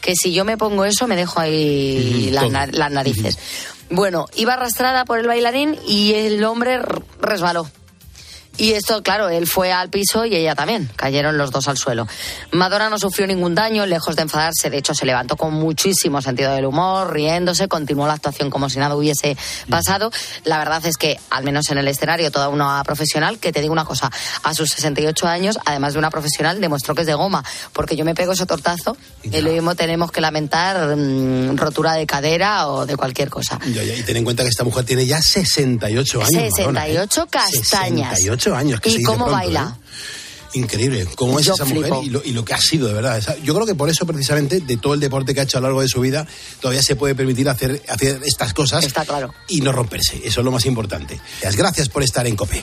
que 0.00 0.14
si 0.14 0.32
yo 0.32 0.44
me 0.44 0.56
pongo 0.56 0.84
eso 0.84 1.06
me 1.06 1.16
dejo 1.16 1.38
ahí 1.40 2.30
las, 2.32 2.44
todo. 2.44 2.52
na- 2.52 2.66
las 2.66 2.90
narices. 2.90 3.38
Bueno, 3.90 4.26
iba 4.36 4.54
arrastrada 4.54 5.04
por 5.04 5.18
el 5.18 5.26
bailarín 5.26 5.78
y 5.86 6.14
el 6.14 6.42
hombre 6.44 6.80
resbaló. 7.20 7.68
Y 8.58 8.72
esto, 8.72 9.02
claro, 9.02 9.28
él 9.30 9.46
fue 9.46 9.72
al 9.72 9.88
piso 9.88 10.26
y 10.26 10.36
ella 10.36 10.54
también. 10.54 10.90
Cayeron 10.96 11.38
los 11.38 11.50
dos 11.50 11.68
al 11.68 11.78
suelo. 11.78 12.06
Madonna 12.50 12.90
no 12.90 12.98
sufrió 12.98 13.26
ningún 13.26 13.54
daño, 13.54 13.86
lejos 13.86 14.14
de 14.14 14.22
enfadarse. 14.22 14.68
De 14.68 14.78
hecho, 14.78 14.94
se 14.94 15.06
levantó 15.06 15.36
con 15.36 15.54
muchísimo 15.54 16.20
sentido 16.20 16.52
del 16.52 16.66
humor, 16.66 17.12
riéndose, 17.12 17.66
continuó 17.68 18.06
la 18.06 18.14
actuación 18.14 18.50
como 18.50 18.68
si 18.68 18.78
nada 18.78 18.94
hubiese 18.94 19.36
pasado. 19.70 20.10
La 20.44 20.58
verdad 20.58 20.84
es 20.84 20.96
que, 20.96 21.18
al 21.30 21.44
menos 21.44 21.70
en 21.70 21.78
el 21.78 21.88
escenario, 21.88 22.30
toda 22.30 22.48
una 22.48 22.82
profesional, 22.84 23.38
que 23.38 23.52
te 23.52 23.60
digo 23.62 23.72
una 23.72 23.84
cosa, 23.84 24.10
a 24.42 24.54
sus 24.54 24.70
68 24.70 25.26
años, 25.26 25.58
además 25.64 25.94
de 25.94 25.98
una 25.98 26.10
profesional, 26.10 26.60
demostró 26.60 26.94
que 26.94 27.02
es 27.02 27.06
de 27.06 27.14
goma. 27.14 27.42
Porque 27.72 27.96
yo 27.96 28.04
me 28.04 28.14
pego 28.14 28.32
ese 28.32 28.44
tortazo 28.44 28.96
y 29.22 29.40
lo 29.40 29.50
mismo 29.50 29.74
tenemos 29.74 30.12
que 30.12 30.20
lamentar 30.20 30.94
mm, 30.96 31.56
rotura 31.56 31.94
de 31.94 32.06
cadera 32.06 32.68
o 32.68 32.84
de 32.84 32.96
cualquier 32.96 33.30
cosa. 33.30 33.58
Ya, 33.66 33.82
ya, 33.82 33.94
y 33.94 34.02
ten 34.02 34.18
en 34.18 34.24
cuenta 34.24 34.42
que 34.42 34.50
esta 34.50 34.64
mujer 34.64 34.84
tiene 34.84 35.06
ya 35.06 35.22
68 35.22 36.22
años. 36.22 36.32
Madonna, 36.58 36.86
¿eh? 36.86 36.92
68 36.92 37.26
castañas. 37.30 38.18
68 38.18 38.41
años. 38.50 38.80
que 38.80 38.90
se 38.90 38.96
¿Y 38.96 38.98
dice 38.98 39.06
cómo 39.06 39.26
pronto, 39.26 39.32
baila? 39.32 39.76
¿eh? 39.78 39.88
Increíble. 40.54 41.06
¿Cómo 41.16 41.38
es 41.38 41.46
Yo 41.46 41.54
esa 41.54 41.64
flipo. 41.64 41.80
mujer 41.88 42.04
y 42.04 42.10
lo, 42.10 42.22
y 42.24 42.32
lo 42.32 42.44
que 42.44 42.52
ha 42.52 42.60
sido, 42.60 42.86
de 42.88 42.92
verdad? 42.94 43.22
Yo 43.42 43.54
creo 43.54 43.66
que 43.66 43.74
por 43.74 43.88
eso, 43.88 44.04
precisamente, 44.06 44.60
de 44.60 44.76
todo 44.76 44.92
el 44.92 45.00
deporte 45.00 45.32
que 45.32 45.40
ha 45.40 45.44
hecho 45.44 45.56
a 45.56 45.60
lo 45.62 45.68
largo 45.68 45.80
de 45.80 45.88
su 45.88 46.00
vida, 46.00 46.26
todavía 46.60 46.82
se 46.82 46.94
puede 46.94 47.14
permitir 47.14 47.48
hacer, 47.48 47.82
hacer 47.88 48.20
estas 48.24 48.52
cosas. 48.52 48.84
Está 48.84 49.04
claro. 49.06 49.32
Y 49.48 49.62
no 49.62 49.72
romperse. 49.72 50.20
Eso 50.24 50.40
es 50.40 50.44
lo 50.44 50.50
más 50.50 50.66
importante. 50.66 51.18
Gracias 51.56 51.88
por 51.88 52.02
estar 52.02 52.26
en 52.26 52.36
COPE. 52.36 52.62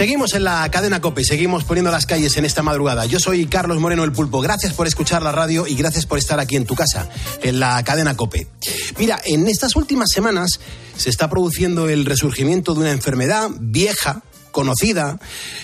Seguimos 0.00 0.32
en 0.32 0.44
la 0.44 0.66
cadena 0.70 1.02
COPE, 1.02 1.24
seguimos 1.24 1.64
poniendo 1.64 1.90
las 1.90 2.06
calles 2.06 2.34
en 2.38 2.46
esta 2.46 2.62
madrugada. 2.62 3.04
Yo 3.04 3.20
soy 3.20 3.44
Carlos 3.44 3.78
Moreno 3.80 4.02
el 4.02 4.12
Pulpo. 4.12 4.40
Gracias 4.40 4.72
por 4.72 4.86
escuchar 4.86 5.22
la 5.22 5.30
radio 5.30 5.66
y 5.66 5.74
gracias 5.74 6.06
por 6.06 6.16
estar 6.16 6.40
aquí 6.40 6.56
en 6.56 6.64
tu 6.64 6.74
casa, 6.74 7.10
en 7.42 7.60
la 7.60 7.84
cadena 7.84 8.16
COPE. 8.16 8.46
Mira, 8.98 9.20
en 9.26 9.46
estas 9.46 9.76
últimas 9.76 10.08
semanas 10.10 10.58
se 10.96 11.10
está 11.10 11.28
produciendo 11.28 11.90
el 11.90 12.06
resurgimiento 12.06 12.72
de 12.72 12.80
una 12.80 12.92
enfermedad 12.92 13.50
vieja, 13.60 14.22
conocida, 14.50 15.18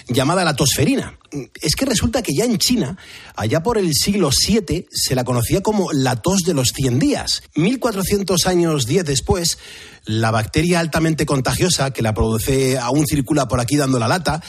llamada 0.09 0.45
la 0.45 0.55
tosferina. 0.55 1.19
Es 1.61 1.75
que 1.75 1.85
resulta 1.85 2.23
que 2.23 2.35
ya 2.35 2.45
en 2.45 2.59
China, 2.59 2.97
allá 3.35 3.63
por 3.63 3.79
el 3.79 3.93
siglo 3.93 4.31
VII, 4.31 4.87
se 4.91 5.15
la 5.15 5.25
conocía 5.25 5.63
como 5.63 5.93
la 5.93 6.17
tos 6.17 6.43
de 6.43 6.55
los 6.55 6.69
100 6.75 6.99
días. 6.99 7.43
1400 7.55 8.47
años 8.47 8.87
10 8.87 9.05
después, 9.05 9.59
la 10.05 10.31
bacteria 10.31 10.81
altamente 10.81 11.27
contagiosa 11.27 11.93
que 11.93 12.03
la 12.03 12.15
produce 12.15 12.79
aún 12.79 13.07
circula 13.07 13.49
por 13.49 13.61
aquí 13.61 13.77
dando 13.77 13.99
la 13.99 14.09
lata. 14.09 14.43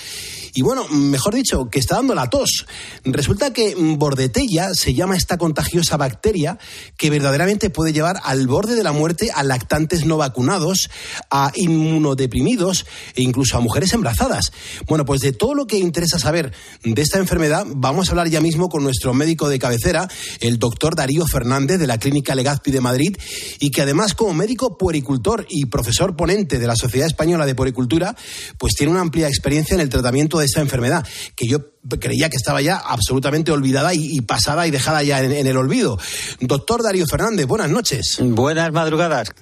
Y 0.53 0.61
bueno, 0.61 0.87
mejor 0.89 1.35
dicho, 1.35 1.69
que 1.69 1.79
está 1.79 1.95
dando 1.95 2.15
la 2.15 2.29
tos. 2.29 2.65
Resulta 3.03 3.53
que 3.53 3.75
bordetella 3.75 4.73
se 4.73 4.93
llama 4.93 5.15
esta 5.15 5.37
contagiosa 5.37 5.97
bacteria 5.97 6.57
que 6.97 7.09
verdaderamente 7.09 7.69
puede 7.69 7.93
llevar 7.93 8.19
al 8.23 8.47
borde 8.47 8.75
de 8.75 8.83
la 8.83 8.91
muerte 8.91 9.31
a 9.33 9.43
lactantes 9.43 10.05
no 10.05 10.17
vacunados, 10.17 10.89
a 11.29 11.51
inmunodeprimidos 11.55 12.85
e 13.15 13.21
incluso 13.21 13.57
a 13.57 13.61
mujeres 13.61 13.93
embarazadas. 13.93 14.51
Bueno, 14.87 15.05
pues 15.05 15.21
de 15.21 15.33
todo 15.33 15.53
lo 15.53 15.67
que 15.67 15.77
interesa 15.77 16.19
saber 16.19 16.53
de 16.83 17.01
esta 17.01 17.19
enfermedad, 17.19 17.65
vamos 17.67 18.07
a 18.07 18.11
hablar 18.11 18.29
ya 18.29 18.41
mismo 18.41 18.69
con 18.69 18.83
nuestro 18.83 19.13
médico 19.13 19.49
de 19.49 19.59
cabecera, 19.59 20.07
el 20.39 20.59
doctor 20.59 20.95
Darío 20.95 21.25
Fernández 21.25 21.79
de 21.79 21.87
la 21.87 21.97
Clínica 21.97 22.35
Legazpi 22.35 22.71
de 22.71 22.81
Madrid, 22.81 23.17
y 23.59 23.71
que 23.71 23.81
además 23.81 24.13
como 24.13 24.33
médico 24.33 24.77
puericultor 24.77 25.45
y 25.49 25.65
profesor 25.65 26.15
ponente 26.15 26.59
de 26.59 26.67
la 26.67 26.75
Sociedad 26.75 27.07
Española 27.07 27.45
de 27.45 27.55
Puericultura, 27.55 28.15
pues 28.57 28.73
tiene 28.73 28.91
una 28.91 29.01
amplia 29.01 29.27
experiencia 29.27 29.75
en 29.75 29.81
el 29.81 29.89
tratamiento 29.89 30.39
de 30.39 30.46
esta 30.47 30.61
enfermedad, 30.61 31.05
que 31.35 31.47
yo 31.47 31.71
creía 31.99 32.29
que 32.29 32.37
estaba 32.37 32.61
ya 32.61 32.77
absolutamente 32.77 33.51
olvidada 33.51 33.93
y, 33.93 34.19
pasada 34.21 34.67
y 34.67 34.71
dejada 34.71 35.03
ya 35.03 35.21
en, 35.21 35.31
en 35.31 35.47
el 35.47 35.57
olvido. 35.57 35.99
Doctor 36.39 36.83
Darío 36.83 37.05
Fernández, 37.05 37.45
buenas 37.45 37.69
noches. 37.69 38.17
Buenas 38.19 38.71
madrugadas. 38.73 39.33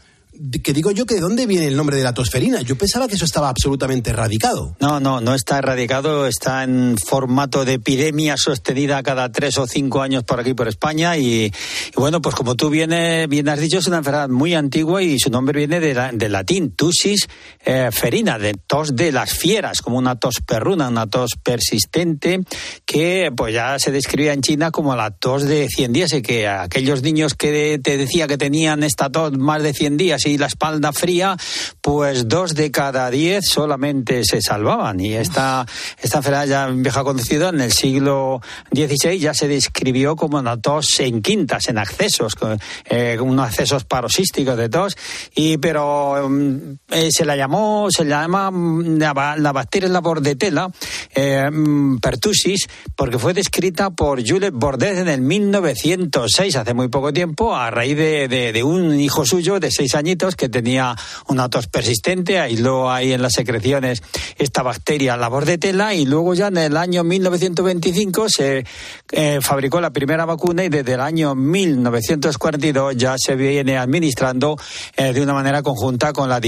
Que 0.63 0.73
digo 0.73 0.91
yo 0.91 1.05
que 1.05 1.15
de 1.15 1.21
dónde 1.21 1.45
viene 1.45 1.67
el 1.67 1.75
nombre 1.75 1.97
de 1.97 2.03
la 2.03 2.13
tosferina. 2.13 2.61
Yo 2.61 2.77
pensaba 2.77 3.07
que 3.07 3.15
eso 3.15 3.25
estaba 3.25 3.49
absolutamente 3.49 4.09
erradicado. 4.11 4.75
No, 4.79 4.99
no, 4.99 5.21
no 5.21 5.33
está 5.33 5.57
erradicado, 5.57 6.27
está 6.27 6.63
en 6.63 6.97
formato 6.97 7.65
de 7.65 7.73
epidemia 7.73 8.35
sostenida 8.37 9.01
cada 9.03 9.31
tres 9.31 9.57
o 9.57 9.67
cinco 9.67 10.01
años 10.01 10.23
por 10.23 10.39
aquí, 10.39 10.53
por 10.53 10.67
España. 10.67 11.17
Y, 11.17 11.45
y 11.45 11.51
bueno, 11.95 12.21
pues 12.21 12.35
como 12.35 12.55
tú 12.55 12.69
bien, 12.69 12.91
bien 13.29 13.49
has 13.49 13.59
dicho, 13.59 13.79
es 13.79 13.87
una 13.87 13.97
enfermedad 13.97 14.29
muy 14.29 14.53
antigua 14.53 15.01
y 15.01 15.19
su 15.19 15.29
nombre 15.29 15.59
viene 15.59 15.79
de 15.79 15.95
del 16.13 16.31
latín, 16.31 16.71
tusis 16.71 17.27
eh, 17.63 17.89
ferina, 17.91 18.37
de 18.37 18.53
tos 18.53 18.95
de 18.95 19.11
las 19.11 19.33
fieras, 19.33 19.81
como 19.81 19.97
una 19.97 20.15
tos 20.15 20.35
perruna, 20.45 20.89
una 20.89 21.07
tos 21.07 21.31
persistente 21.41 22.41
que 22.85 23.31
pues 23.35 23.53
ya 23.53 23.79
se 23.79 23.91
describía 23.91 24.33
en 24.33 24.41
China 24.41 24.71
como 24.71 24.95
la 24.95 25.11
tos 25.11 25.43
de 25.43 25.67
100 25.67 25.93
días 25.93 26.13
y 26.13 26.21
que 26.21 26.47
aquellos 26.47 27.01
niños 27.01 27.33
que 27.33 27.79
te 27.81 27.97
decía 27.97 28.27
que 28.27 28.37
tenían 28.37 28.83
esta 28.83 29.09
tos 29.09 29.37
más 29.37 29.63
de 29.63 29.73
100 29.73 29.97
días 29.97 30.24
y 30.25 30.37
la 30.37 30.47
espalda 30.47 30.91
fría, 30.93 31.37
pues 31.81 32.27
dos 32.27 32.55
de 32.55 32.71
cada 32.71 33.09
diez 33.09 33.45
solamente 33.47 34.23
se 34.23 34.41
salvaban. 34.41 34.99
Y 34.99 35.13
esta, 35.13 35.65
esta 36.01 36.17
enfermedad 36.17 36.47
ya 36.47 36.67
vieja 36.67 37.03
conocida 37.03 37.49
en 37.49 37.61
el 37.61 37.71
siglo 37.71 38.41
XVI 38.73 39.19
ya 39.19 39.33
se 39.33 39.47
describió 39.47 40.15
como 40.15 40.37
una 40.39 40.57
tos 40.57 40.99
en 40.99 41.21
quintas, 41.21 41.67
en 41.69 41.77
accesos, 41.77 42.35
con, 42.35 42.59
eh, 42.89 43.17
unos 43.19 43.47
accesos 43.47 43.85
paroxísticos 43.85 44.57
de 44.57 44.69
tos. 44.69 44.95
Y, 45.35 45.57
pero 45.57 46.27
mm, 46.29 46.57
eh, 46.91 47.09
se 47.11 47.25
la 47.25 47.35
llamó, 47.35 47.87
se 47.89 48.05
la 48.05 48.21
llama 48.21 48.51
mm, 48.51 48.97
la, 48.97 49.35
la 49.37 49.51
bacteria 49.51 49.89
la 49.89 50.01
bordetela, 50.01 50.69
eh, 51.13 51.49
mm, 51.51 51.97
pertussis, 51.99 52.67
porque 52.95 53.19
fue 53.19 53.33
descrita 53.33 53.89
por 53.91 54.25
Jules 54.27 54.51
Bordet 54.53 54.97
en 54.97 55.07
el 55.07 55.21
1906, 55.21 56.55
hace 56.55 56.73
muy 56.73 56.87
poco 56.87 57.13
tiempo, 57.13 57.55
a 57.55 57.69
raíz 57.71 57.95
de, 57.97 58.27
de- 58.27 58.51
de 58.51 58.63
un 58.63 58.99
hijo 58.99 59.25
suyo 59.25 59.59
de 59.59 59.71
seis 59.71 59.95
que 60.35 60.49
tenía 60.49 60.95
una 61.27 61.49
tos 61.49 61.67
persistente, 61.67 62.39
aisló 62.39 62.91
ahí 62.91 63.13
en 63.13 63.21
las 63.21 63.33
secreciones 63.33 64.01
esta 64.37 64.63
bacteria, 64.63 65.17
la 65.17 65.27
bordetela, 65.27 65.93
y 65.93 66.05
luego 66.05 66.33
ya 66.33 66.47
en 66.47 66.57
el 66.57 66.77
año 66.77 67.03
1925 67.03 68.29
se 68.29 68.65
eh, 69.11 69.39
fabricó 69.41 69.81
la 69.81 69.91
primera 69.91 70.25
vacuna 70.25 70.63
y 70.63 70.69
desde 70.69 70.93
el 70.93 71.01
año 71.01 71.35
1942 71.35 72.95
ya 72.95 73.15
se 73.17 73.35
viene 73.35 73.77
administrando 73.77 74.57
eh, 74.95 75.11
de 75.13 75.21
una 75.21 75.33
manera 75.33 75.61
conjunta 75.61 76.13
con 76.13 76.29
la, 76.29 76.39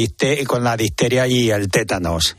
con 0.48 0.64
la 0.64 0.78
difteria 0.78 1.28
y 1.28 1.52
el 1.52 1.68
tétanos. 1.68 2.38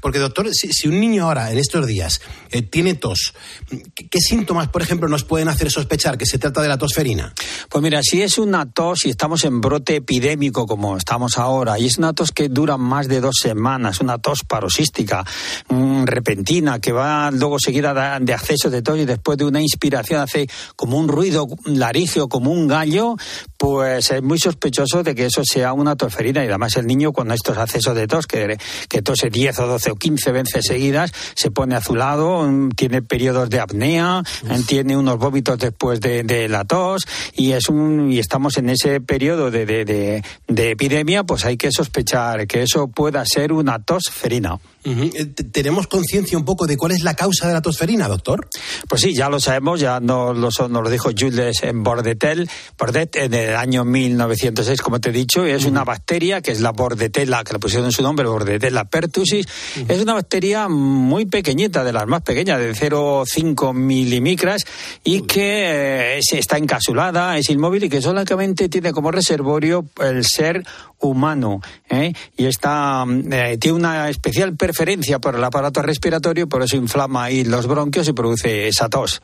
Porque, 0.00 0.18
doctor, 0.18 0.48
si, 0.54 0.72
si 0.72 0.88
un 0.88 1.00
niño 1.00 1.24
ahora, 1.24 1.50
en 1.50 1.58
estos 1.58 1.86
días, 1.86 2.20
eh, 2.50 2.62
tiene 2.62 2.94
tos, 2.94 3.34
¿qué, 3.68 4.08
qué 4.08 4.20
síntomas, 4.20 4.68
por 4.68 4.82
ejemplo, 4.82 5.08
nos 5.08 5.24
pueden 5.24 5.48
hacer 5.48 5.70
sospechar 5.70 6.16
que 6.16 6.26
se 6.26 6.38
trata 6.38 6.62
de 6.62 6.68
la 6.68 6.78
tosferina? 6.78 7.34
Pues 7.68 7.82
mira, 7.82 8.00
si 8.02 8.22
es 8.22 8.38
una 8.38 8.70
tos 8.70 9.06
y 9.06 9.10
estamos 9.10 9.44
en 9.44 9.60
brote 9.60 9.96
epidémico 9.96 10.35
como 10.52 10.96
estamos 10.96 11.38
ahora, 11.38 11.78
y 11.78 11.86
es 11.86 11.98
una 11.98 12.12
tos 12.12 12.30
que 12.32 12.48
dura 12.48 12.76
más 12.76 13.08
de 13.08 13.20
dos 13.20 13.36
semanas, 13.42 14.00
una 14.00 14.18
tos 14.18 14.40
paroxística, 14.46 15.24
mm, 15.68 16.04
repentina, 16.04 16.78
que 16.80 16.92
va 16.92 17.30
luego 17.30 17.58
seguida 17.58 17.92
de, 18.18 18.24
de 18.24 18.34
acceso 18.34 18.70
de 18.70 18.82
tos 18.82 18.98
y 18.98 19.04
después 19.04 19.38
de 19.38 19.44
una 19.44 19.60
inspiración 19.60 20.20
hace 20.20 20.46
como 20.76 20.98
un 20.98 21.08
ruido 21.08 21.46
larígeo, 21.64 22.28
como 22.28 22.50
un 22.52 22.68
gallo, 22.68 23.16
pues 23.58 24.10
es 24.10 24.22
muy 24.22 24.38
sospechoso 24.38 25.02
de 25.02 25.14
que 25.14 25.26
eso 25.26 25.42
sea 25.44 25.72
una 25.72 25.96
tosferina. 25.96 26.44
Y 26.44 26.48
además 26.48 26.76
el 26.76 26.86
niño 26.86 27.12
con 27.12 27.30
estos 27.32 27.56
accesos 27.58 27.94
de 27.94 28.06
tos, 28.06 28.26
que, 28.26 28.58
que 28.88 29.02
tose 29.02 29.30
10 29.30 29.58
o 29.60 29.66
12 29.66 29.90
o 29.92 29.96
15 29.96 30.32
veces 30.32 30.64
seguidas, 30.66 31.12
se 31.34 31.50
pone 31.50 31.74
azulado, 31.74 32.42
mm, 32.42 32.70
tiene 32.70 33.02
periodos 33.02 33.50
de 33.50 33.60
apnea, 33.60 34.22
eh, 34.48 34.60
tiene 34.66 34.96
unos 34.96 35.18
vómitos 35.18 35.58
después 35.58 36.00
de, 36.00 36.22
de 36.22 36.48
la 36.48 36.64
tos 36.64 37.02
y 37.34 37.52
es 37.52 37.68
un 37.68 38.12
y 38.12 38.18
estamos 38.18 38.56
en 38.58 38.68
ese 38.70 39.00
periodo 39.00 39.50
de, 39.50 39.66
de, 39.66 39.84
de- 39.84 40.22
de 40.46 40.72
epidemia, 40.72 41.24
pues 41.24 41.44
hay 41.44 41.56
que 41.56 41.70
sospechar 41.70 42.46
que 42.46 42.62
eso 42.62 42.88
pueda 42.88 43.24
ser 43.26 43.52
una 43.52 43.78
tosferina. 43.78 44.58
Eh, 44.86 45.26
te- 45.26 45.44
¿Tenemos 45.44 45.86
conciencia 45.88 46.38
un 46.38 46.44
poco 46.44 46.66
de 46.66 46.76
cuál 46.76 46.92
es 46.92 47.02
la 47.02 47.14
causa 47.14 47.48
de 47.48 47.54
la 47.54 47.60
tosferina, 47.62 48.06
doctor? 48.08 48.48
Pues 48.88 49.02
sí, 49.02 49.14
ya 49.14 49.28
lo 49.28 49.40
sabemos, 49.40 49.80
ya 49.80 49.98
nos 50.00 50.36
lo, 50.36 50.48
nos 50.68 50.82
lo 50.84 50.90
dijo 50.90 51.10
Jules 51.18 51.60
Bordetel, 51.74 52.48
Bordet 52.78 53.16
en 53.16 53.34
el 53.34 53.56
año 53.56 53.84
1906, 53.84 54.80
como 54.82 55.00
te 55.00 55.08
he 55.08 55.12
dicho, 55.12 55.46
y 55.46 55.50
es 55.50 55.64
una 55.64 55.82
bacteria 55.84 56.40
que 56.40 56.52
es 56.52 56.60
la 56.60 56.72
Bordetella, 56.72 57.42
que 57.44 57.52
le 57.54 57.58
pusieron 57.58 57.90
su 57.92 58.02
nombre, 58.02 58.26
Bordetella 58.26 58.84
pertussis. 58.84 59.46
Es 59.88 60.00
una 60.00 60.14
bacteria 60.14 60.68
muy 60.68 61.26
pequeñita, 61.26 61.82
de 61.82 61.92
las 61.92 62.06
más 62.06 62.22
pequeñas, 62.22 62.58
de 62.60 62.72
0,5 62.74 63.72
milimicras, 63.74 64.62
y 65.04 65.22
que 65.22 65.64
eh, 65.66 66.18
es- 66.18 66.32
está 66.32 66.58
encapsulada, 66.58 67.36
es 67.38 67.50
inmóvil 67.50 67.84
y 67.84 67.88
que 67.88 68.00
solamente 68.00 68.68
tiene 68.68 68.92
como 68.92 69.10
reservorio 69.10 69.84
el 70.02 70.24
ser 70.24 70.62
humano 71.06 71.60
¿eh? 71.88 72.12
y 72.36 72.46
está 72.46 73.04
mm, 73.04 73.32
eh, 73.32 73.58
tiene 73.58 73.76
una 73.76 74.08
especial 74.08 74.56
preferencia 74.56 75.18
por 75.18 75.34
el 75.34 75.44
aparato 75.44 75.82
respiratorio 75.82 76.48
por 76.48 76.62
eso 76.62 76.76
inflama 76.76 77.24
ahí 77.24 77.44
los 77.44 77.66
bronquios 77.66 78.08
y 78.08 78.12
produce 78.12 78.68
esa 78.68 78.88
tos 78.88 79.22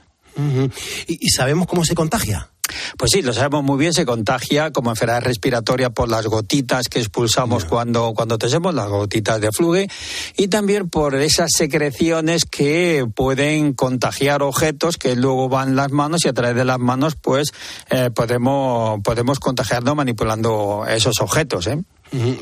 ¿Y, 1.06 1.26
y 1.26 1.28
sabemos 1.30 1.66
cómo 1.66 1.84
se 1.84 1.94
contagia? 1.94 2.52
pues 2.96 3.10
sí, 3.12 3.22
lo 3.22 3.32
sabemos 3.32 3.62
muy 3.64 3.78
bien, 3.78 3.92
se 3.92 4.06
contagia 4.06 4.70
como 4.70 4.90
enfermedad 4.90 5.22
respiratoria 5.22 5.90
por 5.90 6.08
las 6.08 6.26
gotitas 6.26 6.88
que 6.88 6.98
expulsamos 6.98 7.64
cuando, 7.64 8.12
cuando 8.14 8.38
tosemos, 8.38 8.74
las 8.74 8.88
gotitas 8.88 9.40
de 9.40 9.50
fluge, 9.52 9.88
y 10.36 10.48
también 10.48 10.88
por 10.88 11.14
esas 11.16 11.50
secreciones 11.56 12.44
que 12.44 13.06
pueden 13.14 13.72
contagiar 13.74 14.42
objetos 14.42 14.96
que 14.96 15.16
luego 15.16 15.48
van 15.48 15.76
las 15.76 15.90
manos 15.90 16.24
y 16.24 16.28
a 16.28 16.32
través 16.32 16.56
de 16.56 16.64
las 16.64 16.78
manos 16.78 17.16
pues 17.16 17.52
eh, 17.90 18.10
podemos, 18.14 19.00
podemos 19.02 19.38
contagiarnos 19.38 19.96
manipulando 19.96 20.84
esos 20.88 21.20
objetos. 21.20 21.66
¿eh? 21.66 21.82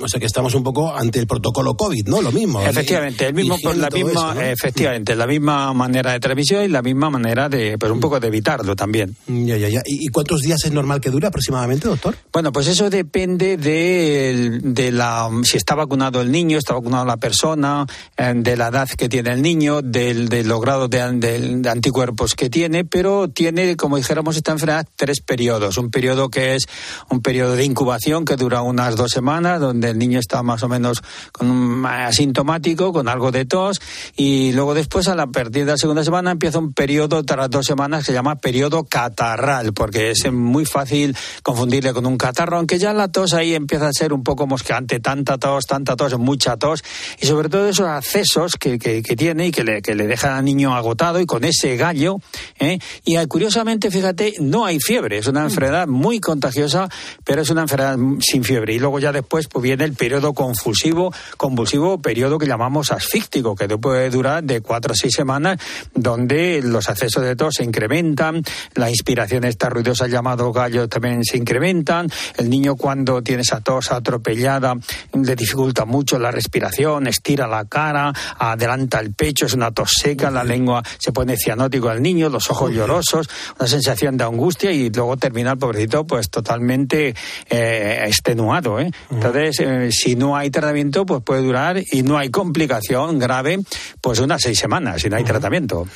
O 0.02 0.08
sea 0.08 0.18
que 0.18 0.26
estamos 0.26 0.54
un 0.54 0.62
poco 0.62 0.94
ante 0.94 1.18
el 1.20 1.26
protocolo 1.26 1.74
COVID, 1.74 2.06
¿no? 2.08 2.20
Lo 2.22 2.32
mismo. 2.32 2.60
Efectivamente, 2.62 3.26
el 3.26 3.34
mismo, 3.34 3.56
la 3.74 3.88
misma, 3.90 4.10
eso, 4.10 4.34
¿no? 4.34 4.40
efectivamente, 4.40 5.14
la 5.14 5.26
misma 5.26 5.72
manera 5.72 6.12
de 6.12 6.20
transmisión 6.20 6.64
y 6.64 6.68
la 6.68 6.82
misma 6.82 7.10
manera 7.10 7.48
de, 7.48 7.78
pues 7.78 7.92
un 7.92 8.00
poco 8.00 8.18
de 8.20 8.26
evitarlo 8.28 8.74
también. 8.76 9.14
Ya, 9.26 9.56
ya, 9.56 9.68
ya. 9.68 9.80
¿Y 9.86 10.08
cuántos 10.08 10.40
días 10.40 10.64
es 10.64 10.72
normal 10.72 11.00
que 11.00 11.10
dure 11.10 11.26
aproximadamente, 11.28 11.88
doctor? 11.88 12.16
Bueno, 12.32 12.52
pues 12.52 12.66
eso 12.66 12.90
depende 12.90 13.56
de, 13.56 14.58
de 14.62 14.92
la 14.92 15.28
si 15.44 15.56
está 15.56 15.74
vacunado 15.74 16.20
el 16.20 16.30
niño, 16.32 16.58
está 16.58 16.74
vacunado 16.74 17.04
la 17.04 17.16
persona, 17.16 17.86
eh, 18.16 18.32
de 18.36 18.56
la 18.56 18.68
edad 18.68 18.88
que 18.88 19.08
tiene 19.08 19.32
el 19.32 19.42
niño, 19.42 19.82
del, 19.82 20.28
de 20.28 20.44
los 20.44 20.60
grados 20.60 20.90
de, 20.90 21.00
del- 21.12 21.62
de 21.62 21.70
anticuerpos 21.70 22.34
que 22.34 22.50
tiene, 22.50 22.84
pero 22.84 23.28
tiene, 23.28 23.76
como 23.76 23.96
dijéramos, 23.96 24.36
esta 24.36 24.52
enfermedad 24.52 24.86
tres 24.96 25.20
periodos. 25.20 25.78
Un 25.78 25.90
periodo 25.90 26.28
que 26.28 26.54
es 26.56 26.64
un 27.10 27.20
periodo 27.22 27.54
de 27.56 27.64
incubación 27.64 28.24
que 28.24 28.36
dura 28.36 28.62
unas 28.62 28.96
dos 28.96 29.10
semanas, 29.10 29.59
donde 29.60 29.90
el 29.90 29.98
niño 29.98 30.18
está 30.18 30.42
más 30.42 30.62
o 30.62 30.68
menos 30.68 31.02
con 31.32 31.50
un 31.50 31.86
asintomático, 31.86 32.92
con 32.92 33.08
algo 33.08 33.30
de 33.30 33.44
tos, 33.44 33.80
y 34.16 34.52
luego 34.52 34.74
después, 34.74 35.08
a 35.08 35.14
la 35.14 35.26
partir 35.28 35.64
de 35.64 35.72
la 35.72 35.76
segunda 35.78 36.02
semana, 36.04 36.32
empieza 36.32 36.58
un 36.58 36.72
periodo 36.72 37.22
tras 37.24 37.48
dos 37.50 37.66
semanas 37.66 38.00
que 38.00 38.06
se 38.06 38.12
llama 38.12 38.36
periodo 38.36 38.84
catarral, 38.84 39.72
porque 39.72 40.10
es 40.10 40.30
muy 40.32 40.64
fácil 40.64 41.16
confundirle 41.42 41.92
con 41.92 42.06
un 42.06 42.16
catarro, 42.16 42.56
aunque 42.58 42.78
ya 42.78 42.92
la 42.92 43.08
tos 43.08 43.34
ahí 43.34 43.54
empieza 43.54 43.88
a 43.88 43.92
ser 43.92 44.12
un 44.12 44.22
poco 44.24 44.46
mosqueante, 44.46 45.00
tanta 45.00 45.38
tos, 45.38 45.66
tanta 45.66 45.96
tos, 45.96 46.18
mucha 46.18 46.56
tos, 46.56 46.82
y 47.20 47.26
sobre 47.26 47.48
todo 47.48 47.68
esos 47.68 47.86
accesos 47.86 48.56
que, 48.56 48.78
que- 48.78 49.02
que 49.02 49.16
tiene 49.16 49.46
y 49.48 49.50
que 49.50 49.64
le, 49.64 49.82
que 49.82 49.94
le 49.94 50.06
dejan 50.06 50.32
al 50.32 50.44
niño 50.44 50.74
agotado 50.74 51.20
y 51.20 51.26
con 51.26 51.44
ese 51.44 51.76
gallo. 51.76 52.16
¿eh? 52.58 52.78
Y 53.04 53.16
ah, 53.16 53.26
curiosamente, 53.26 53.90
fíjate, 53.90 54.34
no 54.40 54.64
hay 54.64 54.78
fiebre, 54.80 55.18
es 55.18 55.26
una 55.26 55.42
enfermedad 55.42 55.86
muy 55.88 56.20
contagiosa, 56.20 56.88
pero 57.24 57.42
es 57.42 57.50
una 57.50 57.62
enfermedad 57.62 57.96
sin 58.20 58.44
fiebre. 58.44 58.74
Y 58.74 58.78
luego 58.78 58.98
ya 58.98 59.12
después 59.12 59.48
viene 59.56 59.84
el 59.84 59.94
periodo 59.94 60.32
confusivo, 60.32 61.12
convulsivo, 61.36 61.98
periodo 62.00 62.38
que 62.38 62.46
llamamos 62.46 62.92
asfíctico, 62.92 63.54
que 63.54 63.68
puede 63.78 64.10
durar 64.10 64.44
de 64.44 64.60
cuatro 64.60 64.92
a 64.92 64.96
seis 64.96 65.12
semanas, 65.14 65.58
donde 65.94 66.60
los 66.62 66.88
accesos 66.88 67.22
de 67.22 67.36
tos 67.36 67.54
se 67.56 67.64
incrementan, 67.64 68.42
la 68.74 68.90
inspiración 68.90 69.44
esta 69.44 69.68
ruidosa 69.68 70.06
llamado 70.06 70.52
gallo 70.52 70.88
también 70.88 71.24
se 71.24 71.36
incrementan, 71.36 72.08
el 72.36 72.50
niño 72.50 72.76
cuando 72.76 73.22
tiene 73.22 73.42
esa 73.42 73.60
tos 73.60 73.90
atropellada 73.92 74.74
le 75.12 75.36
dificulta 75.36 75.84
mucho 75.84 76.18
la 76.18 76.30
respiración, 76.30 77.06
estira 77.06 77.46
la 77.46 77.64
cara, 77.64 78.12
adelanta 78.38 79.00
el 79.00 79.12
pecho, 79.14 79.46
es 79.46 79.54
una 79.54 79.70
tos 79.70 79.90
seca, 80.00 80.30
la 80.30 80.44
lengua 80.44 80.82
se 80.98 81.12
pone 81.12 81.36
cianótico 81.36 81.88
al 81.88 82.02
niño, 82.02 82.28
los 82.28 82.50
ojos 82.50 82.72
llorosos, 82.72 83.28
una 83.58 83.68
sensación 83.68 84.16
de 84.16 84.24
angustia 84.24 84.72
y 84.72 84.90
luego 84.90 85.16
termina 85.16 85.52
el 85.52 85.58
pobrecito 85.58 86.06
pues 86.06 86.30
totalmente 86.30 87.14
eh, 87.48 88.04
extenuado. 88.06 88.80
¿eh? 88.80 88.90
Entonces, 89.10 89.39
eh, 89.48 89.90
si 89.92 90.16
no 90.16 90.36
hay 90.36 90.50
tratamiento, 90.50 91.06
pues 91.06 91.22
puede 91.22 91.42
durar 91.42 91.82
y 91.92 92.02
no 92.02 92.18
hay 92.18 92.30
complicación 92.30 93.18
grave, 93.18 93.58
pues 94.00 94.18
unas 94.20 94.42
seis 94.42 94.58
semanas 94.58 95.02
si 95.02 95.08
no 95.08 95.16
hay 95.16 95.24
tratamiento. 95.24 95.86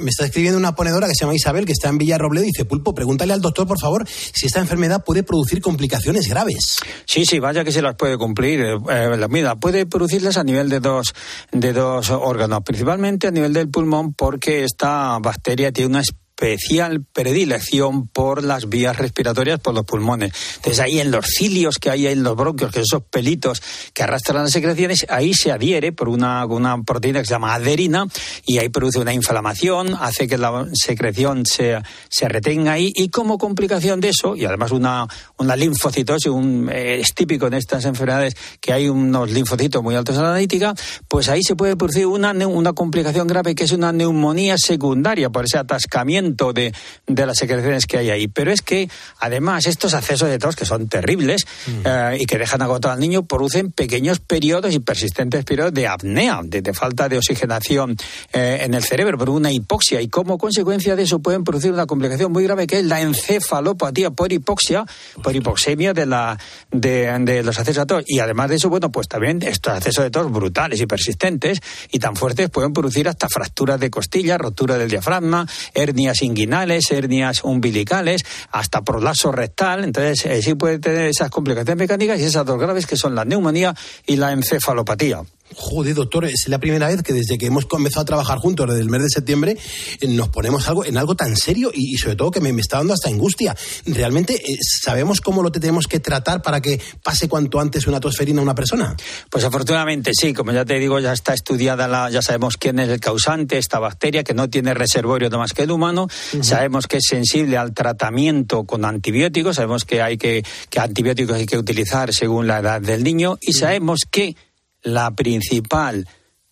Me 0.00 0.10
está 0.10 0.26
escribiendo 0.26 0.58
una 0.58 0.74
ponedora 0.74 1.06
que 1.08 1.14
se 1.14 1.20
llama 1.20 1.34
Isabel, 1.34 1.64
que 1.66 1.72
está 1.72 1.88
en 1.88 1.98
Villarrobledo, 1.98 2.44
y 2.44 2.48
dice, 2.48 2.64
Pulpo, 2.64 2.94
pregúntale 2.94 3.32
al 3.32 3.40
doctor, 3.40 3.66
por 3.66 3.78
favor, 3.80 4.06
si 4.08 4.46
esta 4.46 4.60
enfermedad 4.60 5.04
puede 5.04 5.22
producir 5.22 5.60
complicaciones 5.60 6.28
graves. 6.28 6.76
Sí, 7.06 7.24
sí, 7.24 7.38
vaya 7.38 7.64
que 7.64 7.72
se 7.72 7.82
las 7.82 7.94
puede 7.96 8.16
cumplir. 8.18 8.60
Eh, 8.60 9.16
la- 9.16 9.28
mira, 9.28 9.56
puede 9.56 9.86
producirlas 9.86 10.36
a 10.36 10.44
nivel 10.44 10.68
de 10.68 10.80
dos, 10.80 11.12
de 11.52 11.72
dos 11.72 12.10
órganos, 12.10 12.60
principalmente 12.64 13.26
a 13.26 13.30
nivel 13.30 13.52
del 13.52 13.68
pulmón, 13.70 14.14
porque 14.14 14.64
esta 14.64 15.18
bacteria 15.20 15.72
tiene 15.72 15.90
una 15.90 16.02
especial 16.40 17.04
predilección 17.04 18.08
por 18.08 18.42
las 18.42 18.68
vías 18.68 18.96
respiratorias, 18.96 19.60
por 19.60 19.74
los 19.74 19.84
pulmones. 19.84 20.32
Entonces 20.56 20.80
ahí 20.80 20.98
en 20.98 21.10
los 21.10 21.26
cilios 21.26 21.76
que 21.78 21.90
hay 21.90 22.06
en 22.06 22.22
los 22.22 22.34
bronquios, 22.34 22.70
que 22.70 22.78
son 22.78 23.00
esos 23.00 23.02
pelitos 23.10 23.62
que 23.92 24.02
arrastran 24.02 24.44
las 24.44 24.52
secreciones, 24.52 25.06
ahí 25.10 25.34
se 25.34 25.52
adhiere 25.52 25.92
por 25.92 26.08
una, 26.08 26.46
una 26.46 26.82
proteína 26.82 27.20
que 27.20 27.26
se 27.26 27.34
llama 27.34 27.54
aderina 27.54 28.06
y 28.46 28.58
ahí 28.58 28.70
produce 28.70 28.98
una 28.98 29.12
inflamación, 29.12 29.94
hace 30.00 30.26
que 30.26 30.38
la 30.38 30.66
secreción 30.72 31.44
se, 31.44 31.78
se 32.08 32.28
retenga 32.28 32.72
ahí 32.72 32.90
y 32.94 33.10
como 33.10 33.36
complicación 33.36 34.00
de 34.00 34.08
eso, 34.08 34.34
y 34.34 34.46
además 34.46 34.72
una, 34.72 35.06
una 35.36 35.56
linfocitosis, 35.56 36.30
un, 36.30 36.70
eh, 36.72 37.00
es 37.00 37.14
típico 37.14 37.48
en 37.48 37.54
estas 37.54 37.84
enfermedades 37.84 38.34
que 38.60 38.72
hay 38.72 38.88
unos 38.88 39.30
linfocitos 39.30 39.82
muy 39.82 39.94
altos 39.94 40.16
en 40.16 40.22
la 40.22 40.30
analítica, 40.30 40.74
pues 41.06 41.28
ahí 41.28 41.42
se 41.42 41.54
puede 41.54 41.76
producir 41.76 42.06
una, 42.06 42.32
una 42.32 42.72
complicación 42.72 43.26
grave 43.26 43.54
que 43.54 43.64
es 43.64 43.72
una 43.72 43.92
neumonía 43.92 44.56
secundaria 44.56 45.28
por 45.28 45.44
ese 45.44 45.58
atascamiento 45.58 46.29
de, 46.36 46.72
de 47.06 47.26
las 47.26 47.36
secreciones 47.36 47.86
que 47.86 47.98
hay 47.98 48.10
ahí. 48.10 48.28
Pero 48.28 48.52
es 48.52 48.62
que, 48.62 48.88
además, 49.18 49.66
estos 49.66 49.94
accesos 49.94 50.28
de 50.28 50.38
tos, 50.38 50.56
que 50.56 50.64
son 50.64 50.88
terribles 50.88 51.46
eh, 51.84 52.18
y 52.20 52.26
que 52.26 52.38
dejan 52.38 52.62
agotado 52.62 52.94
al 52.94 53.00
niño, 53.00 53.24
producen 53.24 53.72
pequeños 53.72 54.20
periodos 54.20 54.74
y 54.74 54.80
persistentes 54.80 55.44
periodos 55.44 55.74
de 55.74 55.86
apnea, 55.86 56.40
de, 56.42 56.62
de 56.62 56.74
falta 56.74 57.08
de 57.08 57.18
oxigenación 57.18 57.96
eh, 58.32 58.60
en 58.62 58.74
el 58.74 58.82
cerebro, 58.82 59.18
por 59.18 59.30
una 59.30 59.52
hipoxia. 59.52 60.00
Y 60.00 60.08
como 60.08 60.38
consecuencia 60.38 60.96
de 60.96 61.02
eso 61.02 61.20
pueden 61.20 61.44
producir 61.44 61.72
una 61.72 61.86
complicación 61.86 62.32
muy 62.32 62.44
grave 62.44 62.66
que 62.66 62.78
es 62.78 62.84
la 62.84 63.00
encefalopatía 63.00 64.10
por 64.10 64.32
hipoxia, 64.32 64.84
por 65.22 65.34
hipoxemia 65.34 65.92
de, 65.92 66.06
la, 66.06 66.38
de, 66.70 67.12
de 67.20 67.42
los 67.42 67.58
accesos 67.58 67.82
a 67.82 67.86
tos. 67.86 68.04
Y 68.06 68.20
además 68.20 68.48
de 68.50 68.56
eso, 68.56 68.68
bueno, 68.68 68.90
pues 68.90 69.08
también 69.08 69.42
estos 69.42 69.74
accesos 69.74 70.04
de 70.04 70.10
tos 70.10 70.30
brutales 70.30 70.80
y 70.80 70.86
persistentes 70.86 71.60
y 71.90 71.98
tan 71.98 72.16
fuertes 72.16 72.50
pueden 72.50 72.72
producir 72.72 73.08
hasta 73.08 73.28
fracturas 73.28 73.80
de 73.80 73.90
costilla, 73.90 74.38
rotura 74.38 74.78
del 74.78 74.90
diafragma, 74.90 75.46
hernias 75.74 76.19
inguinales, 76.22 76.90
hernias 76.90 77.44
umbilicales, 77.44 78.24
hasta 78.50 78.82
prolapso 78.82 79.32
rectal. 79.32 79.84
Entonces, 79.84 80.26
eh, 80.26 80.42
sí 80.42 80.54
puede 80.54 80.78
tener 80.78 81.08
esas 81.08 81.30
complicaciones 81.30 81.78
mecánicas 81.78 82.20
y 82.20 82.24
esas 82.24 82.46
dos 82.46 82.58
graves 82.58 82.86
que 82.86 82.96
son 82.96 83.14
la 83.14 83.24
neumonía 83.24 83.74
y 84.06 84.16
la 84.16 84.32
encefalopatía. 84.32 85.22
Joder, 85.56 85.94
doctor, 85.94 86.24
es 86.24 86.48
la 86.48 86.58
primera 86.58 86.88
vez 86.88 87.02
que 87.02 87.12
desde 87.12 87.36
que 87.36 87.46
hemos 87.46 87.66
comenzado 87.66 88.02
a 88.02 88.04
trabajar 88.04 88.38
juntos, 88.38 88.68
desde 88.68 88.82
el 88.82 88.88
mes 88.88 89.02
de 89.02 89.10
septiembre, 89.10 89.56
eh, 90.00 90.08
nos 90.08 90.28
ponemos 90.28 90.68
algo 90.68 90.84
en 90.84 90.96
algo 90.96 91.14
tan 91.14 91.36
serio 91.36 91.70
y, 91.74 91.94
y 91.94 91.98
sobre 91.98 92.16
todo 92.16 92.30
que 92.30 92.40
me, 92.40 92.52
me, 92.52 92.60
está 92.60 92.78
dando 92.78 92.94
hasta 92.94 93.08
angustia. 93.08 93.56
Realmente, 93.86 94.34
eh, 94.34 94.58
¿sabemos 94.60 95.20
cómo 95.20 95.42
lo 95.42 95.50
tenemos 95.50 95.86
que 95.86 96.00
tratar 96.00 96.42
para 96.42 96.60
que 96.60 96.80
pase 97.02 97.28
cuanto 97.28 97.60
antes 97.60 97.86
una 97.86 98.00
tosferina 98.00 98.40
a 98.40 98.42
una 98.42 98.54
persona? 98.54 98.96
Pues 99.28 99.44
afortunadamente 99.44 100.12
sí, 100.14 100.32
como 100.32 100.52
ya 100.52 100.64
te 100.64 100.78
digo, 100.78 101.00
ya 101.00 101.12
está 101.12 101.34
estudiada, 101.34 101.88
la, 101.88 102.10
ya 102.10 102.22
sabemos 102.22 102.56
quién 102.56 102.78
es 102.78 102.88
el 102.88 103.00
causante, 103.00 103.58
esta 103.58 103.78
bacteria 103.78 104.22
que 104.22 104.34
no 104.34 104.48
tiene 104.48 104.74
reservorio 104.74 105.30
no 105.30 105.38
más 105.38 105.52
que 105.52 105.62
el 105.62 105.70
humano, 105.70 106.04
uh 106.04 106.36
-huh. 106.36 106.42
sabemos 106.42 106.86
que 106.86 106.98
es 106.98 107.04
sensible 107.08 107.56
al 107.56 107.74
tratamiento 107.74 108.64
con 108.64 108.84
antibióticos, 108.84 109.56
sabemos 109.56 109.84
que 109.84 110.02
hay 110.02 110.16
que, 110.16 110.44
que 110.68 110.80
antibióticos 110.80 111.36
hay 111.36 111.46
que 111.46 111.58
utilizar 111.58 112.12
según 112.12 112.46
la 112.46 112.58
edad 112.60 112.80
del 112.80 113.02
niño 113.02 113.38
y 113.40 113.50
uh 113.50 113.52
-huh. 113.52 113.58
sabemos 113.58 114.00
que 114.10 114.36
la 114.82 115.10
principal 115.12 116.06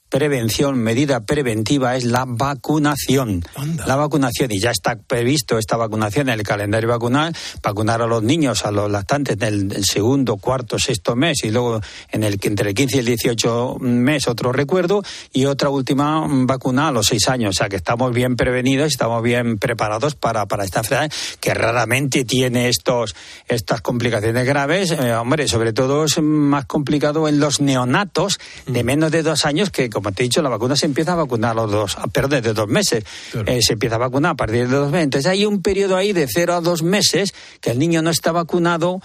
prevención, 0.09 0.79
medida 0.79 1.21
preventiva 1.21 1.97
es 1.97 2.05
la 2.05 2.25
vacunación. 2.27 3.45
Anda. 3.55 3.87
La 3.87 3.97
vacunación, 3.97 4.51
y 4.53 4.61
ya 4.61 4.71
está 4.71 4.97
previsto 4.97 5.59
esta 5.59 5.77
vacunación 5.77 6.29
en 6.29 6.39
el 6.39 6.43
calendario 6.43 6.89
vacunal, 6.89 7.35
vacunar 7.63 8.03
a 8.03 8.07
los 8.07 8.23
niños, 8.23 8.65
a 8.65 8.71
los 8.71 8.91
lactantes 8.91 9.37
en 9.41 9.73
el, 9.73 9.85
segundo, 9.85 10.37
cuarto, 10.37 10.79
sexto 10.79 11.15
mes 11.17 11.45
y 11.45 11.51
luego 11.51 11.81
en 12.11 12.25
el 12.25 12.39
entre 12.43 12.71
el 12.71 12.75
15 12.75 12.97
y 12.97 12.99
el 13.01 13.07
18 13.07 13.77
mes 13.81 14.29
otro 14.29 14.53
recuerdo 14.53 15.03
y 15.33 15.45
otra 15.45 15.69
última 15.69 16.27
vacuna 16.29 16.89
a 16.89 16.93
los 16.93 17.07
seis 17.07 17.29
años. 17.29 17.57
O 17.57 17.59
sea 17.59 17.69
que 17.69 17.77
estamos 17.77 18.13
bien 18.13 18.37
prevenidos, 18.37 18.89
estamos 18.89 19.23
bien 19.23 19.59
preparados 19.59 20.15
para, 20.15 20.47
para 20.47 20.65
esta 20.65 20.81
enfermedad 20.81 21.13
que 21.41 21.55
raramente 21.55 22.25
tiene 22.25 22.69
estos, 22.69 23.15
estas 23.47 23.81
complicaciones 23.83 24.47
graves. 24.47 24.91
Eh, 24.93 25.15
hombre, 25.15 25.49
sobre 25.49 25.73
todo 25.73 26.05
es 26.05 26.21
más 26.23 26.65
complicado 26.67 27.29
en 27.29 27.41
los 27.41 27.61
neonatos 27.61 28.39
de 28.67 28.85
menos 28.85 29.11
de 29.11 29.23
dos 29.23 29.45
años 29.45 29.71
que 29.71 29.91
como 30.01 30.13
te 30.13 30.23
he 30.23 30.25
dicho, 30.25 30.43
la 30.43 30.49
vacuna 30.49 30.77
se 30.77 30.87
empieza 30.87 31.13
a 31.13 31.17
vacunar 31.17 31.53
a 31.53 31.55
los 31.55 31.71
dos, 31.71 31.97
perdón, 32.13 32.41
desde 32.41 32.55
dos 32.55 32.69
meses. 32.69 33.05
Claro. 33.33 33.51
Eh, 33.51 33.61
se 33.63 33.75
empieza 33.75 33.97
a 33.97 33.99
vacunar 33.99 34.33
a 34.33 34.37
partir 34.37 34.69
de 34.69 34.77
dos 34.77 34.91
meses. 34.91 35.05
Entonces 35.05 35.31
hay 35.31 35.45
un 35.45 35.63
periodo 35.63 35.97
ahí 35.97 36.13
de 36.13 36.27
cero 36.29 36.55
a 36.55 36.61
dos 36.61 36.83
meses 36.83 37.35
que 37.61 37.71
el 37.71 37.79
niño 37.79 38.03
no 38.03 38.11
está 38.11 38.33
vacunado 38.33 39.01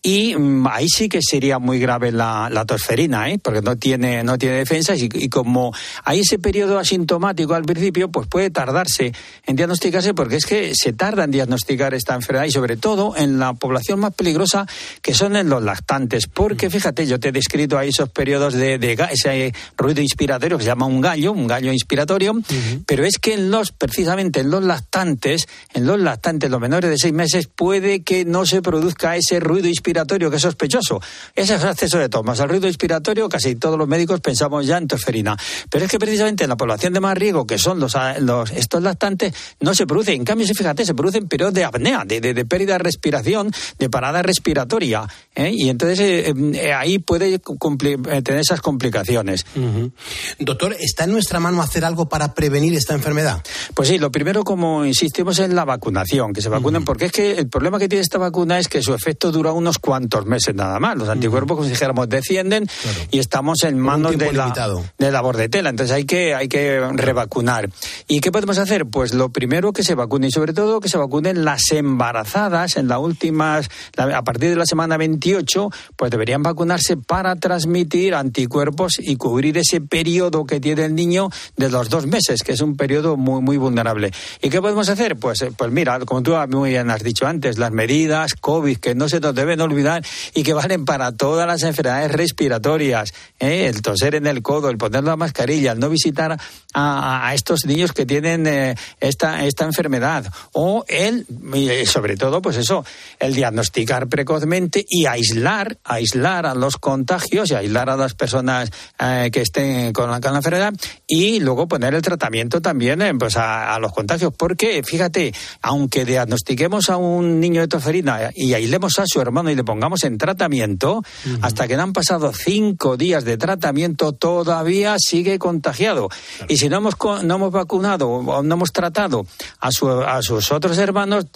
y 0.00 0.36
mm, 0.36 0.66
ahí 0.68 0.88
sí 0.88 1.08
que 1.08 1.20
sería 1.22 1.58
muy 1.58 1.80
grave 1.80 2.12
la, 2.12 2.48
la 2.50 2.64
tosferina, 2.64 3.28
¿eh? 3.30 3.38
porque 3.42 3.62
no 3.62 3.76
tiene, 3.76 4.22
no 4.22 4.38
tiene 4.38 4.56
defensas 4.56 5.00
y, 5.00 5.08
y, 5.12 5.28
como 5.28 5.74
hay 6.04 6.20
ese 6.20 6.38
periodo 6.38 6.78
asintomático 6.78 7.54
al 7.54 7.64
principio, 7.64 8.08
pues 8.08 8.28
puede 8.28 8.50
tardarse 8.50 9.12
en 9.44 9.56
diagnosticarse 9.56 10.14
porque 10.14 10.36
es 10.36 10.46
que 10.46 10.72
se 10.74 10.92
tarda 10.92 11.24
en 11.24 11.32
diagnosticar 11.32 11.94
esta 11.94 12.14
enfermedad 12.14 12.46
y 12.46 12.52
sobre 12.52 12.76
todo 12.76 13.16
en 13.16 13.40
la 13.40 13.54
población 13.54 13.98
más 13.98 14.14
peligrosa 14.14 14.66
que 15.02 15.14
son 15.14 15.34
en 15.34 15.48
los 15.48 15.64
lactantes. 15.64 16.28
Porque 16.28 16.70
fíjate, 16.70 17.04
yo 17.06 17.18
te 17.18 17.30
he 17.30 17.32
descrito 17.32 17.76
ahí 17.76 17.88
esos 17.88 18.08
periodos 18.08 18.54
de, 18.54 18.78
de 18.78 18.92
ese 19.10 19.52
ruido 19.76 20.00
inspiratorio 20.00 20.58
que 20.58 20.64
se 20.64 20.70
llama 20.70 20.86
un 20.86 21.00
gallo, 21.00 21.32
un 21.32 21.48
gallo 21.48 21.72
inspiratorio, 21.72 22.32
uh 22.32 22.36
-huh. 22.36 22.84
pero 22.86 23.04
es 23.04 23.18
que 23.18 23.34
en 23.34 23.50
los, 23.50 23.72
precisamente 23.72 24.40
en 24.40 24.50
los 24.50 24.62
lactantes, 24.62 25.48
en 25.74 25.86
los 25.86 25.98
lactantes, 25.98 26.50
los 26.50 26.60
menores 26.60 26.88
de 26.88 26.98
seis 26.98 27.12
meses, 27.12 27.48
puede 27.48 28.02
que 28.02 28.24
no 28.24 28.46
se 28.46 28.62
produzca 28.62 29.16
ese 29.16 29.40
ruido 29.40 29.66
inspiratorio 29.66 29.87
inspiratorio 29.88 30.30
que 30.30 30.36
es 30.36 30.42
sospechoso. 30.42 31.00
Ese 31.34 31.54
es 31.54 31.62
el 31.62 31.68
acceso 31.68 31.98
de 31.98 32.08
tomas. 32.08 32.40
Al 32.40 32.48
ruido 32.48 32.68
inspiratorio, 32.68 33.28
casi 33.28 33.56
todos 33.56 33.78
los 33.78 33.88
médicos 33.88 34.20
pensamos 34.20 34.66
ya 34.66 34.76
en 34.76 34.86
tosferina. 34.86 35.36
Pero 35.70 35.86
es 35.86 35.90
que 35.90 35.98
precisamente 35.98 36.44
en 36.44 36.50
la 36.50 36.56
población 36.56 36.92
de 36.92 37.00
más 37.00 37.16
riesgo, 37.16 37.46
que 37.46 37.56
son 37.58 37.80
los, 37.80 37.94
los 38.20 38.50
estos 38.50 38.82
lactantes, 38.82 39.32
no 39.60 39.74
se 39.74 39.86
produce. 39.86 40.12
En 40.12 40.24
cambio, 40.24 40.46
si 40.46 40.52
fíjate, 40.54 40.84
se 40.84 40.94
produce 40.94 41.18
en 41.18 41.28
periodos 41.28 41.54
de 41.54 41.64
apnea, 41.64 42.04
de, 42.04 42.20
de, 42.20 42.34
de 42.34 42.44
pérdida 42.44 42.74
de 42.74 42.80
respiración, 42.80 43.50
de 43.78 43.88
parada 43.88 44.22
respiratoria. 44.22 45.08
¿eh? 45.34 45.52
Y 45.54 45.70
entonces 45.70 46.00
eh, 46.00 46.34
eh, 46.54 46.72
ahí 46.74 46.98
puede 46.98 47.38
tener 47.38 48.40
esas 48.40 48.60
complicaciones. 48.60 49.46
Uh 49.56 49.60
-huh. 49.60 49.92
Doctor, 50.40 50.76
¿está 50.78 51.04
en 51.04 51.12
nuestra 51.12 51.40
mano 51.40 51.62
hacer 51.62 51.84
algo 51.84 52.08
para 52.10 52.34
prevenir 52.34 52.74
esta 52.74 52.92
enfermedad? 52.94 53.42
Pues 53.74 53.88
sí, 53.88 53.98
lo 53.98 54.10
primero, 54.12 54.44
como 54.44 54.84
insistimos, 54.84 55.38
en 55.38 55.54
la 55.54 55.64
vacunación, 55.64 56.32
que 56.34 56.42
se 56.42 56.50
vacunen, 56.50 56.82
uh 56.82 56.84
-huh. 56.84 56.86
porque 56.86 57.06
es 57.06 57.12
que 57.12 57.38
el 57.38 57.48
problema 57.48 57.78
que 57.78 57.88
tiene 57.88 58.02
esta 58.02 58.18
vacuna 58.18 58.58
es 58.58 58.68
que 58.68 58.82
su 58.82 58.92
efecto 58.92 59.32
dura 59.32 59.52
unos 59.52 59.77
cuantos 59.78 60.26
meses 60.26 60.54
nada 60.54 60.78
más. 60.80 60.96
Los 60.96 61.08
anticuerpos, 61.08 61.56
como 61.56 61.64
si 61.64 61.70
dijéramos, 61.70 62.08
descienden 62.08 62.66
claro. 62.66 62.98
y 63.10 63.18
estamos 63.18 63.64
en 63.64 63.78
manos 63.78 64.16
de 64.16 64.32
la, 64.32 64.54
de 64.98 65.12
la 65.12 65.20
bordetela. 65.20 65.70
Entonces 65.70 65.94
hay 65.94 66.04
que, 66.04 66.34
hay 66.34 66.48
que 66.48 66.80
revacunar. 66.94 67.70
¿Y 68.06 68.20
qué 68.20 68.32
podemos 68.32 68.58
hacer? 68.58 68.86
Pues 68.86 69.14
lo 69.14 69.30
primero 69.30 69.72
que 69.72 69.82
se 69.82 69.94
vacune 69.94 70.28
y 70.28 70.30
sobre 70.30 70.52
todo 70.52 70.80
que 70.80 70.88
se 70.88 70.98
vacunen 70.98 71.44
las 71.44 71.70
embarazadas 71.72 72.76
en 72.76 72.88
las 72.88 72.98
últimas, 72.98 73.68
a 73.96 74.22
partir 74.22 74.50
de 74.50 74.56
la 74.56 74.66
semana 74.66 74.96
28, 74.96 75.70
pues 75.96 76.10
deberían 76.10 76.42
vacunarse 76.42 76.96
para 76.96 77.36
transmitir 77.36 78.14
anticuerpos 78.14 78.98
y 78.98 79.16
cubrir 79.16 79.58
ese 79.58 79.80
periodo 79.80 80.44
que 80.46 80.60
tiene 80.60 80.84
el 80.84 80.94
niño 80.94 81.30
de 81.56 81.70
los 81.70 81.88
dos 81.88 82.06
meses, 82.06 82.42
que 82.42 82.52
es 82.52 82.60
un 82.60 82.76
periodo 82.76 83.16
muy, 83.16 83.42
muy 83.42 83.56
vulnerable. 83.56 84.12
¿Y 84.42 84.50
qué 84.50 84.60
podemos 84.60 84.88
hacer? 84.88 85.16
Pues, 85.16 85.44
pues 85.56 85.70
mira, 85.70 85.98
como 86.00 86.22
tú 86.22 86.34
muy 86.48 86.70
bien 86.70 86.90
has 86.90 87.02
dicho 87.02 87.26
antes, 87.26 87.58
las 87.58 87.72
medidas 87.72 88.34
COVID 88.34 88.78
que 88.78 88.94
no 88.94 89.08
se 89.08 89.20
nos 89.20 89.34
deben 89.34 89.60
olvidar 89.68 90.04
y 90.34 90.42
que 90.42 90.52
valen 90.52 90.84
para 90.84 91.12
todas 91.12 91.46
las 91.46 91.62
enfermedades 91.62 92.12
respiratorias, 92.12 93.14
¿eh? 93.38 93.66
el 93.66 93.82
toser 93.82 94.14
en 94.14 94.26
el 94.26 94.42
codo, 94.42 94.70
el 94.70 94.78
poner 94.78 95.04
la 95.04 95.16
mascarilla, 95.16 95.72
el 95.72 95.78
no 95.78 95.88
visitar 95.88 96.38
a, 96.74 97.32
estos 97.34 97.64
niños 97.64 97.92
que 97.92 98.06
tienen 98.06 98.46
eh, 98.46 98.74
esta, 99.00 99.44
esta 99.44 99.64
enfermedad, 99.64 100.30
o 100.52 100.84
el, 100.88 101.26
y 101.54 101.86
sobre 101.86 102.16
todo, 102.16 102.42
pues 102.42 102.56
eso, 102.56 102.84
el 103.18 103.34
diagnosticar 103.34 104.08
precozmente 104.08 104.84
y 104.88 105.06
aislar, 105.06 105.78
aislar 105.84 106.46
a 106.46 106.54
los 106.54 106.76
contagios 106.76 107.50
y 107.50 107.54
aislar 107.54 107.90
a 107.90 107.96
las 107.96 108.14
personas 108.14 108.70
eh, 108.98 109.30
que 109.32 109.42
estén 109.42 109.92
con 109.92 110.10
la, 110.10 110.18
enfermedad 110.18 110.74
y 111.06 111.40
luego 111.40 111.66
poner 111.66 111.94
el 111.94 112.02
tratamiento 112.02 112.60
también 112.60 113.00
eh, 113.02 113.12
pues 113.18 113.36
a, 113.36 113.78
los 113.78 113.92
contagios, 113.92 114.32
porque 114.36 114.82
fíjate, 114.82 115.32
aunque 115.62 116.04
diagnostiquemos 116.04 116.90
a 116.90 116.96
un 116.96 117.40
niño 117.40 117.60
de 117.60 117.68
tosferina 117.68 118.30
y 118.34 118.54
aislemos 118.54 118.98
a 118.98 119.04
su 119.06 119.20
hermano 119.20 119.50
y 119.50 119.54
le 119.58 119.64
pongamos 119.64 120.04
en 120.04 120.16
tratamiento, 120.16 120.98
uh 120.98 121.02
-huh. 121.02 121.38
hasta 121.42 121.68
que 121.68 121.76
no 121.76 121.82
han 121.82 121.92
pasado 121.92 122.32
cinco 122.32 122.96
días 122.96 123.24
de 123.24 123.36
tratamiento, 123.36 124.12
todavía 124.12 124.96
sigue 124.98 125.38
contagiado. 125.38 126.08
Claro. 126.08 126.46
Y 126.48 126.56
si 126.56 126.68
no 126.68 126.78
hemos, 126.78 126.94
no 127.24 127.34
hemos 127.34 127.52
vacunado 127.52 128.08
o 128.08 128.42
no 128.42 128.54
hemos 128.54 128.72
tratado 128.72 129.26
a, 129.60 129.70
su, 129.72 129.90
a 129.90 130.22
sus 130.22 130.52
otros 130.52 130.78
hermanos, 130.78 131.26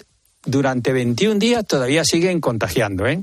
durante 0.45 0.93
21 0.93 1.38
días 1.38 1.64
todavía 1.66 2.05
siguen 2.05 2.40
contagiando. 2.40 3.07
¿eh? 3.07 3.20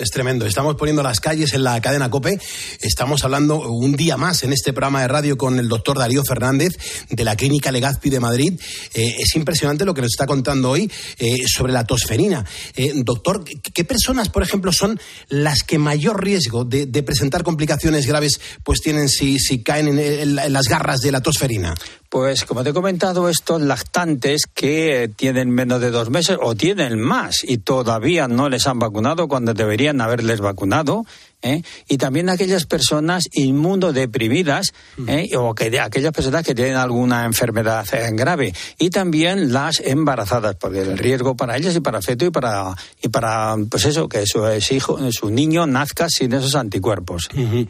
Es 0.00 0.10
tremendo. 0.10 0.46
Estamos 0.46 0.74
poniendo 0.74 1.02
las 1.02 1.20
calles 1.20 1.52
en 1.54 1.62
la 1.62 1.80
cadena 1.80 2.10
COPE. 2.10 2.40
Estamos 2.80 3.24
hablando 3.24 3.60
un 3.70 3.94
día 3.94 4.16
más 4.16 4.42
en 4.42 4.52
este 4.52 4.72
programa 4.72 5.02
de 5.02 5.08
radio 5.08 5.36
con 5.36 5.58
el 5.58 5.68
doctor 5.68 5.98
Darío 5.98 6.22
Fernández 6.24 6.72
de 7.08 7.24
la 7.24 7.36
Clínica 7.36 7.70
Legazpi 7.70 8.10
de 8.10 8.20
Madrid. 8.20 8.60
Eh, 8.94 9.16
es 9.18 9.36
impresionante 9.36 9.84
lo 9.84 9.94
que 9.94 10.02
nos 10.02 10.10
está 10.10 10.26
contando 10.26 10.70
hoy 10.70 10.90
eh, 11.18 11.36
sobre 11.46 11.72
la 11.72 11.84
tosferina. 11.84 12.44
Eh, 12.74 12.92
doctor, 12.96 13.44
¿qué 13.44 13.84
personas, 13.84 14.28
por 14.28 14.42
ejemplo, 14.42 14.72
son 14.72 14.98
las 15.28 15.62
que 15.62 15.78
mayor 15.78 16.22
riesgo 16.22 16.64
de, 16.64 16.86
presentar 17.06 17.44
complicaciones 17.44 18.06
graves 18.06 18.40
pues 18.64 18.80
tienen 18.80 19.08
si, 19.08 19.38
caen 19.62 19.86
en, 19.86 19.98
en, 20.00 20.38
en 20.38 20.52
las 20.52 20.68
garras 20.68 21.00
de 21.00 21.12
la 21.12 21.20
tosferina? 21.20 21.74
Pues 22.08 22.44
como 22.44 22.62
te 22.62 22.70
he 22.70 22.72
comentado, 22.72 23.28
estos 23.28 23.60
lactantes 23.60 24.42
que 24.52 25.10
tienen 25.14 25.50
menos 25.50 25.80
de 25.80 25.90
dos 25.90 26.10
meses 26.10 26.38
o 26.40 26.54
tienen 26.54 27.00
más 27.00 27.42
y 27.42 27.58
todavía 27.58 28.28
no 28.28 28.48
les 28.48 28.66
han 28.66 28.78
vacunado 28.78 29.28
cuando 29.28 29.54
deberían 29.54 30.00
haberles 30.00 30.40
vacunado, 30.40 31.04
¿eh? 31.42 31.62
y 31.88 31.98
también 31.98 32.28
aquellas 32.28 32.66
personas 32.66 33.24
inmunodeprimidas 33.32 34.72
¿eh? 35.06 35.28
o 35.36 35.54
que 35.54 35.70
de 35.70 35.80
aquellas 35.80 36.12
personas 36.12 36.44
que 36.44 36.54
tienen 36.54 36.76
alguna 36.76 37.24
enfermedad 37.24 37.86
grave 38.12 38.54
y 38.78 38.90
también 38.90 39.52
las 39.52 39.80
embarazadas 39.80 40.56
porque 40.56 40.80
el 40.80 40.98
riesgo 40.98 41.36
para 41.36 41.56
ellas 41.56 41.76
y 41.76 41.80
para 41.80 41.98
el 41.98 42.04
feto 42.04 42.24
y 42.24 42.30
para 42.30 42.74
y 43.02 43.08
para 43.08 43.56
pues 43.70 43.84
eso 43.84 44.08
que 44.08 44.26
su, 44.26 44.44
hijo 44.70 44.98
su 45.12 45.30
niño 45.30 45.66
nazca 45.66 46.08
sin 46.08 46.32
esos 46.32 46.54
anticuerpos 46.54 47.28
uh 47.34 47.38
-huh. 47.38 47.68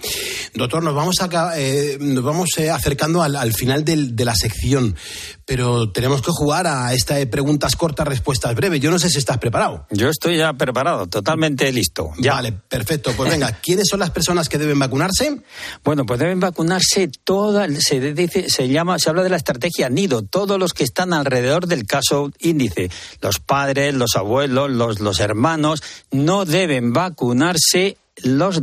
doctor 0.54 0.82
nos 0.82 0.94
vamos 0.94 1.20
acá 1.20 1.58
eh, 1.58 1.98
nos 2.00 2.24
vamos 2.24 2.50
eh, 2.58 2.70
acercando 2.70 3.22
al, 3.22 3.36
al 3.36 3.52
final 3.52 3.84
del, 3.84 4.16
de 4.16 4.24
la 4.24 4.34
sección 4.34 4.96
pero 5.47 5.90
tenemos 5.92 6.22
que 6.22 6.32
jugar 6.32 6.66
a 6.66 6.92
esta 6.92 7.14
de 7.14 7.26
preguntas 7.28 7.76
cortas, 7.76 8.07
respuestas 8.07 8.55
breves. 8.57 8.80
Yo 8.80 8.90
no 8.90 8.99
sé 8.99 9.09
si 9.09 9.18
estás 9.18 9.38
preparado. 9.38 9.86
Yo 9.90 10.09
estoy 10.09 10.36
ya 10.36 10.53
preparado, 10.55 11.07
totalmente 11.07 11.70
listo. 11.70 12.11
Ya. 12.18 12.34
Vale, 12.34 12.53
perfecto. 12.53 13.12
Pues 13.16 13.30
venga, 13.30 13.53
¿quiénes 13.62 13.86
son 13.88 14.01
las 14.01 14.11
personas 14.11 14.49
que 14.49 14.59
deben 14.59 14.78
vacunarse? 14.78 15.40
Bueno, 15.84 16.05
pues 16.05 16.18
deben 16.18 16.40
vacunarse 16.40 17.09
toda, 17.22 17.68
se 17.78 18.01
dice, 18.12 18.51
se 18.51 18.68
llama, 18.68 18.99
se 18.99 19.09
habla 19.09 19.22
de 19.22 19.30
la 19.30 19.36
estrategia 19.36 19.88
nido, 19.88 20.22
todos 20.22 20.59
los 20.59 20.74
que 20.74 20.82
están 20.82 21.12
alrededor 21.12 21.68
del 21.68 21.86
caso 21.86 22.32
índice, 22.40 22.90
los 23.22 23.38
padres, 23.38 23.94
los 23.94 24.16
abuelos, 24.16 24.68
los, 24.68 24.99
los 24.99 25.20
hermanos, 25.20 25.80
no 26.11 26.44
deben 26.44 26.92
vacunarse 26.92 27.99
los 28.16 28.62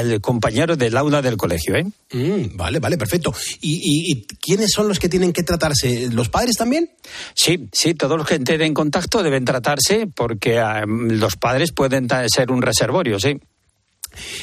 el 0.00 0.20
compañero 0.20 0.76
del 0.76 0.96
aula 0.96 1.22
del 1.22 1.36
colegio, 1.36 1.74
¿eh? 1.76 1.84
Mm, 2.12 2.56
vale, 2.56 2.78
vale, 2.78 2.96
perfecto. 2.96 3.34
¿Y, 3.60 3.74
y, 3.76 4.12
y 4.12 4.26
quiénes 4.40 4.70
son 4.72 4.88
los 4.88 4.98
que 4.98 5.08
tienen 5.08 5.32
que 5.32 5.42
tratarse? 5.42 6.08
¿Los 6.10 6.28
padres 6.28 6.56
también? 6.56 6.90
Sí, 7.34 7.68
sí, 7.72 7.94
todos 7.94 8.16
los 8.18 8.26
que 8.26 8.34
entren 8.34 8.62
en 8.62 8.74
contacto 8.74 9.22
deben 9.22 9.44
tratarse 9.44 10.06
porque 10.06 10.58
eh, 10.58 10.84
los 10.86 11.36
padres 11.36 11.72
pueden 11.72 12.08
ser 12.28 12.50
un 12.50 12.62
reservorio, 12.62 13.18
sí. 13.18 13.38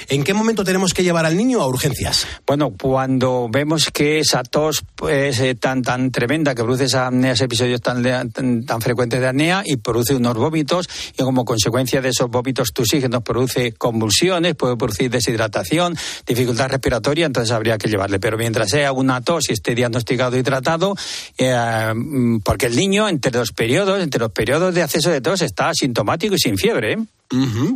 ¿En 0.10 0.24
qué 0.24 0.34
momento 0.34 0.64
tenemos 0.64 0.94
que 0.94 1.04
llevar 1.04 1.26
al 1.26 1.38
niño 1.38 1.62
a 1.62 1.68
urgencias? 1.68 2.28
Bueno, 2.46 2.74
cuando 2.80 3.48
vemos 3.50 3.90
que 3.92 4.20
esa 4.20 4.44
tos 4.44 4.84
es 5.10 5.40
eh, 5.40 5.56
tan 5.56 5.82
tan 5.82 6.12
tremenda 6.12 6.56
que 6.56 6.64
produce 6.64 6.86
esa 6.86 7.08
apnea, 7.08 7.34
ese 7.34 7.46
episodios 7.46 7.82
tan, 7.82 8.04
tan, 8.32 8.82
frecuentes 8.82 9.20
de 9.20 9.28
apnea 9.28 9.64
y 9.66 9.78
produce 9.78 10.16
unos 10.16 10.36
vómitos 10.36 10.88
y 11.18 11.24
como 11.24 11.46
consecuencia 11.46 12.02
de 12.02 12.10
esos 12.10 12.30
vómitos 12.30 12.74
tu 12.74 12.84
oxígeno 12.84 13.22
produce 13.22 13.74
convulsiones, 13.74 14.56
puede 14.56 14.78
producir 14.78 15.10
deshidratación, 15.10 15.98
dificultad 16.26 16.70
respiratoria, 16.70 17.26
entonces 17.26 17.52
habría 17.52 17.78
que 17.78 17.88
llevarle. 17.88 18.20
Pero 18.20 18.38
mientras 18.38 18.70
sea 18.70 18.92
una 18.92 19.22
tos 19.22 19.50
y 19.50 19.54
esté 19.54 19.76
diagnosticado 19.76 20.38
y 20.38 20.44
tratado, 20.44 20.96
eh, 21.38 21.94
mm, 21.94 22.40
porque 22.40 22.68
el 22.68 22.76
niño 22.76 23.10
entre 23.10 23.32
los 23.32 23.52
periodos, 23.52 24.02
entre 24.02 24.20
los 24.20 24.32
periodos 24.32 24.74
de 24.74 24.84
acceso 24.84 25.10
de 25.10 25.22
tos 25.22 25.42
está 25.42 25.70
asintomático 25.70 26.36
y 26.36 26.40
sin 26.40 26.58
fiebre. 26.58 26.94
¿eh? 26.94 26.98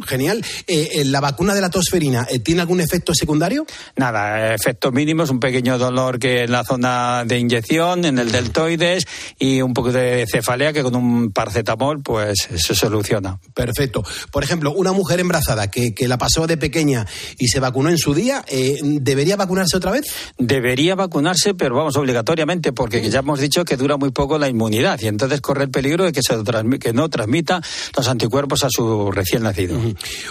Genial. 0.06 0.43
Eh, 0.68 0.89
eh, 0.93 1.06
¿La 1.06 1.22
vacuna 1.22 1.53
de 1.53 1.62
la 1.62 1.70
tosferina 1.70 2.28
eh, 2.30 2.39
tiene 2.39 2.62
algún 2.62 2.82
efecto 2.82 3.14
secundario? 3.14 3.66
Nada, 3.95 4.53
efectos 4.53 4.91
mínimos, 4.91 5.30
un 5.30 5.39
pequeño 5.39 5.78
dolor 5.78 6.20
que 6.20 6.43
en 6.43 6.51
la 6.51 6.64
zona 6.64 7.24
de 7.26 7.39
inyección, 7.39 8.06
en 8.06 8.20
el 8.20 8.32
deltoides 8.32 9.06
y 9.39 9.62
un 9.62 9.74
poco 9.74 9.91
de 9.91 10.26
cefalea 10.30 10.74
que 10.74 10.84
con 10.84 10.95
un 10.95 11.32
paracetamol 11.32 12.01
pues 12.01 12.47
se 12.56 12.76
soluciona. 12.76 13.39
Perfecto. 13.53 14.03
Por 14.32 14.43
ejemplo, 14.43 14.74
una 14.74 14.91
mujer 14.91 15.20
embarazada 15.20 15.72
que, 15.72 15.93
que 15.93 16.08
la 16.08 16.18
pasó 16.18 16.47
de 16.47 16.58
pequeña 16.58 17.06
y 17.38 17.47
se 17.47 17.60
vacunó 17.60 17.89
en 17.89 17.97
su 17.97 18.14
día, 18.14 18.43
eh, 18.47 18.80
¿debería 18.84 19.36
vacunarse 19.36 19.78
otra 19.78 19.91
vez? 19.91 20.06
Debería 20.38 20.95
vacunarse, 20.95 21.53
pero 21.53 21.76
vamos, 21.76 21.95
obligatoriamente, 21.95 22.74
porque 22.74 23.10
ya 23.10 23.20
hemos 23.20 23.39
dicho 23.39 23.64
que 23.66 23.78
dura 23.78 23.97
muy 23.97 24.12
poco 24.12 24.38
la 24.38 24.49
inmunidad 24.49 24.99
y 25.01 25.08
entonces 25.08 25.41
corre 25.41 25.64
el 25.64 25.70
peligro 25.70 26.03
de 26.03 26.12
que, 26.12 26.22
se 26.22 26.36
que 26.80 26.93
no 26.93 27.10
transmita 27.10 27.62
los 27.95 28.08
anticuerpos 28.08 28.64
a 28.64 28.68
su 28.70 29.12
recién 29.12 29.45
nacido. 29.46 29.80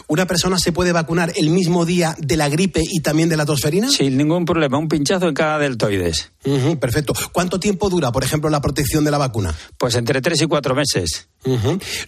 ¿Una 0.08 0.26
persona 0.26 0.58
se 0.58 0.72
puede 0.72 0.92
vacunar 0.92 1.32
el 1.36 1.48
mismo 1.48 1.86
día 1.86 2.14
de 2.18 2.36
la 2.36 2.50
gripe 2.50 2.82
y 2.82 3.00
también 3.00 3.30
de 3.30 3.38
la 3.38 3.46
tosferina? 3.46 3.88
Sin 3.90 4.18
ningún 4.18 4.44
problema, 4.44 4.76
un 4.76 4.88
pinchazo 4.88 5.28
en 5.28 5.34
cada 5.34 5.58
deltoides. 5.58 6.32
Perfecto. 6.78 7.14
¿Cuánto 7.32 7.58
tiempo 7.58 7.88
dura, 7.88 8.12
por 8.12 8.22
ejemplo, 8.22 8.50
la 8.50 8.60
protección 8.60 9.04
de 9.04 9.10
la 9.10 9.18
vacuna? 9.18 9.54
Pues 9.78 9.94
entre 9.94 10.20
tres 10.20 10.42
y 10.42 10.46
cuatro 10.46 10.74
meses. 10.74 11.28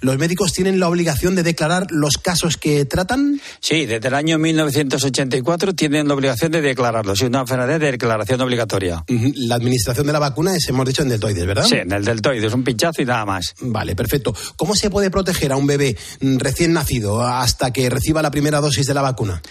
¿Los 0.00 0.18
médicos 0.18 0.52
tienen 0.52 0.80
la 0.80 0.88
obligación 0.88 1.34
de 1.34 1.42
declarar 1.42 1.86
los 1.90 2.16
casos 2.18 2.56
que 2.56 2.84
tratan? 2.84 3.40
Sí, 3.60 3.86
desde 3.86 4.08
el 4.08 4.14
año 4.14 4.38
1984 4.38 5.74
tienen 5.74 6.08
la 6.08 6.14
obligación 6.14 6.52
de 6.52 6.60
declararlo. 6.60 7.12
Es 7.12 7.22
una 7.22 7.40
enfermedad 7.40 7.80
de 7.80 7.92
declaración 7.92 8.40
obligatoria. 8.40 9.04
La 9.08 9.54
administración 9.54 10.06
de 10.06 10.12
la 10.12 10.18
vacuna 10.18 10.54
es, 10.54 10.68
hemos 10.68 10.86
dicho, 10.86 11.02
en 11.02 11.08
deltoides, 11.10 11.46
¿verdad? 11.46 11.64
Sí, 11.64 11.76
en 11.76 11.92
el 11.92 12.04
deltoides, 12.04 12.52
un 12.52 12.64
pinchazo 12.64 13.02
y 13.02 13.04
nada 13.04 13.24
más. 13.24 13.54
Vale, 13.60 13.94
perfecto. 13.94 14.34
¿Cómo 14.56 14.74
se 14.74 14.90
puede 14.90 15.10
proteger 15.10 15.52
a 15.52 15.56
un 15.56 15.66
bebé 15.66 15.96
recién 16.20 16.72
nacido 16.72 16.95
hasta 17.22 17.72
que 17.72 17.88
reciba 17.90 18.22
la 18.22 18.30
primera 18.30 18.60
dosis 18.60 18.86
de 18.86 18.94
la 18.94 19.02
vacuna? 19.02 19.42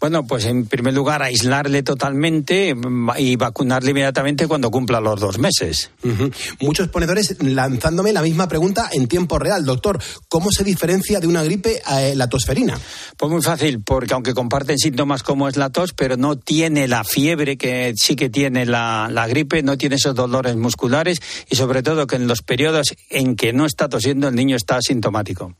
Bueno, 0.00 0.26
pues 0.26 0.44
en 0.44 0.66
primer 0.66 0.94
lugar 0.94 1.22
aislarle 1.22 1.82
totalmente 1.82 2.74
mm, 2.74 3.10
y 3.18 3.36
vacunarle 3.36 3.90
inmediatamente 3.90 4.46
cuando 4.46 4.70
cumpla 4.70 5.00
los 5.00 5.20
dos 5.20 5.38
meses. 5.38 5.90
Muchos 6.60 6.88
ponedores 6.88 7.36
lanzándome 7.40 8.12
la 8.12 8.22
misma 8.22 8.48
pregunta 8.48 8.88
en 8.92 9.08
tiempo 9.08 9.38
real, 9.38 9.64
doctor. 9.64 10.00
¿Cómo 10.28 10.50
se 10.50 10.64
diferencia 10.64 11.20
de 11.20 11.26
una 11.26 11.42
gripe 11.42 11.82
a 11.84 12.02
eh, 12.02 12.14
la 12.14 12.28
tosferina? 12.28 12.78
Pues 13.16 13.30
muy 13.30 13.42
fácil, 13.42 13.82
porque 13.82 14.14
aunque 14.14 14.34
comparten 14.34 14.78
síntomas 14.78 15.22
como 15.22 15.48
es 15.48 15.56
la 15.56 15.70
tos, 15.70 15.92
pero 15.92 16.16
no 16.16 16.36
tiene 16.36 16.88
la 16.88 17.04
fiebre 17.04 17.56
que 17.56 17.92
sí 17.96 18.16
que 18.16 18.30
tiene 18.30 18.66
la, 18.66 19.08
la 19.10 19.26
gripe, 19.26 19.62
no 19.62 19.76
tiene 19.78 19.96
esos 19.96 20.14
dolores 20.14 20.56
musculares 20.56 21.20
y 21.48 21.56
sobre 21.56 21.82
todo 21.82 22.06
que 22.06 22.16
en 22.16 22.26
los 22.26 22.42
periodos 22.42 22.94
en 23.10 23.36
que 23.36 23.52
no 23.52 23.66
está 23.66 23.88
tosiendo 23.88 24.28
el 24.28 24.34
niño 24.34 24.56
está 24.56 24.76
asintomático. 24.76 25.54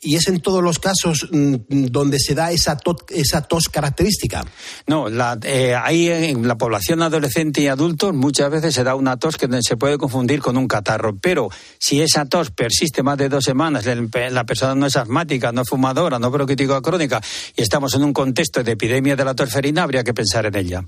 ¿Y 0.00 0.16
es 0.16 0.28
en 0.28 0.40
todos 0.40 0.62
los 0.64 0.78
casos 0.78 1.28
mm, 1.30 1.54
donde 1.90 2.18
se 2.18 2.34
da 2.34 2.50
esa, 2.50 2.76
to- 2.76 2.96
esa 3.10 3.42
tos 3.42 3.68
característica? 3.68 4.44
No, 4.86 5.08
la, 5.08 5.38
eh, 5.42 5.74
ahí 5.74 6.08
en 6.08 6.48
la 6.48 6.56
población 6.56 7.02
adolescente 7.02 7.60
y 7.60 7.68
adultos 7.68 8.14
muchas 8.14 8.50
veces 8.50 8.74
se 8.74 8.82
da 8.84 8.94
una 8.94 9.16
tos 9.18 9.36
que 9.36 9.48
se 9.62 9.76
puede 9.76 9.98
confundir 9.98 10.40
con 10.40 10.56
un 10.56 10.66
catarro, 10.66 11.16
pero 11.20 11.48
si 11.78 12.00
esa 12.00 12.24
tos 12.26 12.50
persiste 12.50 13.02
más 13.02 13.18
de 13.18 13.28
dos 13.28 13.44
semanas, 13.44 13.84
la 13.86 14.44
persona 14.44 14.74
no 14.74 14.86
es 14.86 14.96
asmática, 14.96 15.52
no 15.52 15.62
es 15.62 15.68
fumadora, 15.68 16.18
no 16.18 16.30
bronquítica 16.30 16.80
crónica 16.80 17.20
y 17.56 17.62
estamos 17.62 17.94
en 17.94 18.02
un 18.04 18.12
contexto 18.12 18.62
de 18.64 18.72
epidemia 18.72 19.14
de 19.16 19.24
la 19.24 19.34
tosferina, 19.34 19.82
habría 19.82 20.02
que 20.02 20.14
pensar 20.14 20.46
en 20.46 20.56
ella. 20.56 20.84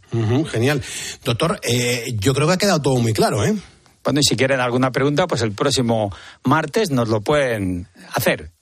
Genial. 0.51 0.83
Doctor, 1.24 1.61
eh, 1.62 2.16
yo 2.18 2.35
creo 2.35 2.47
que 2.47 2.55
ha 2.55 2.59
quedado 2.59 2.81
todo 2.83 2.97
muy 2.97 3.12
claro, 3.12 3.45
¿eh? 3.45 3.55
Bueno, 4.05 4.20
y 4.20 4.22
si 4.22 4.37
quieren 4.37 4.61
alguna 4.61 4.93
pregunta, 4.93 5.27
pues 5.27 5.43
el 5.43 5.51
próximo 5.53 6.14
martes 6.45 6.91
nos 6.93 7.09
lo 7.09 7.20
pueden 7.22 7.89
hacer. 8.14 8.53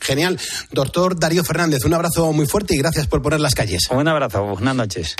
Genial. 0.00 0.38
Doctor 0.70 1.18
Darío 1.18 1.44
Fernández, 1.44 1.84
un 1.84 1.94
abrazo 1.94 2.32
muy 2.32 2.46
fuerte 2.46 2.74
y 2.74 2.78
gracias 2.78 3.06
por 3.06 3.22
poner 3.22 3.40
las 3.40 3.54
calles. 3.54 3.82
Un 3.90 4.08
abrazo, 4.08 4.44
buenas 4.44 4.74
noches. 4.74 5.14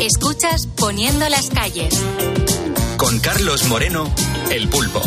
Escuchas 0.00 0.66
Poniendo 0.66 1.28
las 1.28 1.50
calles. 1.50 1.94
Con 2.96 3.18
Carlos 3.20 3.64
Moreno, 3.64 4.12
El 4.50 4.68
Pulpo. 4.68 5.00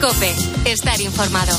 Cope, 0.00 0.34
estar 0.64 1.00
informado. 1.00 1.52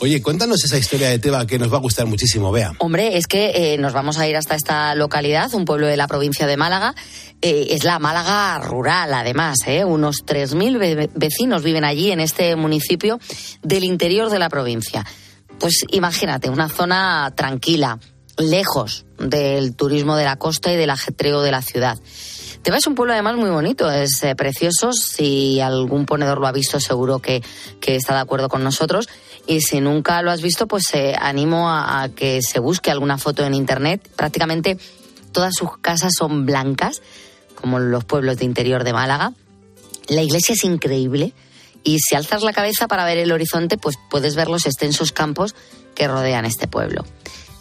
Oye, 0.00 0.22
cuéntanos 0.22 0.62
esa 0.64 0.78
historia 0.78 1.08
de 1.08 1.18
Teba 1.18 1.44
que 1.44 1.58
nos 1.58 1.72
va 1.72 1.78
a 1.78 1.80
gustar 1.80 2.06
muchísimo, 2.06 2.52
vea. 2.52 2.72
Hombre, 2.78 3.16
es 3.16 3.26
que 3.26 3.74
eh, 3.74 3.78
nos 3.78 3.92
vamos 3.92 4.18
a 4.18 4.28
ir 4.28 4.36
hasta 4.36 4.54
esta 4.54 4.94
localidad, 4.94 5.52
un 5.54 5.64
pueblo 5.64 5.88
de 5.88 5.96
la 5.96 6.06
provincia 6.06 6.46
de 6.46 6.56
Málaga. 6.56 6.94
Eh, 7.42 7.66
es 7.70 7.82
la 7.82 7.98
Málaga 7.98 8.60
rural, 8.60 9.12
además. 9.12 9.56
¿eh? 9.66 9.84
Unos 9.84 10.24
3.000 10.24 10.78
ve- 10.78 11.10
vecinos 11.14 11.64
viven 11.64 11.84
allí, 11.84 12.12
en 12.12 12.20
este 12.20 12.54
municipio 12.54 13.18
del 13.62 13.82
interior 13.82 14.30
de 14.30 14.38
la 14.38 14.48
provincia. 14.48 15.04
Pues 15.58 15.84
imagínate, 15.90 16.48
una 16.48 16.68
zona 16.68 17.32
tranquila, 17.34 17.98
lejos 18.36 19.04
del 19.18 19.74
turismo 19.74 20.14
de 20.16 20.24
la 20.26 20.36
costa 20.36 20.72
y 20.72 20.76
del 20.76 20.90
ajetreo 20.90 21.42
de 21.42 21.50
la 21.50 21.60
ciudad. 21.62 21.98
Teba 22.62 22.76
es 22.76 22.86
un 22.86 22.94
pueblo 22.94 23.14
además 23.14 23.36
muy 23.36 23.50
bonito, 23.50 23.90
es 23.90 24.22
eh, 24.22 24.36
precioso. 24.36 24.92
Si 24.92 25.60
algún 25.60 26.06
ponedor 26.06 26.38
lo 26.38 26.46
ha 26.46 26.52
visto, 26.52 26.78
seguro 26.78 27.18
que, 27.20 27.42
que 27.80 27.96
está 27.96 28.14
de 28.14 28.20
acuerdo 28.20 28.48
con 28.48 28.62
nosotros. 28.62 29.08
Y 29.48 29.62
si 29.62 29.80
nunca 29.80 30.20
lo 30.20 30.30
has 30.30 30.42
visto, 30.42 30.68
pues 30.68 30.92
eh, 30.92 31.16
animo 31.18 31.70
a, 31.70 32.02
a 32.02 32.08
que 32.10 32.40
se 32.42 32.60
busque 32.60 32.90
alguna 32.90 33.16
foto 33.16 33.44
en 33.46 33.54
internet. 33.54 34.06
Prácticamente 34.14 34.76
todas 35.32 35.54
sus 35.54 35.78
casas 35.78 36.12
son 36.16 36.44
blancas, 36.44 37.00
como 37.54 37.78
los 37.78 38.04
pueblos 38.04 38.36
de 38.36 38.44
interior 38.44 38.84
de 38.84 38.92
Málaga. 38.92 39.32
La 40.08 40.22
iglesia 40.22 40.52
es 40.52 40.64
increíble. 40.64 41.32
Y 41.82 41.98
si 41.98 42.14
alzas 42.14 42.42
la 42.42 42.52
cabeza 42.52 42.88
para 42.88 43.06
ver 43.06 43.16
el 43.16 43.32
horizonte, 43.32 43.78
pues 43.78 43.96
puedes 44.10 44.36
ver 44.36 44.48
los 44.48 44.66
extensos 44.66 45.12
campos 45.12 45.54
que 45.94 46.06
rodean 46.06 46.44
este 46.44 46.68
pueblo. 46.68 47.06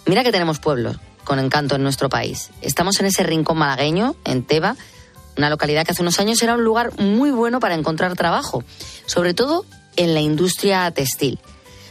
Mira 0.05 0.25
que 0.25 0.33
tenemos 0.33 0.59
pueblos 0.59 0.97
con 1.23 1.39
encanto 1.39 1.75
en 1.75 1.83
nuestro 1.83 2.09
país. 2.09 2.49
Estamos 2.61 2.99
en 2.99 3.05
ese 3.05 3.23
rincón 3.23 3.57
malagueño, 3.59 4.17
en 4.25 4.43
Teba, 4.43 4.75
una 5.37 5.49
localidad 5.49 5.85
que 5.85 5.93
hace 5.93 6.01
unos 6.01 6.19
años 6.19 6.41
era 6.41 6.55
un 6.55 6.63
lugar 6.65 6.99
muy 6.99 7.31
bueno 7.31 7.61
para 7.61 7.75
encontrar 7.75 8.15
trabajo, 8.15 8.65
sobre 9.05 9.33
todo 9.33 9.65
en 9.95 10.13
la 10.13 10.19
industria 10.19 10.91
textil. 10.91 11.39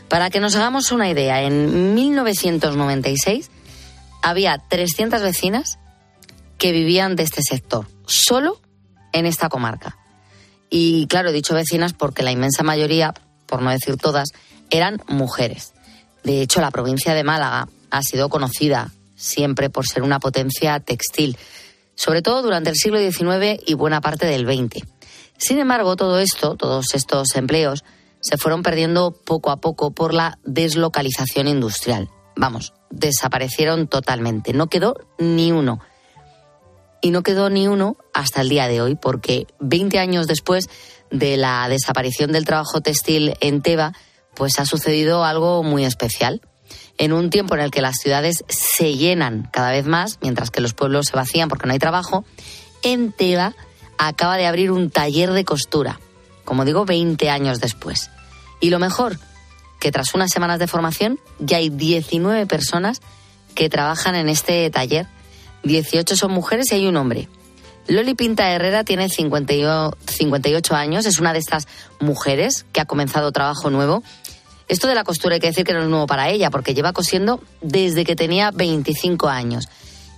Para 0.08 0.30
que 0.30 0.40
nos 0.40 0.54
hagamos 0.54 0.92
una 0.92 1.08
idea, 1.08 1.42
en 1.42 1.94
1996 1.94 3.50
había 4.22 4.58
300 4.58 5.20
vecinas 5.20 5.78
que 6.58 6.72
vivían 6.72 7.16
de 7.16 7.24
este 7.24 7.42
sector, 7.42 7.86
solo 8.06 8.60
en 9.12 9.26
esta 9.26 9.48
comarca. 9.48 9.96
Y 10.70 11.06
claro, 11.06 11.30
he 11.30 11.32
dicho 11.32 11.54
vecinas 11.54 11.92
porque 11.92 12.22
la 12.22 12.32
inmensa 12.32 12.62
mayoría, 12.62 13.14
por 13.46 13.62
no 13.62 13.70
decir 13.70 13.96
todas, 13.96 14.28
eran 14.70 15.02
mujeres. 15.08 15.72
De 16.24 16.42
hecho, 16.42 16.60
la 16.60 16.70
provincia 16.70 17.14
de 17.14 17.24
Málaga 17.24 17.68
ha 17.90 18.02
sido 18.02 18.28
conocida 18.28 18.92
siempre 19.16 19.70
por 19.70 19.86
ser 19.86 20.02
una 20.02 20.20
potencia 20.20 20.78
textil, 20.80 21.36
sobre 21.94 22.22
todo 22.22 22.42
durante 22.42 22.70
el 22.70 22.76
siglo 22.76 22.98
XIX 22.98 23.60
y 23.66 23.74
buena 23.74 24.00
parte 24.00 24.26
del 24.26 24.44
XX. 24.44 24.84
Sin 25.38 25.58
embargo, 25.58 25.96
todo 25.96 26.18
esto, 26.18 26.56
todos 26.56 26.94
estos 26.94 27.34
empleos, 27.36 27.84
se 28.28 28.36
fueron 28.38 28.64
perdiendo 28.64 29.12
poco 29.12 29.50
a 29.50 29.58
poco 29.58 29.92
por 29.92 30.12
la 30.12 30.38
deslocalización 30.44 31.46
industrial. 31.46 32.10
Vamos, 32.34 32.74
desaparecieron 32.90 33.86
totalmente, 33.86 34.52
no 34.52 34.66
quedó 34.66 34.96
ni 35.18 35.52
uno. 35.52 35.80
y 37.02 37.10
no 37.10 37.22
quedó 37.22 37.50
ni 37.50 37.68
uno 37.68 37.96
hasta 38.12 38.40
el 38.40 38.48
día 38.48 38.66
de 38.66 38.80
hoy, 38.80 38.96
porque 38.96 39.46
20 39.60 40.00
años 40.00 40.26
después 40.26 40.68
de 41.12 41.36
la 41.36 41.68
desaparición 41.68 42.32
del 42.32 42.44
trabajo 42.44 42.80
textil 42.80 43.34
en 43.40 43.62
Teba, 43.62 43.92
pues 44.34 44.58
ha 44.58 44.64
sucedido 44.64 45.22
algo 45.22 45.62
muy 45.62 45.84
especial. 45.84 46.40
En 46.98 47.12
un 47.12 47.30
tiempo 47.30 47.54
en 47.54 47.60
el 47.60 47.70
que 47.70 47.80
las 47.80 47.98
ciudades 47.98 48.44
se 48.48 48.96
llenan 48.96 49.48
cada 49.52 49.70
vez 49.70 49.86
más, 49.86 50.18
mientras 50.20 50.50
que 50.50 50.60
los 50.60 50.74
pueblos 50.74 51.06
se 51.06 51.16
vacían 51.16 51.48
porque 51.48 51.68
no 51.68 51.74
hay 51.74 51.78
trabajo, 51.78 52.24
en 52.82 53.12
Teba 53.12 53.54
acaba 53.98 54.36
de 54.36 54.46
abrir 54.46 54.72
un 54.72 54.90
taller 54.90 55.32
de 55.32 55.44
costura, 55.44 56.00
como 56.44 56.64
digo, 56.64 56.86
20 56.86 57.30
años 57.30 57.60
después. 57.60 58.10
Y 58.60 58.70
lo 58.70 58.78
mejor, 58.78 59.18
que 59.78 59.92
tras 59.92 60.14
unas 60.14 60.30
semanas 60.30 60.58
de 60.58 60.66
formación 60.66 61.20
ya 61.38 61.58
hay 61.58 61.70
19 61.70 62.46
personas 62.46 63.00
que 63.54 63.68
trabajan 63.68 64.14
en 64.14 64.28
este 64.28 64.68
taller. 64.70 65.06
18 65.64 66.16
son 66.16 66.32
mujeres 66.32 66.70
y 66.70 66.76
hay 66.76 66.86
un 66.86 66.96
hombre. 66.96 67.28
Loli 67.88 68.14
Pinta 68.14 68.50
Herrera 68.50 68.84
tiene 68.84 69.08
58 69.08 70.74
años, 70.74 71.06
es 71.06 71.20
una 71.20 71.32
de 71.32 71.38
estas 71.38 71.68
mujeres 72.00 72.66
que 72.72 72.80
ha 72.80 72.84
comenzado 72.84 73.30
trabajo 73.30 73.70
nuevo. 73.70 74.02
Esto 74.68 74.88
de 74.88 74.96
la 74.96 75.04
costura 75.04 75.34
hay 75.34 75.40
que 75.40 75.46
decir 75.48 75.64
que 75.64 75.72
no 75.72 75.82
es 75.82 75.88
nuevo 75.88 76.06
para 76.06 76.28
ella, 76.28 76.50
porque 76.50 76.74
lleva 76.74 76.92
cosiendo 76.92 77.40
desde 77.60 78.04
que 78.04 78.16
tenía 78.16 78.50
25 78.50 79.28
años. 79.28 79.68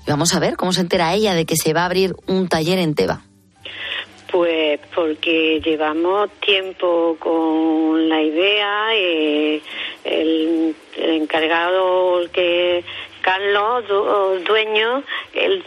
Y 0.06 0.10
vamos 0.10 0.34
a 0.34 0.38
ver 0.38 0.56
cómo 0.56 0.72
se 0.72 0.80
entera 0.80 1.12
ella 1.12 1.34
de 1.34 1.44
que 1.44 1.56
se 1.56 1.74
va 1.74 1.82
a 1.82 1.86
abrir 1.86 2.16
un 2.26 2.48
taller 2.48 2.78
en 2.78 2.94
Teba. 2.94 3.22
Pues 4.30 4.80
porque 4.94 5.60
llevamos 5.64 6.30
tiempo 6.40 7.16
con 7.18 8.08
la 8.08 8.20
idea, 8.22 8.88
eh, 8.94 9.62
el, 10.04 10.74
el, 10.96 11.10
encargado, 11.10 12.20
que 12.32 12.84
Carlos, 13.22 13.84
dueño, 14.46 15.02
él 15.34 15.64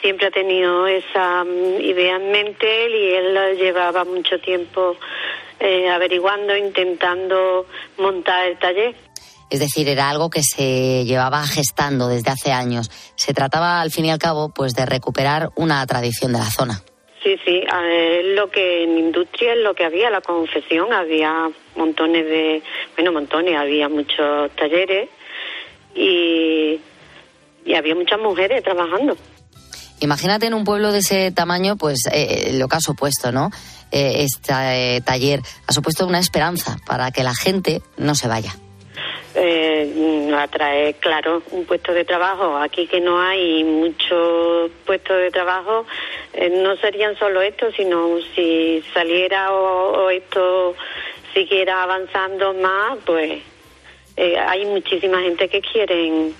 siempre 0.00 0.26
ha 0.26 0.30
tenido 0.30 0.86
esa 0.86 1.44
mm, 1.44 1.80
idea 1.80 2.16
en 2.16 2.30
mente 2.30 2.90
y 2.90 3.14
él 3.14 3.56
llevaba 3.56 4.04
mucho 4.04 4.38
tiempo 4.40 4.96
eh, 5.60 5.88
averiguando, 5.88 6.56
intentando 6.56 7.66
montar 7.98 8.48
el 8.48 8.58
taller. 8.58 8.96
Es 9.48 9.60
decir, 9.60 9.88
era 9.88 10.08
algo 10.08 10.30
que 10.30 10.42
se 10.42 11.04
llevaba 11.04 11.46
gestando 11.46 12.08
desde 12.08 12.30
hace 12.30 12.52
años. 12.52 12.90
Se 13.16 13.34
trataba, 13.34 13.80
al 13.80 13.90
fin 13.90 14.06
y 14.06 14.10
al 14.10 14.18
cabo, 14.18 14.48
pues 14.48 14.72
de 14.72 14.86
recuperar 14.86 15.50
una 15.56 15.86
tradición 15.86 16.32
de 16.32 16.38
la 16.38 16.50
zona. 16.50 16.82
Sí, 17.22 17.38
sí, 17.44 17.62
es 17.62 18.24
lo 18.34 18.50
que 18.50 18.82
en 18.82 18.98
industria 18.98 19.52
es 19.52 19.58
lo 19.60 19.74
que 19.74 19.84
había, 19.84 20.10
la 20.10 20.20
confección, 20.20 20.92
había 20.92 21.50
montones 21.76 22.24
de, 22.26 22.62
bueno, 22.96 23.12
montones, 23.12 23.56
había 23.56 23.88
muchos 23.88 24.50
talleres 24.56 25.08
y 25.94 26.80
y 27.64 27.74
había 27.74 27.94
muchas 27.94 28.18
mujeres 28.18 28.62
trabajando. 28.62 29.16
Imagínate 30.00 30.46
en 30.46 30.54
un 30.54 30.64
pueblo 30.64 30.90
de 30.90 30.98
ese 30.98 31.30
tamaño, 31.30 31.76
pues 31.76 32.00
eh, 32.12 32.52
lo 32.54 32.68
que 32.68 32.76
ha 32.76 32.80
supuesto, 32.80 33.30
¿no? 33.30 33.50
Eh, 33.92 34.24
este 34.24 35.00
taller 35.04 35.40
ha 35.66 35.72
supuesto 35.72 36.06
una 36.06 36.18
esperanza 36.18 36.76
para 36.86 37.12
que 37.12 37.22
la 37.22 37.34
gente 37.34 37.82
no 37.98 38.14
se 38.14 38.26
vaya. 38.26 38.52
Eh, 39.34 39.72
atrae, 40.42 40.94
claro, 40.94 41.42
un 41.52 41.64
puesto 41.64 41.92
de 41.92 42.04
trabajo. 42.04 42.56
Aquí 42.56 42.86
que 42.86 43.00
no 43.00 43.20
hay 43.20 43.62
muchos 43.64 44.70
puestos 44.84 45.16
de 45.16 45.30
trabajo, 45.30 45.86
eh, 46.34 46.50
no 46.50 46.76
serían 46.76 47.16
solo 47.18 47.40
estos, 47.42 47.74
sino 47.74 48.18
si 48.34 48.82
saliera 48.94 49.52
o, 49.52 50.04
o 50.04 50.10
esto 50.10 50.74
siguiera 51.34 51.82
avanzando 51.82 52.54
más, 52.54 52.98
pues 53.04 53.42
hay 54.16 54.66
muchísima 54.66 55.22
gente 55.22 55.48
que 55.48 55.62
quieren 55.62 56.34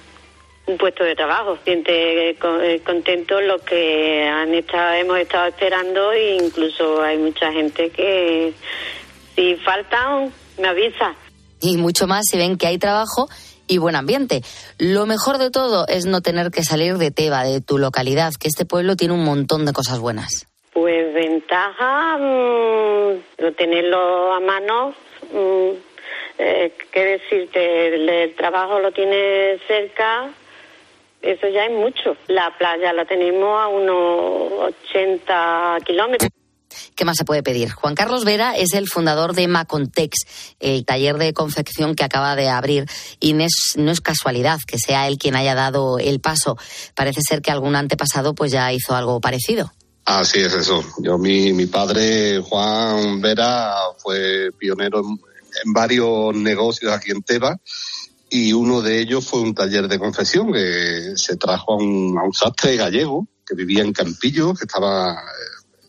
un 0.66 0.78
puesto 0.78 1.04
de 1.04 1.14
trabajo. 1.14 1.58
Siente 1.64 2.30
eh, 2.30 2.80
contento 2.84 3.40
lo 3.40 3.58
que 3.58 4.28
han 4.28 4.54
estado, 4.54 4.94
hemos 4.94 5.18
estado 5.18 5.46
esperando 5.46 6.12
e 6.12 6.36
incluso 6.36 7.02
hay 7.02 7.18
mucha 7.18 7.52
gente 7.52 7.90
que 7.90 8.52
si 9.34 9.56
faltan 9.56 10.32
me 10.58 10.68
avisa. 10.68 11.14
Y 11.60 11.76
mucho 11.76 12.06
más 12.06 12.26
si 12.28 12.36
ven 12.36 12.56
que 12.56 12.66
hay 12.66 12.78
trabajo 12.78 13.28
y 13.72 13.78
buen 13.78 13.96
ambiente. 13.96 14.42
Lo 14.78 15.06
mejor 15.06 15.38
de 15.38 15.50
todo 15.50 15.86
es 15.88 16.06
no 16.06 16.20
tener 16.20 16.50
que 16.50 16.62
salir 16.62 16.98
de 16.98 17.10
Teba, 17.10 17.44
de 17.44 17.60
tu 17.60 17.78
localidad, 17.78 18.32
que 18.38 18.48
este 18.48 18.64
pueblo 18.64 18.96
tiene 18.96 19.14
un 19.14 19.24
montón 19.24 19.64
de 19.64 19.72
cosas 19.72 19.98
buenas. 19.98 20.46
Pues 20.72 21.12
ventaja, 21.14 22.18
mmm, 22.18 23.54
tenerlo 23.56 24.32
a 24.32 24.40
mano. 24.40 24.94
Mmm, 25.32 25.70
eh, 26.38 26.72
¿Qué 26.90 27.04
decirte? 27.04 27.94
el 27.94 28.34
trabajo 28.34 28.78
lo 28.80 28.90
tiene 28.92 29.58
cerca, 29.66 30.30
eso 31.20 31.48
ya 31.48 31.66
es 31.66 31.72
mucho. 31.72 32.16
La 32.26 32.50
playa 32.58 32.92
la 32.92 33.04
tenemos 33.04 33.60
a 33.60 33.68
unos 33.68 34.74
80 34.90 35.78
kilómetros. 35.84 36.30
¿Qué 36.94 37.04
más 37.04 37.16
se 37.16 37.24
puede 37.24 37.42
pedir? 37.42 37.70
Juan 37.70 37.94
Carlos 37.94 38.24
Vera 38.24 38.56
es 38.56 38.74
el 38.74 38.88
fundador 38.88 39.34
de 39.34 39.48
Macontex, 39.48 40.26
el 40.60 40.84
taller 40.84 41.18
de 41.18 41.32
confección 41.32 41.94
que 41.94 42.04
acaba 42.04 42.36
de 42.36 42.48
abrir. 42.48 42.86
Y 43.20 43.32
no 43.32 43.44
es, 43.44 44.00
casualidad 44.00 44.58
que 44.66 44.78
sea 44.78 45.08
él 45.08 45.18
quien 45.18 45.36
haya 45.36 45.54
dado 45.54 45.98
el 45.98 46.20
paso. 46.20 46.56
Parece 46.94 47.20
ser 47.26 47.42
que 47.42 47.50
algún 47.50 47.76
antepasado 47.76 48.34
pues 48.34 48.52
ya 48.52 48.72
hizo 48.72 48.94
algo 48.94 49.20
parecido. 49.20 49.72
Así 50.04 50.40
es 50.40 50.52
eso. 50.52 50.82
Yo, 50.98 51.18
mi, 51.18 51.52
mi 51.52 51.66
padre, 51.66 52.40
Juan 52.40 53.20
Vera, 53.20 53.72
fue 53.98 54.50
pionero 54.58 55.00
en, 55.00 55.72
varios 55.72 56.34
negocios 56.34 56.92
aquí 56.92 57.10
en 57.10 57.22
Teba 57.22 57.56
y 58.30 58.54
uno 58.54 58.80
de 58.80 58.98
ellos 58.98 59.26
fue 59.26 59.40
un 59.40 59.54
taller 59.54 59.86
de 59.86 59.98
confesión 59.98 60.52
que 60.52 61.12
se 61.16 61.36
trajo 61.36 61.74
a 61.74 61.76
un, 61.76 62.18
a 62.18 62.24
un 62.24 62.32
sastre 62.32 62.76
gallego 62.76 63.28
que 63.46 63.54
vivía 63.54 63.82
en 63.82 63.92
Campillo, 63.92 64.54
que 64.54 64.64
estaba, 64.64 65.22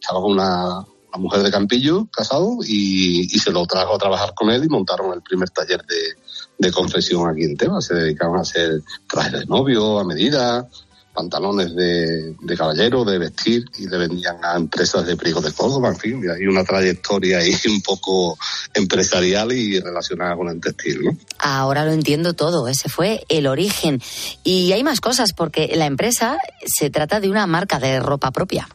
estaba 0.04 0.22
con 0.22 0.34
una, 0.34 0.86
mujer 1.16 1.44
de 1.44 1.52
Campillo 1.52 2.08
casado 2.12 2.58
y, 2.66 3.22
y, 3.32 3.40
se 3.40 3.52
lo 3.52 3.68
trajo 3.68 3.94
a 3.94 4.00
trabajar 4.00 4.34
con 4.34 4.50
él 4.50 4.64
y 4.64 4.68
montaron 4.68 5.14
el 5.14 5.22
primer 5.22 5.48
taller 5.52 5.86
de, 5.86 6.18
de 6.58 6.72
confesión 6.72 7.30
aquí 7.30 7.44
en 7.44 7.56
Tebas. 7.56 7.86
Se 7.86 7.94
dedicaban 7.94 8.40
a 8.40 8.42
hacer 8.42 8.82
trajes 9.08 9.32
de 9.32 9.46
novio 9.46 10.00
a 10.00 10.04
medida, 10.04 10.68
pantalones 11.14 11.76
de, 11.76 12.36
de, 12.42 12.58
caballero, 12.58 13.06
de 13.06 13.20
vestir, 13.20 13.64
y 13.78 13.88
le 13.88 13.98
vendían 13.98 14.38
a 14.44 14.58
empresas 14.58 15.06
de 15.06 15.16
Priego 15.16 15.40
de 15.40 15.52
Córdoba, 15.52 15.90
en 15.90 15.98
fin, 15.98 16.24
y 16.24 16.30
hay 16.30 16.48
una 16.48 16.64
trayectoria 16.64 17.38
ahí 17.38 17.54
un 17.70 17.82
poco 17.82 18.36
empresarial 18.74 19.52
y 19.52 19.80
relacionada 19.80 20.36
con 20.36 20.50
el 20.50 20.60
textil, 20.60 21.04
¿no? 21.04 21.18
Ahora 21.38 21.86
lo 21.86 21.92
entiendo 21.92 22.34
todo, 22.34 22.68
ese 22.68 22.90
fue 22.90 23.24
el 23.30 23.46
origen. 23.46 24.02
Y 24.44 24.72
hay 24.72 24.84
más 24.84 25.00
cosas, 25.00 25.34
porque 25.34 25.72
la 25.76 25.86
empresa 25.86 26.38
se 26.66 26.90
trata 26.90 27.20
de 27.20 27.30
una 27.30 27.46
marca 27.46 27.78
de 27.78 28.00
ropa 28.00 28.32
propia. 28.32 28.68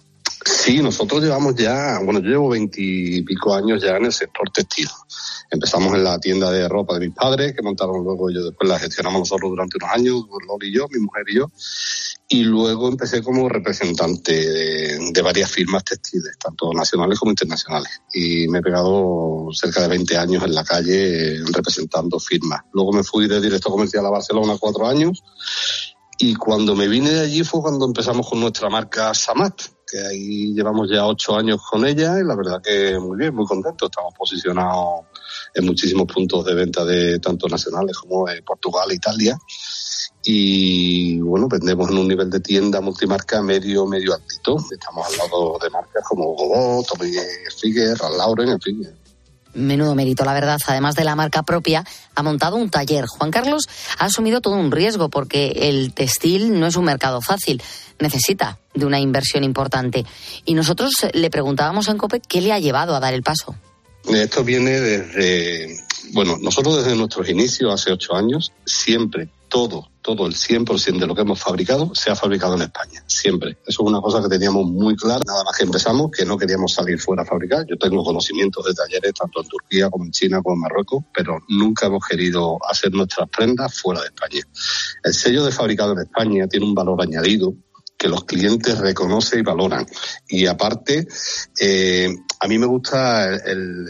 Sí, 0.50 0.78
nosotros 0.82 1.22
llevamos 1.22 1.54
ya, 1.56 2.00
bueno, 2.02 2.20
yo 2.20 2.30
llevo 2.30 2.48
veintipico 2.48 3.54
años 3.54 3.82
ya 3.82 3.96
en 3.96 4.06
el 4.06 4.12
sector 4.12 4.48
textil. 4.50 4.88
Empezamos 5.50 5.94
en 5.94 6.04
la 6.04 6.18
tienda 6.18 6.50
de 6.50 6.66
ropa 6.66 6.94
de 6.94 7.06
mis 7.06 7.14
padres, 7.14 7.54
que 7.54 7.62
montaron 7.62 8.02
luego, 8.02 8.30
yo 8.30 8.44
después 8.44 8.68
la 8.68 8.78
gestionamos 8.78 9.20
nosotros 9.20 9.50
durante 9.50 9.76
unos 9.76 9.90
años, 9.90 10.24
Loli 10.46 10.68
y 10.68 10.74
yo, 10.74 10.88
mi 10.88 11.00
mujer 11.00 11.24
y 11.28 11.36
yo. 11.36 11.50
Y 12.28 12.44
luego 12.44 12.88
empecé 12.88 13.22
como 13.22 13.46
representante 13.48 14.32
de, 14.32 15.22
varias 15.22 15.50
firmas 15.50 15.84
textiles, 15.84 16.38
tanto 16.38 16.72
nacionales 16.72 17.18
como 17.18 17.32
internacionales. 17.32 18.00
Y 18.14 18.48
me 18.48 18.60
he 18.60 18.62
pegado 18.62 19.48
cerca 19.52 19.82
de 19.82 19.88
20 19.88 20.16
años 20.16 20.44
en 20.44 20.54
la 20.54 20.64
calle 20.64 21.42
representando 21.52 22.18
firmas. 22.18 22.62
Luego 22.72 22.92
me 22.92 23.04
fui 23.04 23.28
de 23.28 23.40
directo 23.40 23.70
comercial 23.70 24.06
a 24.06 24.10
Barcelona 24.10 24.56
cuatro 24.58 24.86
años. 24.86 25.22
Y 26.18 26.34
cuando 26.34 26.74
me 26.74 26.88
vine 26.88 27.10
de 27.10 27.20
allí 27.20 27.44
fue 27.44 27.60
cuando 27.60 27.84
empezamos 27.84 28.28
con 28.28 28.40
nuestra 28.40 28.68
marca 28.68 29.12
Samat, 29.14 29.77
que 29.90 29.98
ahí 30.00 30.54
llevamos 30.54 30.88
ya 30.90 31.06
ocho 31.06 31.36
años 31.36 31.60
con 31.68 31.86
ella 31.86 32.18
y 32.20 32.24
la 32.24 32.36
verdad 32.36 32.60
que 32.62 32.98
muy 32.98 33.16
bien, 33.16 33.34
muy 33.34 33.46
contento. 33.46 33.86
Estamos 33.86 34.14
posicionados 34.14 35.06
en 35.54 35.66
muchísimos 35.66 36.06
puntos 36.06 36.44
de 36.44 36.54
venta 36.54 36.84
de 36.84 37.18
tanto 37.18 37.48
nacionales 37.48 37.96
como 37.96 38.26
de 38.26 38.42
Portugal, 38.42 38.92
Italia. 38.92 39.38
Y 40.24 41.20
bueno, 41.20 41.48
vendemos 41.48 41.90
en 41.90 41.98
un 41.98 42.08
nivel 42.08 42.28
de 42.28 42.40
tienda 42.40 42.80
multimarca 42.80 43.40
medio, 43.40 43.86
medio 43.86 44.14
altito. 44.14 44.56
Estamos 44.70 45.06
al 45.06 45.16
lado 45.16 45.58
de 45.62 45.70
marcas 45.70 46.02
como 46.06 46.34
Godot, 46.34 46.86
Tommy 46.86 47.10
Hilfiger, 47.10 47.98
Lauren, 48.16 48.50
en 48.50 48.60
fin. 48.60 48.88
Menudo 49.54 49.94
mérito, 49.94 50.24
la 50.24 50.34
verdad. 50.34 50.58
Además 50.66 50.94
de 50.94 51.04
la 51.04 51.16
marca 51.16 51.42
propia, 51.42 51.84
ha 52.14 52.22
montado 52.22 52.56
un 52.56 52.68
taller. 52.68 53.06
Juan 53.06 53.30
Carlos 53.30 53.68
ha 53.98 54.04
asumido 54.04 54.40
todo 54.40 54.54
un 54.54 54.70
riesgo 54.70 55.08
porque 55.08 55.68
el 55.68 55.94
textil 55.94 56.60
no 56.60 56.66
es 56.66 56.76
un 56.76 56.84
mercado 56.84 57.20
fácil. 57.22 57.62
Necesita 58.00 58.58
de 58.74 58.86
una 58.86 59.00
inversión 59.00 59.44
importante. 59.44 60.04
Y 60.44 60.54
nosotros 60.54 60.92
le 61.12 61.30
preguntábamos 61.30 61.88
en 61.88 61.98
COPE 61.98 62.20
qué 62.20 62.40
le 62.40 62.52
ha 62.52 62.58
llevado 62.58 62.94
a 62.94 63.00
dar 63.00 63.14
el 63.14 63.22
paso. 63.22 63.56
Esto 64.08 64.44
viene 64.44 64.80
desde, 64.80 65.76
bueno, 66.12 66.38
nosotros 66.40 66.78
desde 66.78 66.96
nuestros 66.96 67.28
inicios, 67.28 67.72
hace 67.72 67.92
ocho 67.92 68.14
años, 68.14 68.52
siempre, 68.64 69.28
todo, 69.48 69.88
todo 70.00 70.26
el 70.26 70.34
100% 70.34 70.98
de 70.98 71.06
lo 71.06 71.14
que 71.14 71.22
hemos 71.22 71.40
fabricado 71.40 71.94
se 71.94 72.10
ha 72.10 72.16
fabricado 72.16 72.54
en 72.54 72.62
España, 72.62 73.02
siempre. 73.06 73.58
Eso 73.66 73.82
es 73.82 73.88
una 73.88 74.00
cosa 74.00 74.22
que 74.22 74.28
teníamos 74.28 74.66
muy 74.66 74.96
clara, 74.96 75.22
nada 75.26 75.44
más 75.44 75.56
que 75.56 75.64
empezamos, 75.64 76.10
que 76.10 76.24
no 76.24 76.38
queríamos 76.38 76.72
salir 76.72 76.98
fuera 76.98 77.22
a 77.22 77.26
fabricar. 77.26 77.66
Yo 77.68 77.76
tengo 77.76 78.02
conocimientos 78.02 78.64
de 78.64 78.74
talleres 78.74 79.12
tanto 79.12 79.42
en 79.42 79.48
Turquía 79.48 79.90
como 79.90 80.04
en 80.04 80.12
China 80.12 80.40
como 80.42 80.54
en 80.54 80.60
Marruecos, 80.60 81.04
pero 81.14 81.38
nunca 81.48 81.86
hemos 81.86 82.04
querido 82.06 82.58
hacer 82.68 82.92
nuestras 82.92 83.28
prendas 83.28 83.74
fuera 83.74 84.00
de 84.00 84.06
España. 84.06 84.42
El 85.04 85.14
sello 85.14 85.44
de 85.44 85.52
fabricado 85.52 85.92
en 85.92 86.00
España 86.00 86.46
tiene 86.46 86.66
un 86.66 86.74
valor 86.74 87.02
añadido 87.02 87.54
que 87.98 88.08
los 88.08 88.24
clientes 88.24 88.78
reconocen 88.78 89.40
y 89.40 89.42
valoran. 89.42 89.84
Y 90.28 90.46
aparte, 90.46 91.08
eh, 91.60 92.16
a 92.38 92.46
mí 92.46 92.56
me 92.56 92.66
gusta 92.66 93.34
el- 93.34 93.84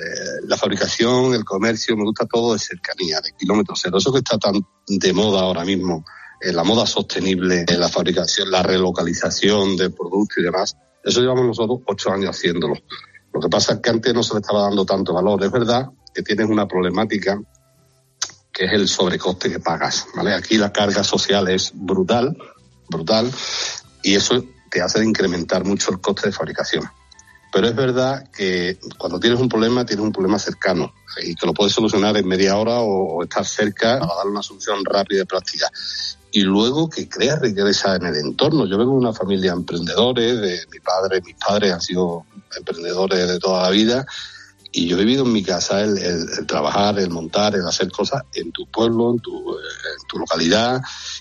la 0.45 0.57
fabricación, 0.57 1.35
el 1.35 1.45
comercio, 1.45 1.95
me 1.95 2.05
gusta 2.05 2.25
todo 2.25 2.55
de 2.55 2.59
cercanía, 2.59 3.21
de 3.21 3.33
kilómetro 3.39 3.75
cero. 3.77 3.99
Eso 3.99 4.11
que 4.11 4.21
está 4.21 4.39
tan 4.39 4.55
de 4.87 5.13
moda 5.13 5.43
ahora 5.43 5.63
mismo, 5.63 6.07
eh, 6.41 6.53
la 6.53 6.65
moda 6.65 6.87
sostenible, 6.87 7.67
eh, 7.69 7.77
la 7.77 7.91
fabricación, 7.91 8.51
la 8.51 8.63
relocalización 8.63 9.77
de 9.77 9.91
productos 9.91 10.39
y 10.39 10.43
demás, 10.43 10.75
eso 11.05 11.21
llevamos 11.21 11.47
nosotros 11.47 11.81
ocho 11.87 12.11
años 12.11 12.31
haciéndolo. 12.31 12.75
Lo 13.35 13.41
que 13.41 13.49
pasa 13.49 13.75
es 13.75 13.81
que 13.81 13.91
antes 13.91 14.15
no 14.15 14.23
se 14.23 14.35
le 14.35 14.41
estaba 14.41 14.63
dando 14.63 14.87
tanto 14.87 15.13
valor. 15.13 15.45
Es 15.45 15.51
verdad 15.51 15.87
que 16.15 16.23
tienes 16.23 16.49
una 16.49 16.67
problemática 16.67 17.39
que 18.51 18.65
es 18.65 18.73
el 18.73 18.89
sobrecoste 18.89 19.51
que 19.51 19.61
pagas, 19.61 20.07
¿vale? 20.17 20.33
Aquí 20.35 20.57
la 20.57 20.73
carga 20.73 21.05
social 21.05 21.47
es 21.49 21.73
brutal, 21.75 22.37
brutal, 22.89 23.31
y 24.03 24.15
eso 24.15 24.45
te 24.71 24.81
hace 24.81 25.05
incrementar 25.05 25.65
mucho 25.65 25.91
el 25.91 26.01
coste 26.01 26.29
de 26.29 26.33
fabricación. 26.33 26.85
Pero 27.53 27.67
es 27.67 27.75
verdad 27.75 28.31
que 28.31 28.79
cuando 28.99 29.19
tienes 29.19 29.41
un 29.41 29.49
problema, 29.49 29.87
tienes 29.87 30.05
un 30.05 30.13
problema 30.13 30.39
cercano 30.39 30.93
y 31.23 31.35
que 31.35 31.47
lo 31.47 31.55
puedes 31.55 31.73
solucionar 31.73 32.17
en 32.17 32.29
media 32.29 32.57
hora 32.57 32.81
o, 32.81 33.23
estar 33.23 33.45
cerca 33.45 33.99
para 33.99 34.15
dar 34.17 34.27
una 34.27 34.43
solución 34.43 34.85
rápida 34.85 35.23
y 35.23 35.25
práctica. 35.25 35.71
Y 36.31 36.43
luego 36.43 36.91
que 36.91 37.09
creas 37.09 37.41
riqueza 37.41 37.97
en 37.97 38.05
el 38.05 38.17
entorno. 38.17 38.67
Yo 38.67 38.77
vengo 38.77 38.93
de 38.93 38.99
una 38.99 39.15
familia 39.15 39.53
de 39.53 39.59
emprendedores, 39.59 40.41
de 40.41 40.61
mi 40.71 40.79
padre, 40.81 41.23
mis 41.23 41.37
padres 41.37 41.73
han 41.73 41.81
sido 41.81 42.27
emprendedores 42.55 43.27
de 43.27 43.39
toda 43.39 43.63
la 43.63 43.71
vida 43.71 44.07
y 44.73 44.87
yo 44.87 44.97
he 44.97 45.01
vivido 45.01 45.25
en 45.25 45.33
mi 45.33 45.43
casa 45.43 45.81
el, 45.81 46.47
trabajar, 46.47 46.99
el 46.99 47.11
montar, 47.11 47.55
el 47.55 47.67
hacer 47.67 47.91
cosas 47.91 48.23
en 48.35 48.53
tu 48.53 48.67
pueblo, 48.67 49.13
en 49.13 49.21
tu, 49.21 49.53
en 49.53 50.07
tu 50.09 50.19
localidad 50.19 50.81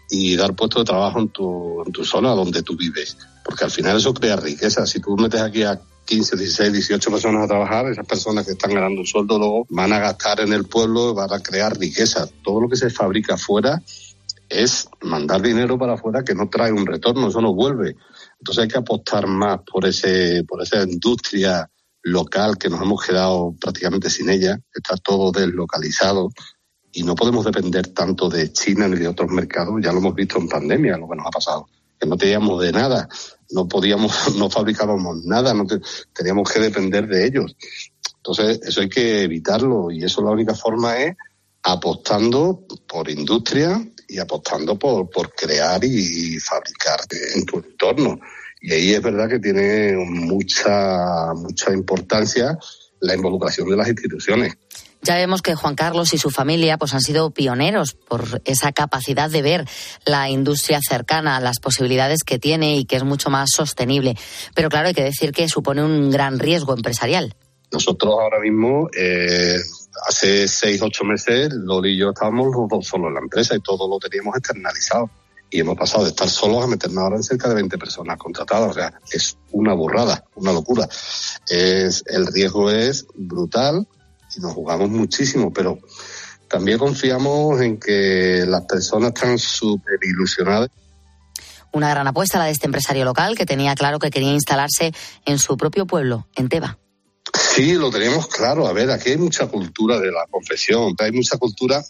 y 0.09 0.35
dar 0.35 0.53
puestos 0.53 0.81
de 0.81 0.85
trabajo 0.85 1.19
en 1.19 1.29
tu, 1.29 1.83
en 1.85 1.91
tu 1.91 2.03
zona 2.03 2.31
donde 2.31 2.61
tú 2.63 2.75
vives. 2.75 3.17
Porque 3.43 3.63
al 3.63 3.71
final 3.71 3.97
eso 3.97 4.13
crea 4.13 4.35
riqueza. 4.35 4.85
Si 4.85 4.99
tú 4.99 5.15
metes 5.15 5.41
aquí 5.41 5.63
a 5.63 5.79
15, 6.05 6.35
16, 6.35 6.73
18 6.73 7.11
personas 7.11 7.43
a 7.43 7.47
trabajar, 7.47 7.87
esas 7.87 8.05
personas 8.05 8.45
que 8.45 8.51
están 8.51 8.73
ganando 8.73 9.01
un 9.01 9.07
sueldo 9.07 9.39
luego 9.39 9.65
van 9.69 9.93
a 9.93 9.99
gastar 9.99 10.41
en 10.41 10.51
el 10.51 10.65
pueblo, 10.65 11.13
van 11.13 11.31
a 11.31 11.39
crear 11.39 11.77
riqueza. 11.77 12.27
Todo 12.43 12.61
lo 12.61 12.69
que 12.69 12.75
se 12.75 12.89
fabrica 12.89 13.35
afuera 13.35 13.81
es 14.49 14.87
mandar 15.01 15.41
dinero 15.41 15.77
para 15.77 15.93
afuera 15.93 16.23
que 16.23 16.35
no 16.35 16.49
trae 16.49 16.71
un 16.71 16.85
retorno, 16.85 17.29
eso 17.29 17.41
no 17.41 17.53
vuelve. 17.53 17.95
Entonces 18.39 18.63
hay 18.63 18.67
que 18.67 18.77
apostar 18.77 19.27
más 19.27 19.59
por 19.69 19.85
ese, 19.85 20.43
por 20.45 20.61
esa 20.61 20.83
industria 20.83 21.69
local 22.07 22.57
que 22.57 22.69
nos 22.69 22.81
hemos 22.81 23.03
quedado 23.05 23.53
prácticamente 23.59 24.09
sin 24.09 24.29
ella, 24.29 24.59
está 24.73 24.95
todo 24.97 25.31
deslocalizado 25.31 26.29
y 26.91 27.03
no 27.03 27.15
podemos 27.15 27.45
depender 27.45 27.87
tanto 27.87 28.29
de 28.29 28.51
China 28.51 28.87
ni 28.87 28.97
de 28.97 29.07
otros 29.07 29.29
mercados, 29.29 29.75
ya 29.83 29.91
lo 29.91 29.99
hemos 29.99 30.15
visto 30.15 30.37
en 30.37 30.47
pandemia, 30.47 30.97
lo 30.97 31.07
que 31.09 31.15
nos 31.15 31.27
ha 31.27 31.31
pasado, 31.31 31.67
que 31.99 32.07
no 32.07 32.17
teníamos 32.17 32.61
de 32.61 32.71
nada, 32.71 33.07
no 33.51 33.67
podíamos, 33.67 34.11
no 34.37 34.49
fabricábamos 34.49 35.23
nada, 35.25 35.53
no 35.53 35.65
te- 35.65 35.81
teníamos 36.13 36.49
que 36.51 36.59
depender 36.59 37.07
de 37.07 37.25
ellos. 37.27 37.55
Entonces, 38.17 38.59
eso 38.63 38.81
hay 38.81 38.89
que 38.89 39.23
evitarlo 39.23 39.91
y 39.91 40.03
eso 40.03 40.21
la 40.21 40.31
única 40.31 40.53
forma 40.53 40.97
es 40.97 41.15
apostando 41.63 42.65
por 42.87 43.09
industria 43.09 43.81
y 44.07 44.19
apostando 44.19 44.79
por, 44.79 45.09
por 45.09 45.33
crear 45.33 45.83
y 45.83 46.39
fabricar 46.39 46.99
en 47.35 47.45
tu 47.45 47.57
entorno. 47.57 48.19
Y 48.61 48.73
ahí 48.73 48.93
es 48.93 49.01
verdad 49.01 49.29
que 49.29 49.39
tiene 49.39 49.95
mucha, 49.97 51.33
mucha 51.33 51.73
importancia 51.73 52.57
la 52.99 53.15
involucración 53.15 53.69
de 53.69 53.77
las 53.77 53.87
instituciones. 53.87 54.57
Ya 55.01 55.15
vemos 55.15 55.41
que 55.41 55.55
Juan 55.55 55.75
Carlos 55.75 56.13
y 56.13 56.17
su 56.17 56.31
familia 56.31 56.77
pues 56.77 56.93
han 56.93 57.01
sido 57.01 57.29
pioneros 57.29 57.93
por 57.93 58.41
esa 58.45 58.71
capacidad 58.71 59.29
de 59.29 59.41
ver 59.41 59.65
la 60.05 60.29
industria 60.29 60.79
cercana, 60.81 61.39
las 61.39 61.59
posibilidades 61.59 62.23
que 62.25 62.39
tiene 62.39 62.77
y 62.77 62.85
que 62.85 62.95
es 62.95 63.03
mucho 63.03 63.29
más 63.29 63.51
sostenible. 63.55 64.15
Pero 64.55 64.69
claro, 64.69 64.87
hay 64.87 64.93
que 64.93 65.03
decir 65.03 65.31
que 65.31 65.47
supone 65.47 65.83
un 65.83 66.09
gran 66.09 66.39
riesgo 66.39 66.73
empresarial. 66.73 67.35
Nosotros 67.71 68.15
ahora 68.19 68.39
mismo, 68.39 68.89
eh, 68.97 69.57
hace 70.07 70.47
seis, 70.47 70.81
ocho 70.81 71.03
meses, 71.03 71.53
Loli 71.53 71.93
y 71.93 71.97
yo 71.97 72.09
estábamos 72.09 72.47
los 72.47 72.67
dos 72.67 72.87
solos 72.87 73.09
en 73.09 73.13
la 73.15 73.19
empresa 73.19 73.55
y 73.55 73.59
todo 73.59 73.87
lo 73.87 73.99
teníamos 73.99 74.35
externalizado. 74.35 75.09
Y 75.49 75.61
hemos 75.61 75.77
pasado 75.77 76.03
de 76.03 76.09
estar 76.09 76.29
solos 76.29 76.63
a 76.63 76.67
meternos 76.67 77.03
ahora 77.03 77.15
en 77.15 77.23
cerca 77.23 77.47
de 77.49 77.55
20 77.55 77.77
personas 77.77 78.17
contratadas. 78.17 78.71
O 78.71 78.73
sea, 78.73 78.93
es 79.11 79.37
una 79.51 79.73
burrada, 79.73 80.25
una 80.35 80.51
locura. 80.51 80.87
Es, 81.47 82.03
el 82.07 82.27
riesgo 82.27 82.69
es 82.69 83.05
brutal 83.15 83.87
y 84.35 84.41
nos 84.41 84.53
jugamos 84.53 84.89
muchísimo, 84.89 85.53
pero 85.53 85.79
también 86.47 86.77
confiamos 86.77 87.61
en 87.61 87.79
que 87.79 88.45
las 88.47 88.61
personas 88.63 89.13
están 89.13 89.37
súper 89.37 89.99
ilusionadas 90.01 90.69
Una 91.73 91.89
gran 91.89 92.07
apuesta 92.07 92.39
la 92.39 92.45
de 92.45 92.51
este 92.51 92.65
empresario 92.65 93.03
local 93.03 93.35
que 93.35 93.45
tenía 93.45 93.75
claro 93.75 93.99
que 93.99 94.09
quería 94.09 94.31
instalarse 94.31 94.93
en 95.25 95.39
su 95.39 95.57
propio 95.57 95.85
pueblo, 95.85 96.27
en 96.35 96.49
Teba. 96.49 96.77
Sí, 97.33 97.73
lo 97.73 97.89
teníamos 97.89 98.27
claro. 98.27 98.67
A 98.67 98.73
ver, 98.73 98.89
aquí 98.91 99.09
hay 99.09 99.17
mucha 99.17 99.47
cultura 99.47 99.99
de 99.99 100.11
la 100.11 100.25
confesión, 100.29 100.95
hay 100.99 101.11
mucha 101.11 101.37
cultura 101.37 101.83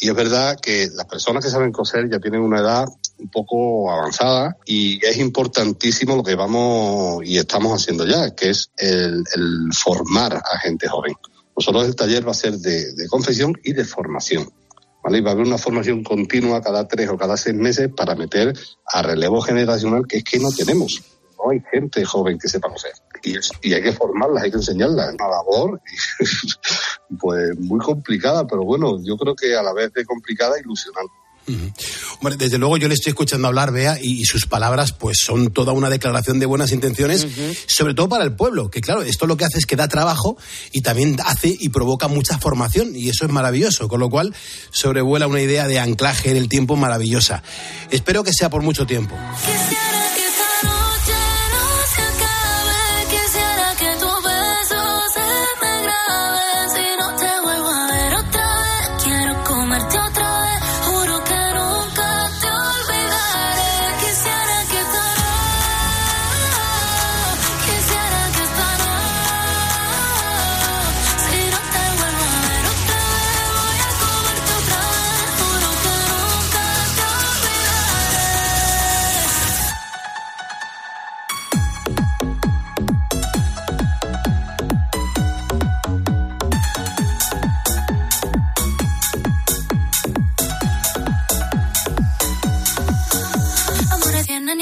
y 0.00 0.08
es 0.08 0.14
verdad 0.14 0.58
que 0.60 0.88
las 0.94 1.06
personas 1.06 1.44
que 1.44 1.50
saben 1.50 1.72
coser 1.72 2.08
ya 2.10 2.18
tienen 2.18 2.40
una 2.40 2.60
edad 2.60 2.86
un 3.18 3.28
poco 3.30 3.90
avanzada 3.90 4.56
y 4.64 5.04
es 5.04 5.18
importantísimo 5.18 6.16
lo 6.16 6.22
que 6.22 6.34
vamos 6.34 7.22
y 7.24 7.38
estamos 7.38 7.72
haciendo 7.72 8.06
ya, 8.06 8.34
que 8.34 8.50
es 8.50 8.70
el, 8.76 9.24
formar 9.72 10.34
a 10.34 10.58
gente 10.58 10.88
joven. 10.88 11.14
Nosotros 11.56 11.86
el 11.86 11.96
taller 11.96 12.26
va 12.26 12.30
a 12.30 12.34
ser 12.34 12.58
de, 12.58 12.92
de 12.92 13.08
confesión 13.08 13.58
y 13.64 13.72
de 13.72 13.84
formación. 13.84 14.50
¿Vale? 15.02 15.18
Y 15.18 15.20
va 15.20 15.30
a 15.30 15.32
haber 15.34 15.46
una 15.46 15.58
formación 15.58 16.02
continua 16.02 16.60
cada 16.60 16.86
tres 16.86 17.08
o 17.08 17.16
cada 17.16 17.36
seis 17.36 17.54
meses 17.54 17.88
para 17.96 18.14
meter 18.14 18.52
a 18.86 19.02
relevo 19.02 19.40
generacional 19.40 20.06
que 20.08 20.18
es 20.18 20.24
que 20.24 20.38
no 20.38 20.50
tenemos. 20.50 21.02
No 21.38 21.50
hay 21.50 21.62
gente 21.72 22.04
joven 22.04 22.38
que 22.38 22.48
sepa 22.48 22.68
coser. 22.68 22.92
Y, 23.22 23.36
es- 23.36 23.50
y 23.62 23.72
hay 23.74 23.82
que 23.82 23.92
formarlas, 23.92 24.44
hay 24.44 24.50
que 24.50 24.56
enseñarlas. 24.58 25.08
Es 25.08 25.14
una 25.14 25.28
labor 25.28 25.80
pues 27.20 27.58
muy 27.58 27.78
complicada, 27.80 28.46
pero 28.46 28.62
bueno, 28.64 28.98
yo 29.02 29.16
creo 29.16 29.34
que 29.34 29.56
a 29.56 29.62
la 29.62 29.72
vez 29.72 29.92
de 29.92 30.04
complicada, 30.04 30.58
ilusionante. 30.60 31.12
Hombre, 32.20 32.36
desde 32.36 32.58
luego 32.58 32.76
yo 32.76 32.88
le 32.88 32.94
estoy 32.94 33.12
escuchando 33.12 33.48
hablar, 33.48 33.72
Bea, 33.72 33.96
y, 33.98 34.20
y 34.20 34.24
sus 34.26 34.44
palabras 34.44 34.92
pues 34.92 35.16
son 35.24 35.50
toda 35.50 35.72
una 35.72 35.88
declaración 35.88 36.38
de 36.38 36.44
buenas 36.44 36.72
intenciones, 36.72 37.26
sobre 37.66 37.94
todo 37.94 38.06
para 38.06 38.22
el 38.22 38.36
pueblo, 38.36 38.68
que 38.68 38.82
claro, 38.82 39.00
esto 39.00 39.26
lo 39.26 39.38
que 39.38 39.46
hace 39.46 39.56
es 39.56 39.64
que 39.64 39.74
da 39.74 39.88
trabajo 39.88 40.36
y 40.72 40.82
también 40.82 41.16
hace 41.24 41.48
y 41.58 41.70
provoca 41.70 42.06
mucha 42.06 42.36
formación, 42.38 42.94
y 42.94 43.08
eso 43.08 43.24
es 43.24 43.30
maravilloso, 43.32 43.88
con 43.88 43.98
lo 44.00 44.10
cual 44.10 44.34
sobrevuela 44.72 45.26
una 45.26 45.40
idea 45.40 45.66
de 45.66 45.78
anclaje 45.78 46.30
en 46.30 46.36
el 46.36 46.50
tiempo 46.50 46.76
maravillosa. 46.76 47.42
Espero 47.90 48.22
que 48.24 48.34
sea 48.34 48.50
por 48.50 48.60
mucho 48.60 48.86
tiempo. 48.86 49.16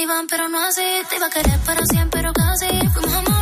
Van, 0.07 0.27
pero 0.29 0.49
no 0.49 0.63
así. 0.63 0.83
Te 1.09 1.17
iba 1.17 1.27
a 1.27 1.31
querer 1.31 1.59
para 1.61 1.81
siempre, 1.85 2.21
pero 2.21 2.33
casi. 2.33 2.69
Fuimos 2.93 3.15
amor 3.15 3.36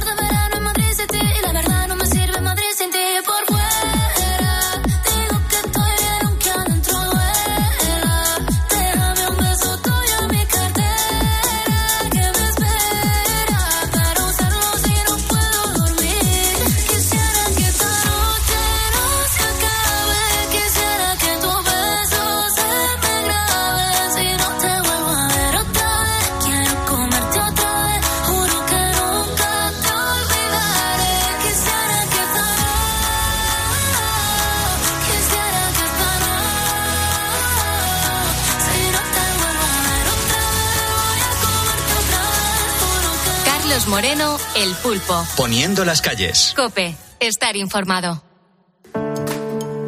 El 44.65 44.73
Pulpo. 44.77 45.23
Poniendo 45.37 45.85
las 45.85 46.01
calles. 46.01 46.55
Cope, 46.57 46.97
estar 47.21 47.55
informado. 47.55 48.23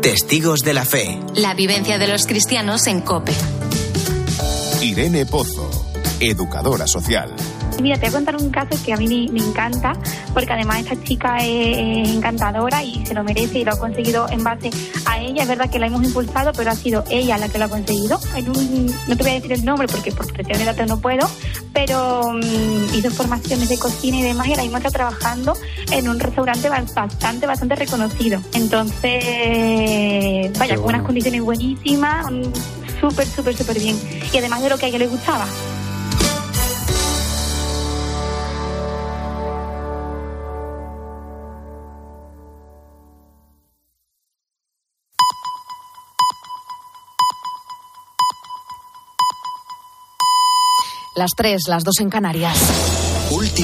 Testigos 0.02 0.60
de 0.60 0.74
la 0.74 0.84
fe. 0.84 1.18
La 1.34 1.54
vivencia 1.54 1.96
de 1.96 2.06
los 2.06 2.26
cristianos 2.26 2.86
en 2.86 3.00
Cope. 3.00 3.32
Irene 4.82 5.24
Pozo, 5.24 5.70
educadora 6.20 6.86
social. 6.86 7.34
Mira, 7.80 7.96
te 7.96 8.02
voy 8.02 8.08
a 8.10 8.12
contar 8.12 8.36
un 8.36 8.50
caso 8.50 8.78
que 8.84 8.92
a 8.92 8.98
mí 8.98 9.08
me, 9.08 9.32
me 9.32 9.48
encanta, 9.48 9.94
porque 10.36 10.52
además 10.52 10.80
esta 10.80 11.02
chica 11.02 11.38
es, 11.38 12.10
encantadora 12.10 12.84
y 12.84 13.06
se 13.06 13.14
lo 13.14 13.24
merece 13.24 13.60
y 13.60 13.64
lo 13.64 13.72
ha 13.72 13.78
conseguido 13.78 14.28
en 14.28 14.44
base 14.44 14.68
a 15.06 15.18
ella. 15.18 15.44
Es 15.44 15.48
verdad 15.48 15.70
que 15.70 15.78
la 15.78 15.86
hemos 15.86 16.04
impulsado, 16.04 16.52
pero 16.54 16.70
ha 16.70 16.74
sido 16.74 17.04
ella 17.08 17.38
la 17.38 17.48
que 17.48 17.56
lo 17.58 17.64
ha 17.64 17.68
conseguido. 17.68 18.20
En 18.34 18.50
un, 18.50 18.86
no 19.08 19.16
te 19.16 19.22
voy 19.22 19.30
a 19.30 19.34
decir 19.36 19.52
el 19.54 19.64
nombre 19.64 19.88
porque 19.88 20.12
por 20.12 20.26
protección 20.26 20.58
de 20.58 20.66
datos 20.66 20.86
no 20.88 21.00
puedo, 21.00 21.26
pero 21.72 22.32
mm, 22.34 22.94
hizo 22.98 23.10
formaciones 23.12 23.70
de 23.70 23.78
cocina 23.78 24.18
y 24.18 24.22
demás 24.24 24.46
y 24.48 24.50
ahora 24.50 24.62
mismo 24.64 24.76
está 24.76 24.90
trabajando 24.90 25.54
en 25.90 26.06
un 26.06 26.20
restaurante 26.20 26.68
ba- 26.68 26.84
bastante, 26.94 27.46
bastante 27.46 27.74
reconocido. 27.76 28.38
Entonces, 28.52 30.52
vaya, 30.58 30.74
Qué 30.74 30.74
con 30.74 30.82
bueno. 30.84 30.98
unas 30.98 31.02
condiciones 31.06 31.40
buenísimas, 31.40 32.26
un- 32.26 32.52
súper, 33.00 33.26
súper, 33.26 33.56
súper 33.56 33.78
bien. 33.78 33.96
Y 34.32 34.36
además 34.36 34.60
de 34.62 34.68
lo 34.68 34.76
que 34.76 34.84
a 34.84 34.88
ella 34.90 34.98
le 34.98 35.06
gustaba. 35.06 35.46
Las 51.16 51.30
tres, 51.34 51.62
las 51.66 51.82
dos 51.82 51.98
en 52.00 52.10
Canarias. 52.10 52.54
Última 53.30 53.56